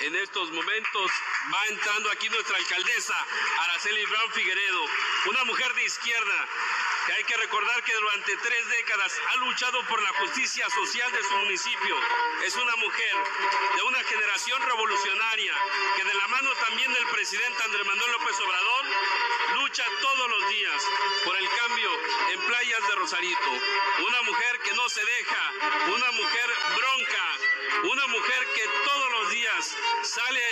[0.00, 1.10] En estos momentos
[1.52, 3.14] va entrando aquí nuestra alcaldesa,
[3.60, 4.84] Araceli Brown Figueredo,
[5.26, 6.48] una mujer de izquierda
[7.06, 11.22] que hay que recordar que durante tres décadas ha luchado por la justicia social de
[11.22, 11.96] su municipio.
[12.44, 13.14] Es una mujer
[13.76, 15.54] de una generación revolucionaria
[15.96, 18.84] que de la mano también del presidente Andrés Manuel López Obrador
[19.54, 20.82] lucha todos los días
[21.24, 21.90] por el cambio
[22.32, 23.50] en playas de Rosarito.
[24.06, 25.52] Una mujer que no se deja,
[25.88, 27.38] una mujer bronca,
[27.82, 29.01] una mujer que todos los
[30.02, 30.42] sale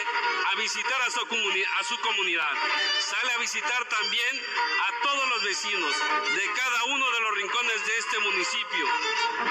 [0.53, 2.53] a visitar a su, a su comunidad,
[2.99, 4.43] sale a visitar también
[4.89, 5.97] a todos los vecinos
[6.35, 8.87] de cada uno de los rincones de este municipio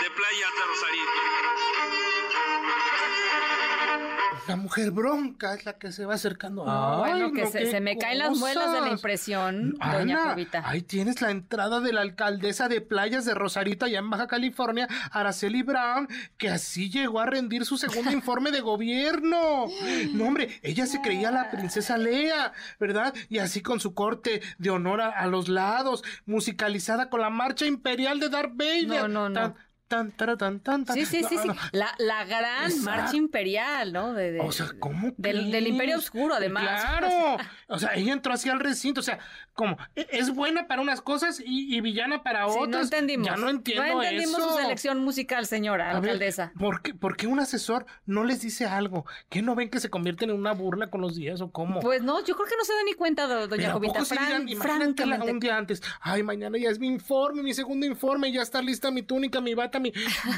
[0.02, 1.12] de Playa Rosarito.
[4.48, 6.64] La mujer bronca es la que se va acercando.
[6.64, 10.64] bueno, que se, me caen las muelas de la impresión, doña Jovita.
[10.66, 14.88] Ahí tienes la entrada de la alcaldesa de playas de Rosarito, allá en Baja California,
[15.12, 16.08] Araceli Brown,
[16.38, 19.68] que así llegó a rendir su segundo informe de gobierno.
[20.14, 23.14] No, hombre, ella se creía la princesa Lea, ¿verdad?
[23.30, 28.20] Y así con su corte de honor a, los lados, musicalizada con la marcha imperial
[28.20, 28.88] de Darth Vader.
[28.88, 29.34] No, no, no.
[29.34, 29.56] Tan,
[29.90, 31.50] tan, tan, tan, sí, sí, sí, sí.
[31.72, 34.14] La, la gran marcha imperial, ¿no?
[34.14, 35.12] De, o sea, ¿cómo?
[35.18, 36.60] Del, del, Imperio Oscuro, además.
[37.00, 37.38] Claro.
[37.68, 39.00] O sea, ella entró así al recinto.
[39.00, 39.20] O sea,
[39.60, 42.70] como e, es buena para unas cosas y, villana para otras.
[42.70, 43.28] no entendimos.
[43.28, 46.54] Ya no entiendo No entendimos su selección musical, señora alcaldesa.
[46.58, 49.06] ¿por, qué, ¿por, qué, un asesor no les dice algo?
[49.28, 51.82] ¿Qué no ven que se convierten en una burla con los días o cómo?
[51.82, 54.06] Pues no, yo creo que no se da ni cuenta, doña Jovita.
[54.06, 55.82] Fran, imagínate un día antes.
[56.00, 59.56] Ay, mañana ya es mi informe, mi segundo informe, ya está lista mi túnica, mi
[59.56, 59.92] bata, mi...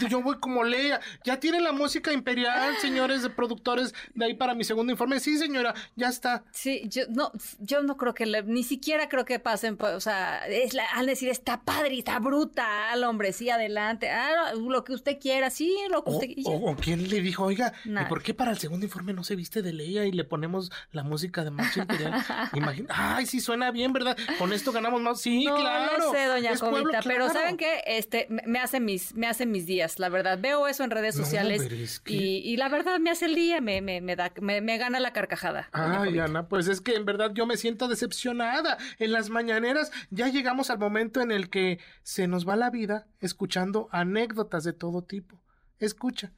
[0.09, 0.99] Yo voy como Lea.
[1.23, 5.19] Ya tiene la música imperial, señores de productores, de ahí para mi segundo informe.
[5.19, 6.43] Sí, señora, ya está.
[6.51, 10.47] Sí, yo no, yo no creo que ni siquiera creo que pasen, pues, o sea,
[10.47, 15.19] es la, al decir está padre, está brutal, hombre, sí, adelante, ah, lo que usted
[15.19, 16.49] quiera, sí, lo que usted quiera.
[16.49, 19.61] O, quién le dijo, oiga, ¿y por qué para el segundo informe no se viste
[19.61, 22.13] de Leia y le ponemos la música de Marcha Imperial?
[22.53, 24.17] Imagina, ay, sí suena bien, ¿verdad?
[24.39, 25.19] Con esto ganamos más.
[25.19, 25.97] Sí, claro.
[25.97, 29.99] No sé, doña Jovita, pero saben que este me hace mis, me hace mis días,
[29.99, 30.39] la verdad.
[30.39, 34.15] Veo eso en redes sociales y, la verdad me hace el día, me, me, me
[34.15, 35.67] da, me, gana la carcajada.
[35.73, 38.77] Ay, Ana, pues es que en verdad yo me siento decepcionada.
[39.01, 43.07] En las mañaneras ya llegamos al momento en el que se nos va la vida
[43.19, 45.41] escuchando anécdotas de todo tipo.
[45.79, 46.31] Escucha.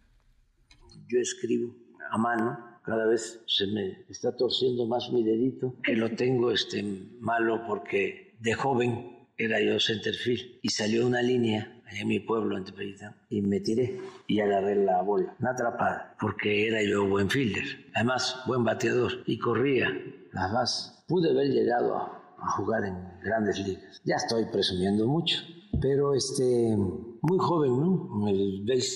[1.09, 1.75] Yo escribo
[2.09, 6.81] a mano, cada vez se me está torciendo más mi dedito, que lo tengo este
[7.19, 12.63] malo porque de joven era yo centerfield y salió una línea en mi pueblo en
[13.29, 18.41] y me tiré y agarré la bola, una atrapada, porque era yo buen fielder, además
[18.47, 19.91] buen bateador y corría
[20.31, 21.03] las bases.
[21.09, 24.01] Pude haber llegado a a jugar en grandes ligas.
[24.03, 25.39] Ya estoy presumiendo mucho,
[25.81, 26.75] pero este,
[27.21, 28.09] muy joven, ¿no?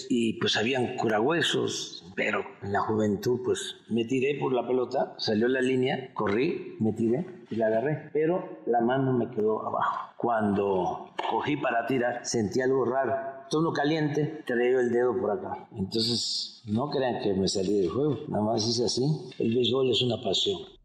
[0.09, 5.47] Y pues habían curahuesos, pero en la juventud pues me tiré por la pelota, salió
[5.47, 10.13] la línea, corrí, me tiré y la agarré, pero la mano me quedó abajo.
[10.17, 13.13] Cuando cogí para tirar, sentí algo raro.
[13.49, 15.69] Todo caliente, traía el dedo por acá.
[15.71, 19.03] Entonces, no crean que me salí del juego, nada más hice así.
[19.39, 20.76] El béisbol es una pasión.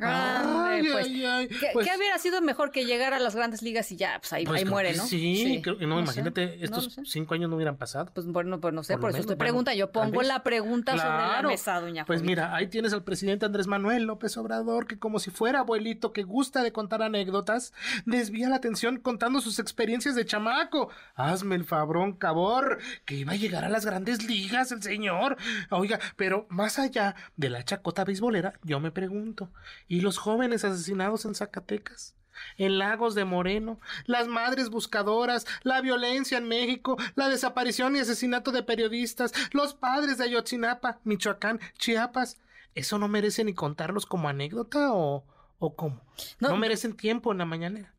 [0.00, 4.18] Ay, pues, ¿qué, pues hubiera sido mejor que llegar a las grandes ligas y ya,
[4.20, 5.04] pues ahí, pues muere, ¿no?
[5.06, 8.10] Sí, no, imagínate, estos cinco años no hubieran pasado.
[8.14, 11.42] Pues bueno, pues no sé, por, eso usted pregunta, yo pongo la pregunta sobre la
[11.42, 15.30] mesa, doña Pues mira, ahí tienes al presidente Andrés Manuel López Obrador, que como si
[15.30, 17.72] fuera abuelito que gusta de contar anécdotas,
[18.06, 20.90] desvía la atención contando sus experiencias de chamaco.
[21.14, 25.36] Hazme el fabrón, cabor, que iba a llegar a las grandes ligas el señor.
[25.70, 29.50] Oiga, pero más allá de la chacota beisbolera, yo me pregunto,
[29.90, 32.14] ¿y los jóvenes asesinados en Zacatecas?
[32.56, 38.50] en Lagos de Moreno, las madres buscadoras, la violencia en México, la desaparición y asesinato
[38.50, 42.38] de periodistas, los padres de Ayotzinapa, Michoacán, Chiapas.
[42.74, 45.22] ¿Eso no merece ni contarlos como anécdota o,
[45.58, 46.00] o cómo?
[46.38, 47.92] No, no merecen tiempo en la mañanera.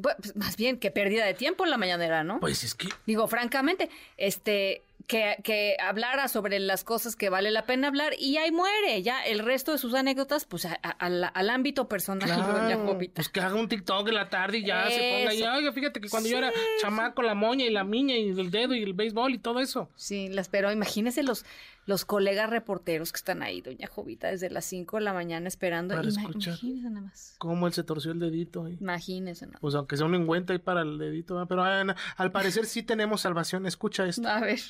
[0.00, 2.40] Pues, más bien que pérdida de tiempo en la mañanera, ¿no?
[2.40, 2.88] Pues es que.
[3.06, 8.36] Digo, francamente, este, que, que, hablara sobre las cosas que vale la pena hablar y
[8.36, 9.02] ahí muere.
[9.02, 12.28] Ya el resto de sus anécdotas, pues al, ámbito personal.
[12.28, 15.42] Claro, pues que haga un TikTok en la tarde y ya se ponga ahí.
[15.42, 18.74] Oiga, fíjate que cuando yo era chamaco, la moña y la miña y el dedo
[18.74, 19.88] y el béisbol y todo eso.
[19.96, 21.44] Sí, las pero imagínese los,
[21.86, 25.94] los colegas reporteros que están ahí, doña Jovita, desde las 5 de la mañana esperando.
[25.94, 27.34] Para escuchar imagínese nada más.
[27.38, 28.78] Cómo él se torció el dedito ahí.
[28.80, 32.82] Imagínese nada Pues aunque sea un engüento ahí para el dedito, pero al parecer sí
[32.82, 33.66] tenemos salvación.
[33.66, 34.26] Escucha esto.
[34.28, 34.60] A ver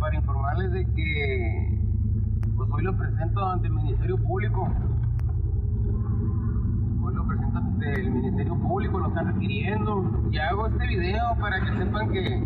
[0.00, 1.78] para informarles de que
[2.56, 4.66] pues hoy lo presento ante el Ministerio Público.
[7.04, 10.28] Hoy lo presento ante el Ministerio Público, lo están requiriendo.
[10.32, 12.44] Y hago este video para que sepan que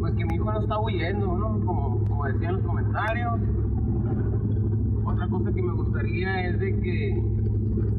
[0.00, 1.64] pues que mi hijo no está huyendo, ¿no?
[1.64, 3.40] Como, como decían los comentarios.
[5.04, 7.22] Otra cosa que me gustaría es de que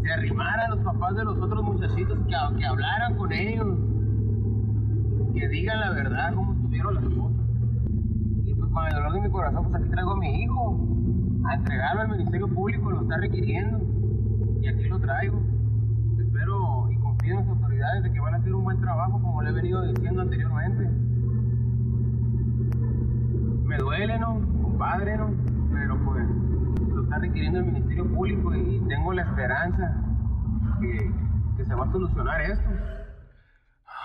[0.03, 3.77] se arrimaran los papás de los otros muchachitos, que, que hablaran con ellos,
[5.33, 7.32] que digan la verdad, cómo tuvieron las cosas
[8.73, 10.87] con el dolor de mi corazón, pues aquí traigo a mi hijo
[11.45, 13.79] a entregarlo al Ministerio Público, lo está requiriendo
[14.61, 15.39] y aquí lo traigo.
[16.19, 19.41] Espero y confío en las autoridades de que van a hacer un buen trabajo, como
[19.41, 20.89] le he venido diciendo anteriormente.
[23.65, 24.41] Me duele, ¿no?
[24.61, 25.29] Compadre, ¿no?
[25.71, 26.25] Pero pues
[26.93, 30.03] lo está requiriendo el Ministerio Público y tengo la esperanza
[30.81, 31.11] que,
[31.57, 32.69] que se va a solucionar esto.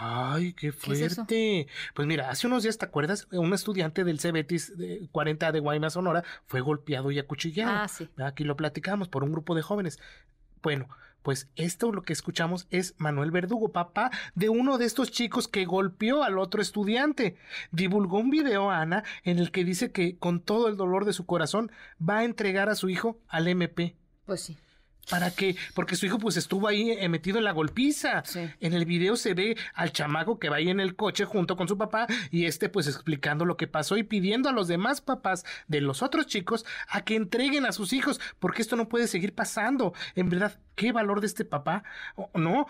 [0.00, 1.66] Ay, qué fuerte.
[1.94, 3.26] pues mira, hace unos días, ¿te acuerdas?
[3.32, 7.72] Un estudiante del CBETIS de 40 de Guaymas, Sonora, fue golpeado y acuchillado.
[7.72, 8.08] Ah, sí.
[8.18, 9.98] Aquí lo platicamos por un grupo de jóvenes.
[10.62, 10.88] Bueno,
[11.22, 15.64] pues esto lo que escuchamos es Manuel Verdugo, papá de uno de estos chicos que
[15.64, 17.36] golpeó al otro estudiante.
[17.72, 21.12] Divulgó un video a Ana en el que dice que con todo el dolor de
[21.12, 23.96] su corazón va a entregar a su hijo al MP.
[24.26, 24.56] Pues sí.
[25.10, 25.56] ¿Para qué?
[25.74, 28.22] Porque su hijo pues estuvo ahí eh, metido en la golpiza.
[28.60, 31.68] En el video se ve al chamaco que va ahí en el coche junto con
[31.68, 35.44] su papá y este pues explicando lo que pasó y pidiendo a los demás papás
[35.66, 39.34] de los otros chicos a que entreguen a sus hijos porque esto no puede seguir
[39.34, 39.94] pasando.
[40.14, 41.84] En verdad, ¿qué valor de este papá?
[42.34, 42.66] ¿No?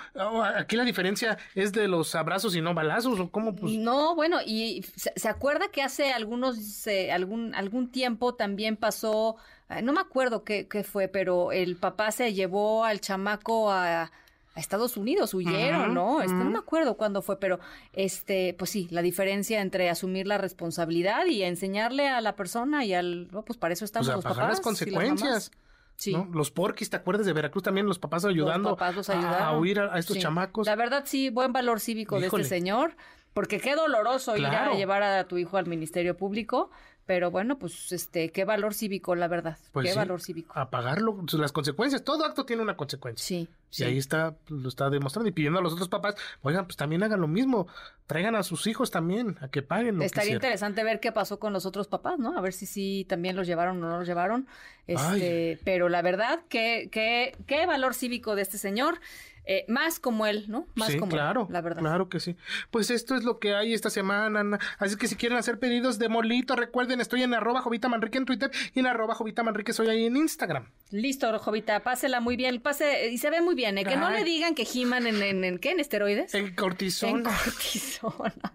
[0.56, 3.73] Aquí la diferencia es de los abrazos y no balazos o cómo pues...
[3.74, 9.36] No, bueno, y se, acuerda que hace algunos, eh, algún, algún tiempo también pasó
[9.82, 14.11] no me acuerdo qué, qué, fue, pero el papá se llevó al chamaco a,
[14.57, 16.20] Estados Unidos, huyeron, ¿no?
[16.20, 17.61] Este, no me acuerdo cuándo fue, pero
[17.93, 22.93] este, pues sí, la diferencia entre asumir la responsabilidad y enseñarle a la persona y
[22.93, 24.49] al, pues para eso estamos los papás.
[24.49, 25.53] las consecuencias.
[25.97, 26.16] Sí.
[26.32, 27.86] Los porquis, ¿te acuerdas de Veracruz también?
[27.86, 30.66] Los papás ayudando a, huir a, estos chamacos.
[30.66, 32.97] La verdad, sí, buen valor cívico de este señor,
[33.35, 36.70] porque qué doloroso ir a llevar a tu hijo al Ministerio Público,
[37.09, 39.57] pero bueno, pues este, qué valor cívico, la verdad.
[39.73, 40.53] Pues qué valor cívico.
[40.55, 42.05] A pagarlo, pues, las consecuencias.
[42.05, 43.25] Todo acto tiene una consecuencia.
[43.25, 43.49] Sí.
[43.79, 46.77] Y ahí está, pues, lo está demostrando y pidiendo a los otros papás, oigan, pues
[46.77, 47.67] también hagan lo mismo.
[48.07, 51.55] Traigan a sus hijos también, a que paguen lo Estaría interesante ver qué pasó con
[51.55, 52.37] los otros papás, ¿no?
[52.37, 54.47] A ver si sí también los llevaron o no los llevaron.
[54.87, 59.01] Este, pero la verdad, qué, qué, qué valor cívico de este señor.
[59.51, 60.66] Eh, más como él, ¿no?
[60.75, 61.81] Más sí, como claro, él, la verdad.
[61.81, 62.37] Claro que sí.
[62.70, 64.59] Pues esto es lo que hay esta semana.
[64.79, 68.27] Así que si quieren hacer pedidos de molito, recuerden, estoy en arroba Jovita Manrique en
[68.27, 70.70] Twitter y en arroba Jovita Manrique soy ahí en Instagram.
[70.91, 72.61] Listo, Jovita, pásela muy bien.
[72.61, 73.85] Pase, y se ve muy bien, ¿eh?
[73.85, 75.70] Que no le digan que giman en, en, en, ¿qué?
[75.70, 76.35] ¿En esteroides?
[76.35, 77.16] En cortisona.
[77.16, 78.53] En cortisona.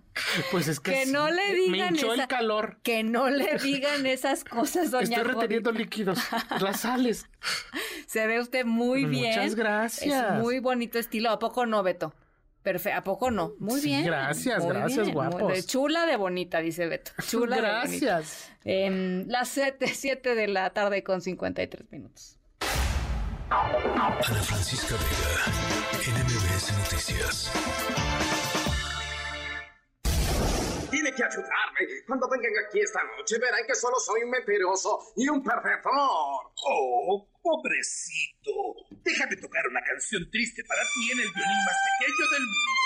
[0.52, 2.77] Pues es que, que no le digan me hinchó el calor.
[2.84, 6.19] Que no le digan esas cosas, doña Estoy reteniendo líquidos,
[6.60, 7.26] las sales.
[8.07, 9.35] Se ve usted muy bien.
[9.35, 10.34] Muchas gracias.
[10.35, 11.31] Es muy bonito estilo.
[11.31, 12.14] ¿A poco no, Beto?
[12.61, 13.53] Perfecto, ¿a poco no?
[13.60, 14.06] Muy Sí, bien.
[14.06, 15.53] gracias, muy gracias, bien, muy guapos.
[15.53, 17.11] de chula de bonita, dice Beto.
[17.27, 18.49] Chula de Gracias.
[18.64, 18.88] bonita.
[18.88, 22.38] Em, las 7 de la tarde con 53 minutos.
[23.49, 27.52] Ana Francisca Vega, NMBS Noticias.
[30.94, 32.06] Tiene que ayudarme.
[32.06, 36.52] Cuando vengan aquí esta noche verán que solo soy un mentiroso y un perdedor.
[36.68, 38.52] Oh, pobrecito.
[39.03, 42.84] Déjame tocar una canción triste para ti en el violín más pequeño del mundo.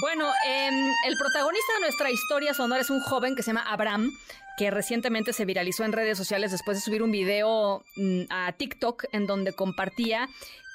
[0.00, 4.18] Bueno, em, el protagonista de nuestra historia sonora es un joven que se llama Abraham,
[4.56, 9.04] que recientemente se viralizó en redes sociales después de subir un video mm, a TikTok
[9.12, 10.26] en donde compartía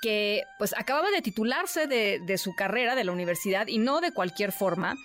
[0.02, 4.12] que pues acababa de titularse de, de su carrera de la universidad y no de
[4.12, 4.96] cualquier forma.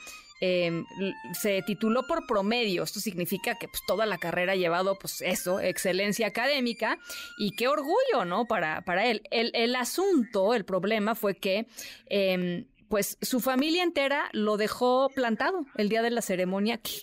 [0.41, 0.85] L-
[1.33, 2.83] se tituló por promedio.
[2.83, 6.99] Esto significa que pues, toda la carrera ha llevado, pues eso, excelencia académica.
[7.39, 8.45] Y qué orgullo, ¿no?
[8.47, 9.23] Para, para él.
[9.31, 11.67] El, el asunto, el problema fue que.
[12.11, 16.79] eh, pues su familia entera lo dejó plantado el día de la ceremonia.
[16.79, 17.01] ¿Qué-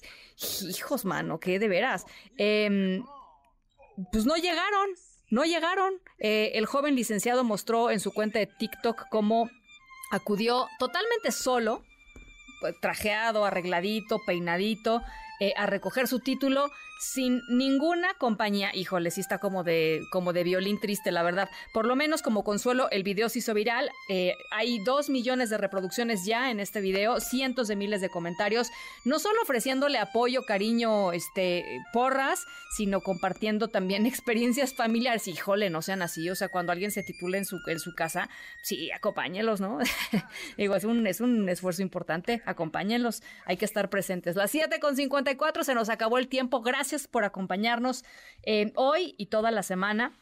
[0.69, 2.05] Hijos, mano, que de veras.
[2.37, 3.03] Em,
[4.11, 4.89] pues no llegaron,
[5.33, 5.95] no llegaron.
[6.19, 9.49] Eh, el joven licenciado mostró en su cuenta de TikTok cómo
[10.11, 11.83] acudió totalmente solo,
[12.61, 15.01] pues, trajeado, arregladito, peinadito,
[15.39, 18.71] eh, a recoger su título sin ninguna compañía.
[18.73, 21.49] Híjole, sí está como de, como de violín triste, la verdad.
[21.73, 23.89] Por lo menos como consuelo, el video se hizo viral.
[24.09, 28.69] Eh, hay dos millones de reproducciones ya en este video, cientos de miles de comentarios,
[29.05, 32.45] no solo ofreciéndole apoyo, cariño, este, porras,
[32.75, 35.27] sino compartiendo también experiencias familiares.
[35.27, 36.29] Híjole, no sean así.
[36.29, 38.29] O sea, cuando alguien se titula en su, en su casa,
[38.61, 39.79] sí, acompáñenlos, ¿no?
[40.57, 42.41] Digo, es un, es un esfuerzo importante.
[42.45, 43.23] Acompáñenlos.
[43.45, 44.35] Hay que estar presentes.
[44.35, 46.61] Las 7 con 54 se nos acabó el tiempo.
[46.61, 48.03] Gracias por acompañarnos
[48.43, 50.13] eh, hoy y toda la semana.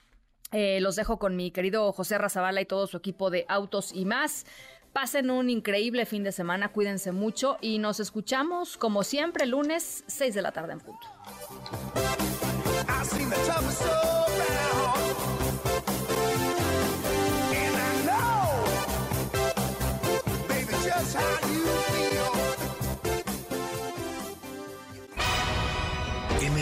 [0.52, 4.06] Eh, los dejo con mi querido José Razabala y todo su equipo de autos y
[4.06, 4.46] más.
[4.94, 10.36] Pasen un increíble fin de semana, cuídense mucho y nos escuchamos como siempre lunes 6
[10.36, 11.08] de la tarde en punto.